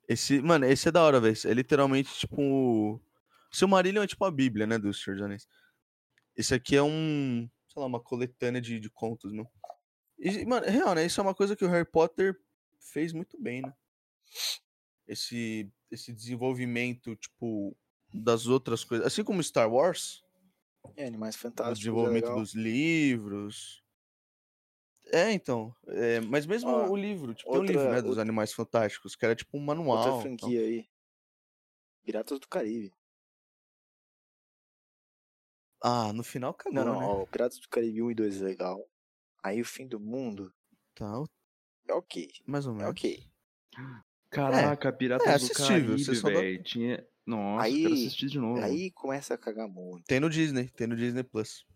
esse, 0.09 0.41
mano, 0.41 0.65
esse 0.67 0.89
é 0.89 0.93
da 0.93 1.03
hora, 1.03 1.21
velho. 1.21 1.37
É 1.45 1.53
literalmente 1.53 2.13
tipo. 2.15 2.41
O 2.41 3.01
Silmarillion 3.51 4.05
é 4.05 4.07
tipo 4.07 4.25
a 4.25 4.31
Bíblia, 4.31 4.67
né? 4.67 4.79
Dos 4.79 5.03
Senhor 5.03 5.17
dos 5.17 5.25
Anéis. 5.25 5.49
Esse 6.37 6.55
aqui 6.55 6.77
é 6.77 6.83
um. 6.83 7.51
Sei 7.67 7.81
lá, 7.81 7.87
uma 7.87 8.01
coletânea 8.01 8.61
de, 8.61 8.79
de 8.79 8.89
contos, 8.91 9.33
meu. 9.33 9.51
E, 10.19 10.45
mano, 10.47 10.67
é 10.67 10.71
real, 10.71 10.95
né? 10.95 11.05
Isso 11.05 11.21
é 11.21 11.23
uma 11.23 11.35
coisa 11.35 11.57
que 11.57 11.65
o 11.65 11.69
Harry 11.69 11.85
Potter 11.85 12.41
fez 12.79 13.13
muito 13.13 13.41
bem, 13.41 13.63
né? 13.63 13.75
Esse 15.09 15.69
esse 15.91 16.13
desenvolvimento, 16.13 17.17
tipo, 17.17 17.75
das 18.13 18.47
outras 18.47 18.85
coisas. 18.85 19.07
Assim 19.07 19.25
como 19.25 19.43
Star 19.43 19.73
Wars, 19.73 20.23
É, 20.97 21.07
Animais 21.07 21.35
o 21.35 21.39
Fantásticos. 21.39 21.79
é 21.79 21.81
desenvolvimento 21.81 22.25
legal. 22.25 22.39
dos 22.39 22.55
livros. 22.55 23.83
É, 25.07 25.33
então. 25.33 25.75
é, 25.87 26.21
mas 26.21 26.45
mesmo 26.45 26.69
Ó, 26.71 26.91
o 26.91 26.97
livro, 26.97 27.33
tipo, 27.35 27.51
tem 27.51 27.61
um 27.61 27.65
livro, 27.65 27.79
outra- 27.81 27.95
né, 27.95 28.01
dos 28.03 28.11
outra- 28.11 28.23
Animais 28.23 28.53
Fantásticos, 28.53 29.17
que 29.17 29.25
era 29.25 29.35
tipo 29.35 29.57
um 29.57 29.61
manual. 29.65 29.97
Outra 29.97 30.11
então. 30.11 30.21
franquia 30.21 30.61
aí. 30.61 30.87
Piratas 32.05 32.39
do 32.39 32.47
Caribe. 32.49 32.93
Ah, 35.83 36.13
no 36.13 36.23
final 36.25 36.53
cagou, 36.53 36.75
Não, 36.75 36.85
não, 36.85 37.01
né? 37.01 37.07
ó, 37.07 37.27
Piratas 37.27 37.59
do 37.61 37.69
Caribe 37.69 38.03
1 38.03 38.11
e 38.11 38.15
2 38.15 38.43
é 38.43 38.45
legal. 38.45 38.85
Aí 39.43 39.61
o 39.61 39.65
Fim 39.65 39.87
do 39.87 40.01
Mundo 40.01 40.53
Tá, 40.95 41.23
é 41.87 41.95
ok. 41.95 42.31
mais 42.47 42.67
ou 42.67 42.75
É 42.75 42.77
menos. 42.79 42.91
ok. 42.91 43.25
Caraca, 44.31 44.93
Piratas 44.93 45.27
do 45.27 45.33
assistível, 45.35 45.99
você 45.99 46.05
Caribe, 46.21 46.23
dá- 46.23 46.41
velho. 46.41 46.63
Tinha. 46.63 47.07
Nossa, 47.27 47.57
eu 47.69 47.73
Aí- 47.75 47.83
quero 47.83 47.95
assistir 47.95 48.27
de 48.27 48.39
novo. 48.39 48.61
Aí 48.63 48.91
começa 48.91 49.35
a 49.35 49.39
cagar 49.39 49.69
muito. 49.69 50.05
Tem 50.07 50.21
no 50.21 50.31
Disney, 50.31 50.69
tem 50.71 50.87
no 50.87 50.97
Disney 50.97 51.23
Plus. 51.23 51.67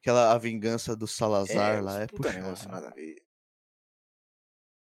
Aquela 0.00 0.32
A 0.32 0.38
Vingança 0.38 0.94
do 0.94 1.06
Salazar 1.06 1.82
lá 1.82 2.02
é 2.02 2.06
puta 2.06 2.24
puxado. 2.28 2.42
negócio 2.42 2.70
nada 2.70 2.88
a 2.88 2.90
ver. 2.90 3.22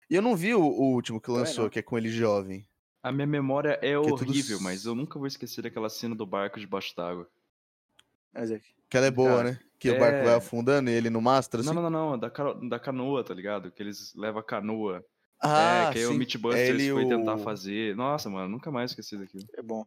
E 0.09 0.15
eu 0.15 0.21
não 0.21 0.35
vi 0.35 0.55
o, 0.55 0.61
o 0.61 0.93
último 0.93 1.21
que 1.21 1.29
lançou, 1.29 1.65
não. 1.65 1.69
que 1.69 1.77
é 1.79 1.81
com 1.83 1.97
ele 1.97 2.09
jovem. 2.09 2.67
A 3.03 3.11
minha 3.11 3.27
memória 3.27 3.73
é 3.73 3.79
Que 3.79 3.87
é 3.87 4.01
tudo 4.01 4.23
horrível, 4.29 4.55
s- 4.57 4.63
mas 4.63 4.85
eu 4.85 4.95
nunca 4.95 5.17
vou 5.19 5.27
esquecer 5.27 5.61
daquela 5.61 5.89
cena 5.89 6.15
do 6.15 6.25
barco 6.25 6.59
debaixo 6.59 6.95
d'água. 6.95 7.29
Mas 8.33 8.49
é 8.51 8.59
que- 8.59 8.73
Que 8.89 8.97
ela 8.97 9.05
é 9.05 9.11
boa, 9.11 9.29
Cara, 9.37 9.51
né? 9.51 9.59
Que 9.77 9.91
o 9.91 9.99
barco 9.99 10.17
vai 10.23 10.33
é- 10.33 10.35
afundando 10.35 10.89
e 10.89 10.93
ele 10.93 11.09
no 11.11 11.21
mastro, 11.21 11.59
assim. 11.61 11.67
Não, 11.71 11.75
não, 11.81 11.89
não, 11.89 12.09
não, 12.11 12.19
da, 12.19 12.29
da 12.67 12.79
canoa, 12.79 13.23
tá 13.23 13.33
ligado? 13.33 13.71
Que 13.71 13.83
eles 13.83 14.13
levam 14.15 14.39
a 14.39 14.43
canoa. 14.43 15.05
Ah, 15.41 15.87
é, 15.89 15.93
que 15.93 15.99
aí 15.99 16.05
o 16.05 16.09
sim. 16.09 16.17
Mythbusters 16.19 16.69
ele 16.69 16.91
foi 16.91 17.05
tentar 17.05 17.35
o- 17.35 17.39
fazer. 17.39 17.95
Nossa, 17.95 18.29
mano, 18.29 18.49
nunca 18.49 18.71
mais 18.71 18.91
esqueci 18.91 19.17
daquilo. 19.17 19.47
é 19.53 19.61
bom. 19.61 19.85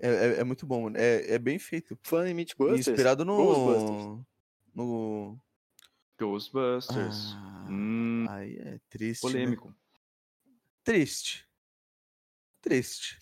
É, 0.00 0.08
é- 0.08 0.40
é 0.40 0.44
muito 0.44 0.66
bom, 0.66 0.82
mano. 0.84 0.96
É, 0.96 1.34
é 1.34 1.38
bem 1.38 1.58
feito. 1.58 1.98
Falando 2.02 2.28
em 2.28 2.34
Mythbusters, 2.34 2.88
inspirado 2.88 3.24
no... 3.24 3.36
Ghostbusters. 3.36 4.26
No... 4.74 5.38
Ghostbusters. 6.18 7.34
Ah, 7.34 7.66
Hum, 7.70 8.26
aí 8.28 8.56
é 8.58 8.78
triste, 8.88 9.22
né? 9.24 9.30
polêmico. 9.32 9.74
Triste. 10.84 11.46
Triste. 12.62 13.18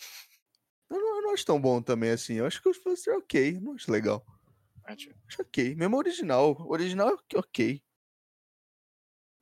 Eu 0.91 0.99
não, 1.01 1.17
eu 1.17 1.23
não 1.23 1.33
acho 1.33 1.45
tão 1.45 1.61
bom 1.61 1.83
também 1.83 2.11
assim. 2.11 2.35
Eu 2.35 2.47
acho 2.47 2.63
que 2.63 2.69
o 2.69 2.73
Ghostbusters 2.73 3.09
é 3.15 3.19
ok. 3.19 3.57
eu 3.57 3.61
Não 3.61 3.73
acho 3.75 3.91
legal. 3.91 4.25
Acho- 4.85 5.11
Acho 5.29 5.43
ok. 5.43 5.75
Mesmo 5.75 5.97
o 5.97 5.99
original. 5.99 6.53
O 6.61 6.73
original 6.73 7.11
é 7.11 7.39
ok. 7.39 7.83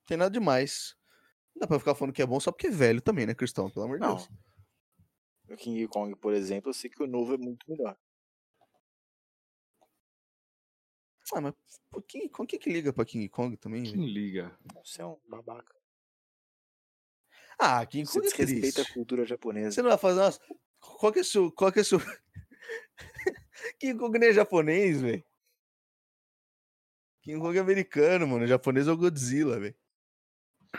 Tem 0.07 0.17
nada 0.17 0.31
demais. 0.31 0.96
Não 1.57 1.61
dá 1.61 1.67
pra 1.67 1.79
ficar 1.79 1.95
falando 1.95 2.13
que 2.13 2.21
é 2.21 2.27
bom 2.27 2.39
só 2.39 2.53
porque 2.53 2.67
é 2.67 2.71
velho 2.71 3.01
também, 3.01 3.25
né, 3.25 3.35
Cristão? 3.35 3.71
Pelo 3.71 3.87
amor 3.87 3.99
de. 3.99 4.07
Deus. 4.07 4.29
O 5.49 5.57
King 5.57 5.89
Kong, 5.89 6.15
por 6.17 6.35
exemplo, 6.35 6.69
eu 6.69 6.75
sei 6.75 6.91
que 6.91 7.03
o 7.03 7.07
novo 7.07 7.33
é 7.33 7.39
muito 7.39 7.65
melhor. 7.67 7.97
Ah, 11.33 11.41
mas 11.41 11.55
King 12.07 12.29
Kong, 12.29 12.47
quem 12.47 12.59
que 12.59 12.71
liga 12.71 12.93
pra 12.93 13.07
King 13.07 13.27
Kong 13.31 13.57
também? 13.57 13.83
velho? 13.83 13.95
Quem 13.95 14.07
liga? 14.07 14.55
Você 14.85 15.01
é 15.01 15.07
um 15.07 15.19
babaca. 15.27 15.75
Ah, 17.59 17.85
King 17.87 18.05
Você 18.07 18.21
Kong 18.21 18.27
é 18.27 18.31
desrespeita 18.31 18.75
triste. 18.75 18.91
a 18.91 18.95
cultura 18.95 19.25
japonesa. 19.25 19.71
Você 19.73 19.83
não 19.83 19.89
vai 19.89 19.99
fazer. 19.99 20.21
Nossa, 20.21 20.41
qual 20.79 21.11
que 21.11 21.21
é 21.21 21.25
seu. 21.25 21.51
Qual 21.51 21.73
que 21.73 21.81
é 21.81 21.85
seu. 21.85 21.99
King 23.81 23.99
Kong 23.99 24.19
nem 24.19 24.29
é 24.29 24.33
japonês, 24.35 25.01
velho. 25.01 25.25
King 27.23 27.41
Kong 27.41 27.57
é 27.57 27.61
americano, 27.61 28.29
mano. 28.29 28.45
O 28.45 28.49
japonês 28.49 28.87
é 28.87 28.93
o 28.93 28.97
Godzilla, 28.97 29.59
velho. 29.59 29.75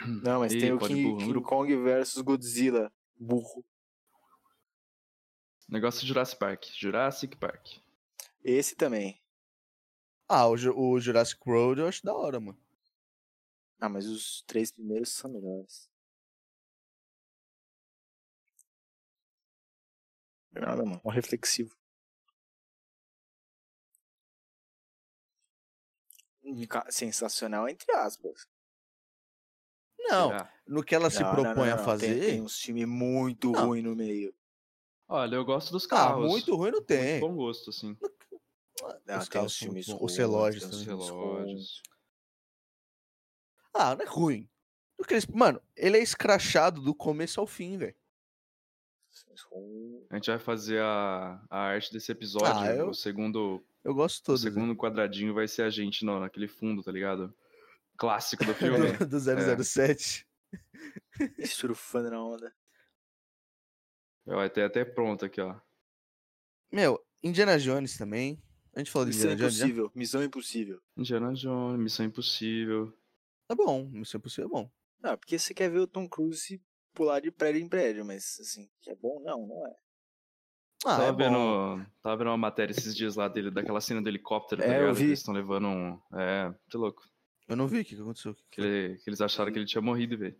Não, 0.06 0.40
mas 0.42 0.54
Ih, 0.54 0.60
tem 0.60 0.74
o 0.74 0.80
King, 0.80 1.04
burro, 1.04 1.18
King. 1.34 1.42
Kong 1.44 1.76
versus 1.78 2.22
Godzilla. 2.22 2.92
Burro. 3.20 3.66
Negócio 5.68 6.02
de 6.02 6.08
Jurassic 6.08 6.40
Park. 6.40 6.66
Jurassic 6.74 7.36
Park. 7.38 7.66
Esse 8.44 8.76
também. 8.76 9.22
Ah, 10.30 10.48
o, 10.48 10.54
o 10.54 11.00
Jurassic 11.00 11.40
World 11.48 11.82
eu 11.82 11.88
acho 11.88 12.04
da 12.06 12.14
hora, 12.14 12.40
mano. 12.40 12.58
Ah, 13.80 13.90
mas 13.90 14.08
os 14.08 14.42
três 14.44 14.72
primeiros 14.72 15.10
são 15.14 15.32
melhores. 15.32 15.90
Nada, 20.52 20.84
mano. 20.84 21.02
Um 21.06 21.10
reflexivo. 21.10 21.76
Ca- 26.70 26.90
Sensacional, 26.90 27.68
entre 27.70 27.92
aspas. 27.94 28.48
Não, 30.10 30.30
Será? 30.30 30.54
no 30.68 30.84
que 30.84 30.96
ela 30.96 31.10
se 31.10 31.22
Não, 31.22 31.28
não, 31.28 31.36
propõe 31.36 31.68
não, 31.68 31.74
a 31.74 31.78
não. 31.78 31.84
fazer. 31.86 32.20
Tem, 32.20 32.30
tem 32.32 32.42
uns 32.42 32.60
filmes 32.60 32.86
muito 32.88 33.52
Não. 33.52 33.68
ruins 33.68 33.84
no 33.84 33.96
meio. 33.96 34.34
Olha, 35.08 35.36
eu 35.36 35.46
gosto 35.46 35.72
dos 35.72 35.86
Ah, 35.86 35.90
carros. 35.90 36.28
muito 36.30 36.52
ruim 36.56 36.72
não 36.72 36.78
Muito 36.80 36.86
tem. 36.88 37.20
bom 37.20 37.36
gosto, 37.36 37.70
assim. 37.70 37.96
Não, 39.06 39.18
Os 39.18 39.28
tem 39.28 39.32
carros 39.32 39.62
muito 39.62 39.76
bons. 39.86 39.88
ruins. 39.88 40.02
Os 40.12 40.18
relógios 40.18 40.64
tem 40.66 40.74
Os 40.74 40.86
também. 40.86 40.96
ruins. 40.98 41.10
relógios. 41.10 41.82
Ah, 43.74 43.96
não 43.96 44.04
é 44.04 44.08
ruim. 44.08 44.50
Mano, 45.34 45.62
ele 45.76 45.98
é 45.98 46.02
escrachado 46.02 46.82
do 46.82 46.94
começo 46.96 47.40
ao 47.40 47.46
fim, 47.48 47.78
velho. 47.78 47.96
A 50.10 50.16
gente 50.16 50.30
vai 50.30 50.40
fazer 50.40 50.82
a, 50.82 51.42
a 51.50 51.60
arte 51.60 51.92
desse 51.94 52.12
episódio. 52.12 52.54
Ah, 52.62 52.74
eu- 52.76 52.90
O 52.90 52.94
segundo, 52.94 53.64
Eu 53.84 53.94
gosto 53.94 54.20
o 54.20 54.24
todos. 54.24 54.42
segundo 54.42 54.76
quadradinho 54.76 55.34
vai 55.34 55.48
ser 55.48 55.64
a 55.64 55.70
gente 55.70 56.04
no, 56.06 56.20
naquele 56.20 56.48
fundo, 56.48 56.84
tá 56.84 56.92
ligado? 56.92 57.34
Clássico 57.98 58.44
do 58.46 58.54
filme. 58.54 58.92
do, 58.94 59.06
do 59.08 59.20
007. 59.64 60.26
E 61.38 61.46
surfando 61.48 62.12
na 62.12 62.24
onda. 62.24 62.54
Vai 64.26 64.50
ter 64.50 64.64
até 64.64 64.86
pronto 64.86 65.26
aqui, 65.26 65.42
ó. 65.42 65.60
Meu, 66.72 67.04
Indiana 67.24 67.58
Jones 67.58 67.98
também. 67.98 68.42
A 68.76 68.80
gente 68.80 68.92
falou 68.92 69.08
de 69.10 69.16
Missão 69.16 69.32
Indiana 69.32 69.50
Jones? 69.50 69.58
Impossível. 69.60 69.92
Missão 69.96 70.24
Impossível. 70.24 70.82
Indiana 70.96 71.34
Jones, 71.34 71.80
Missão 71.80 72.06
Impossível. 72.06 72.94
É 73.50 73.56
bom, 73.56 73.86
Missão 73.90 74.20
Impossível 74.20 74.46
é 74.46 74.50
bom. 74.50 74.72
Ah, 75.04 75.18
porque 75.18 75.38
você 75.40 75.54
quer 75.54 75.70
ver 75.72 75.80
o 75.80 75.88
Tom 75.88 76.08
Cruise 76.08 76.62
pular 76.94 77.20
de 77.20 77.32
prédio 77.32 77.62
em 77.62 77.68
prédio, 77.70 78.06
mas 78.06 78.38
assim, 78.40 78.70
que 78.82 78.90
é 78.92 78.96
bom? 78.96 79.20
Não, 79.22 79.48
não 79.48 79.66
é. 79.68 79.72
Ah, 80.86 80.98
tava, 80.98 81.04
é 81.08 81.12
bom. 81.12 81.18
vendo, 81.18 81.86
tava 82.02 82.18
vendo 82.18 82.28
uma 82.28 82.38
matéria 82.38 82.72
esses 82.72 82.96
dias 82.96 83.16
lá 83.16 83.28
dele, 83.28 83.50
daquela 83.50 83.82
cena 83.82 84.02
do 84.02 84.08
helicóptero, 84.10 84.62
tá 84.62 84.68
É, 84.68 84.76
eu 84.76 84.80
ligado? 84.82 84.94
Que 84.96 85.02
vi. 85.02 85.08
eles 85.08 85.20
estão 85.20 85.34
levando 85.34 85.68
um. 85.68 86.00
É, 86.14 86.54
que 86.70 86.78
louco. 86.78 87.02
Eu 87.48 87.56
não 87.56 87.68
vi 87.68 87.80
o 87.82 87.86
que 87.86 87.96
que 87.96 88.02
aconteceu. 88.02 88.34
Que 88.36 88.44
que 88.52 88.62
ele- 88.62 88.98
que 88.98 89.10
eles 89.10 89.22
acharam 89.22 89.52
que 89.52 89.58
ele 89.60 89.66
tinha 89.66 89.82
morrido, 89.82 90.18
velho. 90.18 90.36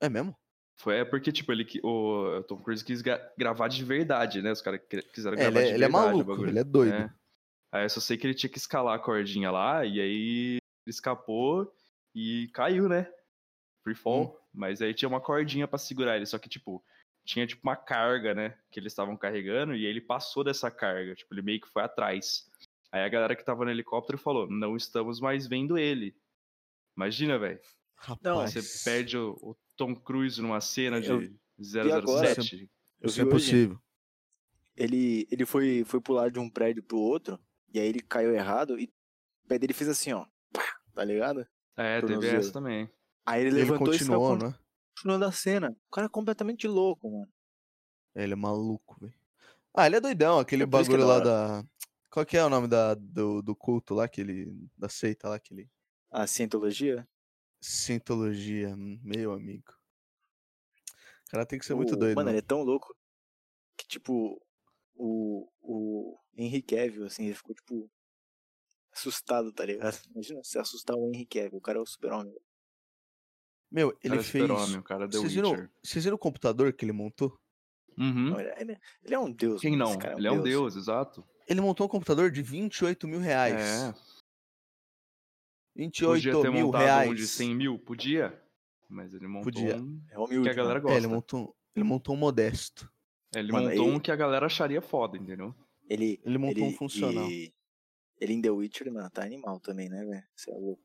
É 0.00 0.08
mesmo? 0.08 0.36
Foi 0.78 0.96
é 0.98 1.04
porque, 1.04 1.30
tipo, 1.30 1.52
ele, 1.52 1.66
o 1.84 2.42
Tom 2.48 2.56
Cruise 2.62 2.82
quis 2.84 3.02
gra- 3.02 3.32
gravar 3.36 3.68
de 3.68 3.84
verdade, 3.84 4.40
né? 4.40 4.50
Os 4.50 4.62
caras 4.62 4.80
quiseram 5.12 5.36
É, 5.36 5.42
ele 5.42 5.50
gravar 5.50 5.60
é- 5.60 5.68
de 5.68 5.74
ele 5.74 5.84
é 5.84 5.88
verdade 5.88 6.04
o 6.04 6.08
maluco, 6.08 6.24
bagulho. 6.30 6.50
ele 6.50 6.58
é 6.58 6.64
doido. 6.64 6.94
É. 6.94 7.14
Aí 7.72 7.84
eu 7.84 7.90
só 7.90 8.00
sei 8.00 8.16
que 8.16 8.26
ele 8.26 8.34
tinha 8.34 8.50
que 8.50 8.58
escalar 8.58 8.94
a 8.96 8.98
cordinha 8.98 9.50
lá, 9.50 9.84
e 9.84 10.00
aí 10.00 10.52
ele 10.56 10.60
escapou 10.88 11.72
e 12.14 12.48
caiu, 12.54 12.88
né? 12.88 13.12
Free 13.84 13.94
fall. 13.94 14.22
Hum. 14.24 14.40
Mas 14.52 14.80
aí 14.82 14.92
tinha 14.94 15.08
uma 15.08 15.20
cordinha 15.20 15.68
pra 15.68 15.78
segurar 15.78 16.16
ele, 16.16 16.26
só 16.26 16.38
que, 16.38 16.48
tipo, 16.48 16.82
tinha, 17.24 17.46
tipo, 17.46 17.60
uma 17.62 17.76
carga, 17.76 18.34
né? 18.34 18.58
Que 18.72 18.80
eles 18.80 18.92
estavam 18.92 19.16
carregando, 19.16 19.74
e 19.74 19.84
aí 19.84 19.84
ele 19.84 20.00
passou 20.00 20.42
dessa 20.42 20.70
carga. 20.70 21.14
Tipo, 21.14 21.34
ele 21.34 21.42
meio 21.42 21.60
que 21.60 21.68
foi 21.68 21.82
atrás. 21.82 22.50
Aí 22.92 23.02
a 23.02 23.08
galera 23.08 23.36
que 23.36 23.44
tava 23.44 23.64
no 23.64 23.70
helicóptero 23.70 24.18
falou, 24.18 24.48
não 24.50 24.76
estamos 24.76 25.20
mais 25.20 25.46
vendo 25.46 25.78
ele. 25.78 26.16
Imagina, 26.96 27.38
velho. 27.38 27.60
Rapaz. 27.96 28.52
Você 28.52 28.84
perde 28.90 29.16
o, 29.16 29.32
o 29.42 29.56
Tom 29.76 29.94
Cruise 29.94 30.40
numa 30.40 30.60
cena 30.60 30.98
Eu 30.98 31.20
de 31.20 31.38
007. 31.62 32.68
Eu 33.00 33.08
Isso 33.08 33.20
é 33.20 33.24
possível. 33.24 33.78
ele, 34.76 35.26
ele 35.30 35.46
foi, 35.46 35.84
foi 35.84 36.00
pular 36.00 36.30
de 36.30 36.38
um 36.38 36.48
prédio 36.50 36.82
pro 36.82 36.98
outro, 36.98 37.38
e 37.72 37.78
aí 37.78 37.86
ele 37.86 38.00
caiu 38.00 38.32
errado, 38.34 38.78
e 38.78 38.84
o 39.44 39.48
pé 39.48 39.58
dele 39.58 39.72
fez 39.72 39.88
assim, 39.88 40.12
ó. 40.12 40.26
Pá, 40.52 40.64
tá 40.94 41.04
ligado? 41.04 41.46
É, 41.76 42.00
teve 42.00 42.26
essa 42.28 42.52
também. 42.52 42.90
Aí 43.24 43.42
ele 43.42 43.50
Ele 43.50 43.56
levantou 43.58 43.94
e 43.94 43.98
saiu 43.98 44.18
continuou, 44.18 44.36
né? 44.36 44.54
continuando 44.96 45.24
a 45.26 45.32
cena. 45.32 45.76
O 45.88 45.90
cara 45.90 46.06
é 46.06 46.10
completamente 46.10 46.66
louco, 46.66 47.10
mano. 47.10 47.28
É, 48.14 48.24
Ele 48.24 48.32
é 48.32 48.36
maluco, 48.36 48.98
velho. 49.00 49.14
Ah, 49.72 49.86
ele 49.86 49.96
é 49.96 50.00
doidão, 50.00 50.40
aquele 50.40 50.62
É 50.62 50.64
é 50.64 50.66
bagulho 50.66 50.98
da 50.98 51.06
lá 51.06 51.20
da. 51.20 51.64
Qual 52.10 52.26
que 52.26 52.36
é 52.36 52.44
o 52.44 52.50
nome 52.50 52.66
da, 52.68 52.94
do, 52.94 53.40
do 53.40 53.54
culto 53.54 53.94
lá, 53.94 54.04
aquele. 54.04 54.52
Da 54.76 54.88
seita 54.88 55.28
lá, 55.28 55.36
aquele. 55.36 55.70
A 56.10 56.26
cientologia? 56.26 57.08
Sintologia, 57.60 58.70
hum, 58.74 58.98
meu 59.02 59.32
amigo. 59.32 59.72
O 61.28 61.30
cara 61.30 61.46
tem 61.46 61.58
que 61.58 61.64
ser 61.66 61.74
muito 61.74 61.94
O- 61.94 61.96
doido. 61.96 62.16
Mano, 62.16 62.26
Mano, 62.26 62.30
ele 62.30 62.38
é 62.38 62.46
tão 62.46 62.62
louco 62.62 62.94
que, 63.76 63.86
tipo, 63.86 64.42
o, 64.94 65.48
o 65.60 66.18
Henry 66.36 66.62
Cavill, 66.62 67.04
assim, 67.06 67.26
ele 67.26 67.34
ficou, 67.34 67.54
tipo, 67.54 67.88
assustado, 68.92 69.52
tá 69.52 69.64
ligado? 69.64 69.94
Imagina 70.14 70.42
se 70.42 70.58
assustar 70.58 70.96
o 70.96 71.08
Henry 71.14 71.26
Cavill, 71.26 71.58
o 71.58 71.60
cara 71.60 71.78
é 71.78 71.82
o 71.82 71.86
super-homem. 71.86 72.34
Meu, 73.70 73.90
ele 74.02 74.08
cara 74.16 74.20
é 74.20 74.24
fez. 74.24 74.42
super-homem, 74.44 74.78
o 74.78 74.82
cara 74.82 75.06
deu 75.06 75.20
Vocês 75.20 75.32
viram, 75.32 75.50
Witcher. 75.52 75.70
vocês 75.84 76.04
viram 76.04 76.16
o 76.16 76.18
computador 76.18 76.72
que 76.72 76.84
ele 76.84 76.92
montou? 76.92 77.38
Uhum. 77.96 78.30
Não, 78.30 78.40
ele, 78.40 78.48
é- 78.48 78.60
ele 78.62 78.72
é- 78.72 78.80
ele 79.04 79.14
é 79.14 79.18
um 79.18 79.30
deus. 79.32 79.60
Quem 79.60 79.76
não? 79.76 79.90
esse 79.90 79.98
cara 79.98 80.16
Ele 80.18 80.26
é 80.26 80.32
um 80.32 80.42
deus, 80.42 80.74
exato. 80.74 81.24
Ele 81.50 81.60
montou 81.60 81.86
um 81.86 81.88
computador 81.90 82.30
de 82.30 82.40
28 82.42 83.08
mil 83.08 83.18
reais. 83.18 83.56
É. 83.60 83.94
28 85.74 86.14
Podia 86.14 86.42
ter 86.42 86.50
mil 86.52 86.66
montado 86.66 86.82
reais. 86.82 87.10
um 87.10 87.14
de 87.14 87.26
100 87.26 87.54
mil? 87.56 87.76
Podia. 87.78 88.40
Mas 88.88 89.12
ele 89.12 89.26
montou 89.26 89.52
Podia. 89.52 89.76
um 89.76 90.00
É 90.10 90.18
humilde, 90.18 90.44
que 90.44 90.48
a 90.50 90.54
galera 90.54 90.74
mano. 90.80 90.88
É, 90.88 90.92
gosta. 90.92 90.98
ele 90.98 91.06
montou, 91.08 91.56
Ele 91.74 91.84
montou 91.84 92.14
um 92.14 92.18
modesto. 92.18 92.88
É, 93.34 93.40
Ele 93.40 93.50
Mano, 93.52 93.68
montou 93.68 93.84
ele- 93.86 93.94
um 93.96 94.00
que 94.00 94.10
a 94.12 94.16
galera 94.16 94.46
acharia 94.46 94.80
foda, 94.80 95.16
entendeu? 95.16 95.54
Ele, 95.88 96.20
Ele 96.24 96.38
montou 96.38 96.64
ele, 96.64 96.74
um 96.74 96.76
funcional. 96.76 97.28
e- 97.30 97.52
ele 98.20 98.32
em 98.34 98.42
The 98.42 98.50
Witcher, 98.50 98.92
mano, 98.92 99.08
tá 99.10 99.24
animal 99.24 99.58
também, 99.60 99.88
né, 99.88 100.04
velho? 100.04 100.22
Você 100.36 100.50
é 100.50 100.54
louco. 100.54 100.82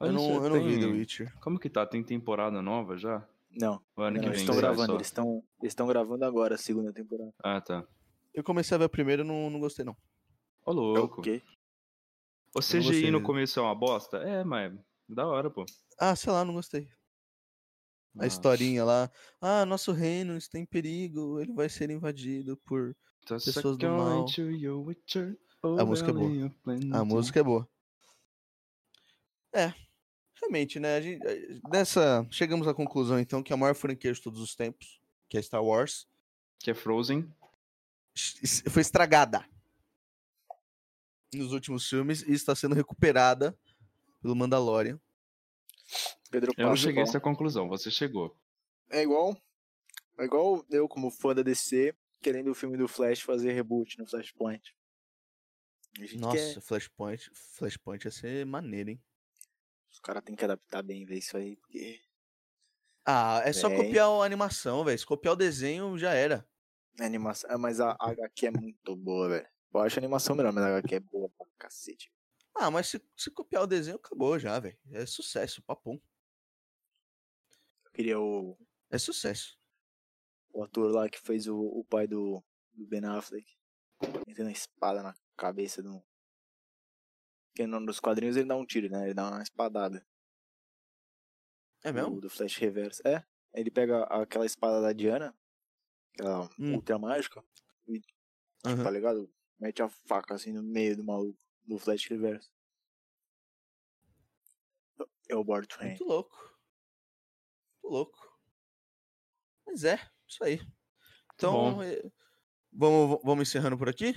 Eu 0.00 0.12
não, 0.12 0.44
eu 0.44 0.50
não 0.50 0.62
vi 0.64 0.72
tem- 0.72 0.80
The 0.80 0.86
Witcher. 0.86 1.38
Como 1.40 1.58
que 1.58 1.68
tá? 1.70 1.86
Tem 1.86 2.02
temporada 2.02 2.60
nova 2.62 2.96
já? 2.96 3.26
Não, 3.50 3.80
O 3.96 4.02
ano 4.02 4.16
não, 4.16 4.20
que 4.22 4.26
eles 4.28 4.38
vem 4.38 4.40
estão 4.44 4.54
sai 4.54 4.62
gravando, 4.62 4.86
só? 4.86 4.94
eles 4.96 5.06
estão 5.06 5.44
eles 5.60 5.70
estão 5.72 5.86
gravando 5.86 6.24
agora 6.24 6.54
a 6.56 6.58
segunda 6.58 6.92
temporada. 6.92 7.32
Ah, 7.42 7.60
tá. 7.60 7.86
Eu 8.34 8.42
comecei 8.44 8.74
a 8.74 8.78
ver 8.78 8.84
a 8.84 8.88
primeira 8.88 9.22
e 9.22 9.26
não, 9.26 9.48
não 9.48 9.60
gostei, 9.60 9.84
não. 9.84 9.96
Ô, 10.66 10.72
louco. 10.72 11.20
Ok. 11.20 11.42
O 12.54 12.58
não 12.58 12.62
CGI 12.62 12.82
gostei. 12.82 13.10
no 13.10 13.22
começo 13.22 13.58
é 13.58 13.62
uma 13.62 13.74
bosta? 13.74 14.18
É, 14.18 14.44
mas 14.44 14.72
da 15.08 15.26
hora, 15.26 15.50
pô. 15.50 15.64
Ah, 15.98 16.14
sei 16.16 16.32
lá, 16.32 16.44
não 16.44 16.54
gostei. 16.54 16.88
A 18.18 18.24
Ah, 18.24 18.26
historinha 18.26 18.84
lá. 18.84 19.10
Ah, 19.40 19.64
nosso 19.64 19.92
reino 19.92 20.36
está 20.36 20.58
em 20.58 20.66
perigo, 20.66 21.40
ele 21.40 21.52
vai 21.52 21.68
ser 21.68 21.90
invadido 21.90 22.56
por. 22.64 22.96
pessoas 23.26 23.76
do 23.76 23.86
mal. 23.88 24.24
witcher, 24.84 25.38
A 25.78 25.84
música 25.84 26.10
é 26.10 26.12
boa. 26.12 26.52
A 26.92 27.04
música 27.04 27.40
é 27.40 27.42
boa. 27.42 27.68
É, 29.52 29.72
realmente, 30.40 30.80
né? 30.80 30.96
A 30.96 31.00
gente, 31.00 31.24
eh, 31.26 31.60
dessa, 31.70 32.26
chegamos 32.30 32.66
à 32.66 32.74
conclusão, 32.74 33.18
então, 33.20 33.42
que 33.42 33.52
a 33.52 33.56
maior 33.56 33.74
franquia 33.74 34.12
de 34.12 34.20
todos 34.20 34.40
os 34.40 34.54
tempos, 34.54 35.00
que 35.28 35.38
é 35.38 35.42
Star 35.42 35.64
Wars, 35.64 36.06
Que 36.58 36.70
é 36.70 36.74
Frozen. 36.74 37.28
Foi 38.70 38.82
estragada 38.82 39.44
nos 41.34 41.52
últimos 41.52 41.88
filmes 41.88 42.22
e 42.22 42.32
está 42.32 42.54
sendo 42.54 42.74
recuperada 42.74 43.58
pelo 44.22 44.36
Mandalorian. 44.36 45.00
Pedro 46.30 46.52
Eu 46.56 46.62
não 46.62 46.70
Paz 46.72 46.80
cheguei 46.80 47.02
a 47.02 47.04
essa 47.04 47.20
conclusão, 47.20 47.68
você 47.68 47.90
chegou. 47.90 48.36
É 48.90 49.02
igual. 49.02 49.36
É 50.18 50.24
igual 50.24 50.64
eu, 50.70 50.88
como 50.88 51.10
fã 51.10 51.34
da 51.34 51.42
DC, 51.42 51.94
querendo 52.22 52.50
o 52.50 52.54
filme 52.54 52.76
do 52.76 52.86
Flash 52.86 53.20
fazer 53.20 53.52
reboot 53.52 53.98
no 53.98 54.06
Flashpoint. 54.06 54.74
Nossa, 56.16 56.36
quer- 56.54 56.60
Flashpoint, 56.60 57.30
Flashpoint 57.32 58.04
ia 58.04 58.10
ser 58.10 58.46
maneiro, 58.46 58.90
hein? 58.90 59.02
Os 59.90 60.00
caras 60.00 60.24
têm 60.24 60.34
que 60.34 60.44
adaptar 60.44 60.82
bem, 60.82 61.04
ver 61.04 61.18
isso 61.18 61.36
aí, 61.36 61.56
porque. 61.56 62.00
Ah, 63.04 63.42
é 63.44 63.52
só 63.52 63.68
Véi. 63.68 63.78
copiar 63.78 64.08
a 64.08 64.24
animação, 64.24 64.84
velho. 64.84 64.98
Se 64.98 65.06
copiar 65.06 65.34
o 65.34 65.36
desenho, 65.36 65.96
já 65.98 66.12
era. 66.14 66.44
A 67.00 67.04
animação. 67.04 67.50
ah, 67.50 67.58
Mas 67.58 67.80
a, 67.80 67.96
HQ 68.00 68.46
é 68.46 68.50
muito 68.50 68.94
boa, 68.96 69.28
velho. 69.28 69.48
Eu 69.72 69.80
acho 69.80 69.98
a 69.98 70.00
animação 70.00 70.36
melhor, 70.36 70.52
mas 70.52 70.64
a 70.64 70.68
HQ 70.78 70.94
é 70.94 71.00
boa 71.00 71.28
pra 71.36 71.46
cacete. 71.58 72.12
Ah, 72.54 72.70
mas 72.70 72.86
se, 72.88 73.02
se 73.16 73.30
copiar 73.30 73.64
o 73.64 73.66
desenho, 73.66 73.96
acabou 73.96 74.38
já, 74.38 74.58
velho. 74.60 74.78
É 74.92 75.04
sucesso, 75.04 75.60
papum. 75.62 76.00
Eu 77.84 77.90
queria 77.92 78.20
o, 78.20 78.56
É 78.90 78.98
sucesso. 78.98 79.58
o 80.52 80.62
ator 80.62 80.92
lá 80.94 81.08
que 81.08 81.18
fez 81.20 81.48
o, 81.48 81.58
o 81.58 81.84
pai 81.84 82.06
do, 82.06 82.42
do 82.72 82.86
Ben 82.86 83.04
Affleck. 83.04 83.44
Metendo 84.26 84.48
a 84.48 84.52
espada 84.52 85.02
na 85.02 85.14
cabeça 85.36 85.82
do. 85.82 86.00
Porque 87.48 87.66
no- 87.66 87.80
nos 87.80 87.98
quadrinhos 88.00 88.36
ele 88.36 88.48
dá 88.48 88.56
um 88.56 88.66
tiro, 88.66 88.88
né? 88.88 89.04
Ele 89.04 89.14
dá 89.14 89.28
uma 89.30 89.42
espadada. 89.42 90.04
É 91.82 91.90
mesmo? 91.92 92.14
Do, 92.16 92.20
do 92.22 92.30
Flash 92.30 92.56
Reverso. 92.56 93.02
É. 93.06 93.24
Ele 93.52 93.70
pega 93.70 94.04
aquela 94.04 94.46
espada 94.46 94.80
da 94.80 94.92
Diana, 94.92 95.36
aquela 96.14 96.48
Hum. 96.58 96.74
ultra 96.74 96.98
mágica, 96.98 97.42
Aham. 98.64 98.84
tá 98.84 98.90
ligado? 98.90 99.30
Mete 99.58 99.82
a 99.82 99.88
faca 99.88 100.34
assim 100.34 100.52
no 100.52 100.62
meio 100.62 100.96
do 100.96 101.04
maluco, 101.04 101.38
do 101.64 101.78
Flash 101.78 102.06
Reverso. 102.08 102.50
É 105.28 105.34
o 105.36 105.44
Board 105.44 105.66
Train. 105.68 105.88
Muito 105.88 106.04
louco. 106.04 106.36
Muito 107.82 107.92
louco. 107.94 108.34
Mas 109.66 109.84
é, 109.84 109.98
isso 110.28 110.42
aí. 110.44 110.60
Então, 111.34 111.52
bom. 111.52 111.82
eh, 111.82 112.02
vamos, 112.72 113.20
vamos 113.24 113.48
encerrando 113.48 113.78
por 113.78 113.88
aqui? 113.88 114.14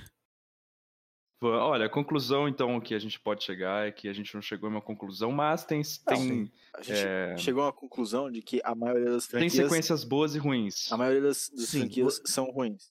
Olha, 1.40 1.86
a 1.86 1.88
conclusão, 1.88 2.48
então, 2.48 2.80
que 2.80 2.94
a 2.94 2.98
gente 2.98 3.20
pode 3.20 3.44
chegar 3.44 3.86
é 3.86 3.92
que 3.92 4.08
a 4.08 4.12
gente 4.12 4.34
não 4.34 4.42
chegou 4.42 4.66
a 4.68 4.70
uma 4.70 4.80
conclusão, 4.82 5.30
mas 5.30 5.64
tem, 5.64 5.82
tem, 6.04 6.16
sim. 6.16 6.50
A 6.74 6.82
gente 6.82 6.98
é, 6.98 7.36
chegou 7.38 7.64
à 7.64 7.72
conclusão 7.72 8.28
de 8.30 8.42
que 8.42 8.60
a 8.64 8.74
maioria 8.74 9.10
das 9.10 9.28
tem 9.28 9.40
franquias. 9.48 9.52
sequências 9.68 10.02
boas 10.02 10.34
e 10.34 10.38
ruins. 10.38 10.90
A 10.90 10.96
maioria 10.96 11.20
das, 11.22 11.48
das 11.50 11.68
Sim, 11.68 11.80
franquias 11.82 12.20
são 12.24 12.46
ruins. 12.50 12.90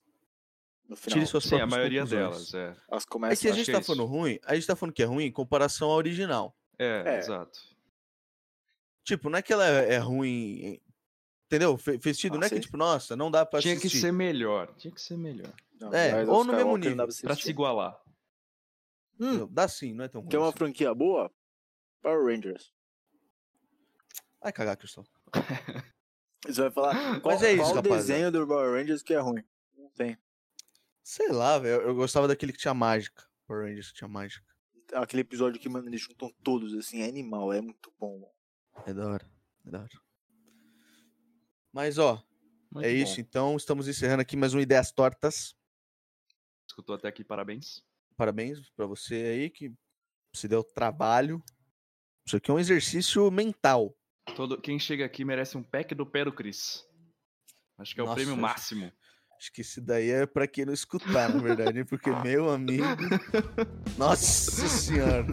No 0.88 0.96
final. 0.96 1.16
Tire 1.20 1.26
suas 1.30 1.44
Sim, 1.44 1.56
a 1.56 1.58
próprias 1.58 1.78
maioria 1.78 2.02
conclusões. 2.04 2.52
delas, 2.52 2.54
é. 2.78 2.82
Elas 2.90 3.04
É 3.04 3.08
começam 3.10 3.42
que 3.42 3.48
a 3.50 3.52
a- 3.52 3.56
gente 3.56 3.66
que 3.66 3.72
é 3.72 3.74
tá 3.74 3.80
isso. 3.82 3.88
falando 3.94 4.06
ruim, 4.10 4.40
a 4.46 4.56
gente 4.56 4.68
tá 4.68 4.76
falando 4.78 4.94
que 4.94 5.04
é 5.04 5.06
ruim 5.06 5.26
em 5.26 5.32
comparação 5.32 5.90
ao 5.90 5.98
original. 5.98 6.56
É, 6.80 7.04
É. 7.16 7.20
exato. 7.20 7.60
Tipo, 9.04 9.30
não 9.30 9.40
é 9.40 9.42
que 9.42 9.52
ela 9.52 9.68
é, 9.68 9.96
é 9.96 9.98
ruim. 9.98 10.80
Entendeu? 11.48 11.78
Sentido, 11.78 12.36
Ah, 12.36 12.40
não 12.40 12.48
é 12.48 12.50
que, 12.50 12.60
tipo, 12.62 12.78
nossa, 12.78 13.16
não 13.16 13.30
dá 13.32 13.46
pra 13.46 13.60
Tinha 13.62 13.74
que 13.74 13.80
assistir. 13.88 14.00
ser 14.00 14.12
melhor. 14.14 14.74
Tinha 14.78 14.94
que 14.94 15.02
ser 15.02 15.18
melhor. 15.18 15.52
Não, 15.80 15.94
É, 15.94 16.26
ou 16.26 16.44
no 16.46 16.54
mesmo 16.54 16.72
não 16.72 16.78
nível, 16.78 17.08
pra 17.24 17.36
se 17.36 17.50
igualar. 17.50 17.98
Hum, 19.20 19.48
Dá 19.52 19.68
sim, 19.68 19.94
não 19.94 20.06
é 20.06 20.08
tão 20.08 20.22
ruim. 20.22 20.30
Tem 20.30 20.40
uma 20.40 20.50
assim. 20.50 20.58
franquia 20.58 20.94
boa? 20.94 21.32
Power 22.02 22.26
Rangers. 22.26 22.74
Vai 24.42 24.52
cagar, 24.54 24.78
Cristão. 24.78 25.04
Você 26.46 26.62
vai 26.62 26.72
falar 26.72 27.20
qual, 27.22 27.34
Mas 27.34 27.44
é 27.44 27.54
isso, 27.54 27.64
qual 27.64 27.76
rapaziada. 27.76 27.98
desenho 28.02 28.32
do 28.32 28.48
Power 28.48 28.80
Rangers 28.80 29.02
que 29.02 29.14
é 29.14 29.20
ruim? 29.20 29.44
Não 29.76 29.90
tem. 29.92 30.18
Sei 31.04 31.30
lá, 31.30 31.58
velho. 31.58 31.82
Eu 31.82 31.96
gostava 31.96 32.28
daquele 32.28 32.54
que 32.54 32.60
tinha 32.60 32.74
mágica. 32.74 33.28
Power 33.48 33.66
Rangers 33.68 33.92
que 33.92 33.98
tinha 33.98 34.08
mágica. 34.08 34.46
Aquele 34.94 35.22
episódio 35.22 35.60
que, 35.60 35.68
mano, 35.68 35.90
eles 35.90 36.00
juntam 36.02 36.32
todos, 36.44 36.74
assim, 36.76 37.02
é 37.02 37.08
animal, 37.10 37.52
é 37.52 37.60
muito 37.60 37.92
bom. 38.00 38.20
mano. 38.20 38.34
É 38.86 38.94
da 38.94 39.08
hora. 39.08 39.30
É 39.66 39.70
da 39.72 39.80
hora. 39.82 40.02
Mas, 41.74 41.98
ó, 41.98 42.24
Muito 42.72 42.86
é 42.86 42.90
bom. 42.92 42.96
isso. 42.96 43.20
Então, 43.20 43.58
estamos 43.58 43.88
encerrando 43.88 44.22
aqui 44.22 44.38
mais 44.38 44.54
um 44.54 44.60
Ideias 44.60 44.92
Tortas. 44.92 45.56
Escutou 46.68 46.96
até 46.96 47.08
aqui, 47.08 47.24
parabéns. 47.24 47.84
Parabéns 48.18 48.60
pra 48.76 48.86
você 48.88 49.14
aí 49.16 49.50
que 49.50 49.72
se 50.34 50.48
deu 50.48 50.64
trabalho. 50.64 51.42
Isso 52.26 52.36
aqui 52.36 52.50
é 52.52 52.54
um 52.54 52.60
exercício 52.60 53.30
mental. 53.32 53.96
Todo, 54.36 54.60
quem 54.60 54.78
chega 54.80 55.06
aqui 55.06 55.24
merece 55.24 55.56
um 55.58 55.64
pack 55.64 55.94
do 55.96 56.06
pé 56.06 56.26
do 56.26 56.34
Cris. 56.34 56.84
Acho 57.78 57.94
que 57.94 58.02
é 58.02 58.04
o 58.04 58.08
Nossa, 58.08 58.16
prêmio 58.16 58.34
acho- 58.34 58.42
máximo. 58.42 58.92
Acho 59.40 59.54
que 59.54 59.62
isso 59.62 59.80
daí 59.80 60.10
é 60.10 60.26
pra 60.26 60.48
quem 60.48 60.66
não 60.66 60.74
escutar, 60.74 61.30
na 61.32 61.40
verdade, 61.40 61.86
porque 61.86 62.10
meu 62.10 62.50
amigo. 62.50 62.84
Nossa 63.96 64.68
senhora. 64.68 65.28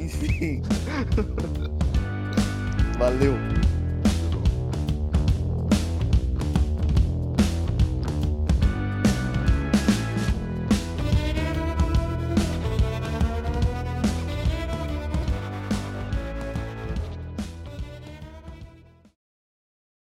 Enfim. 0.00 0.62
Valeu. 2.98 3.34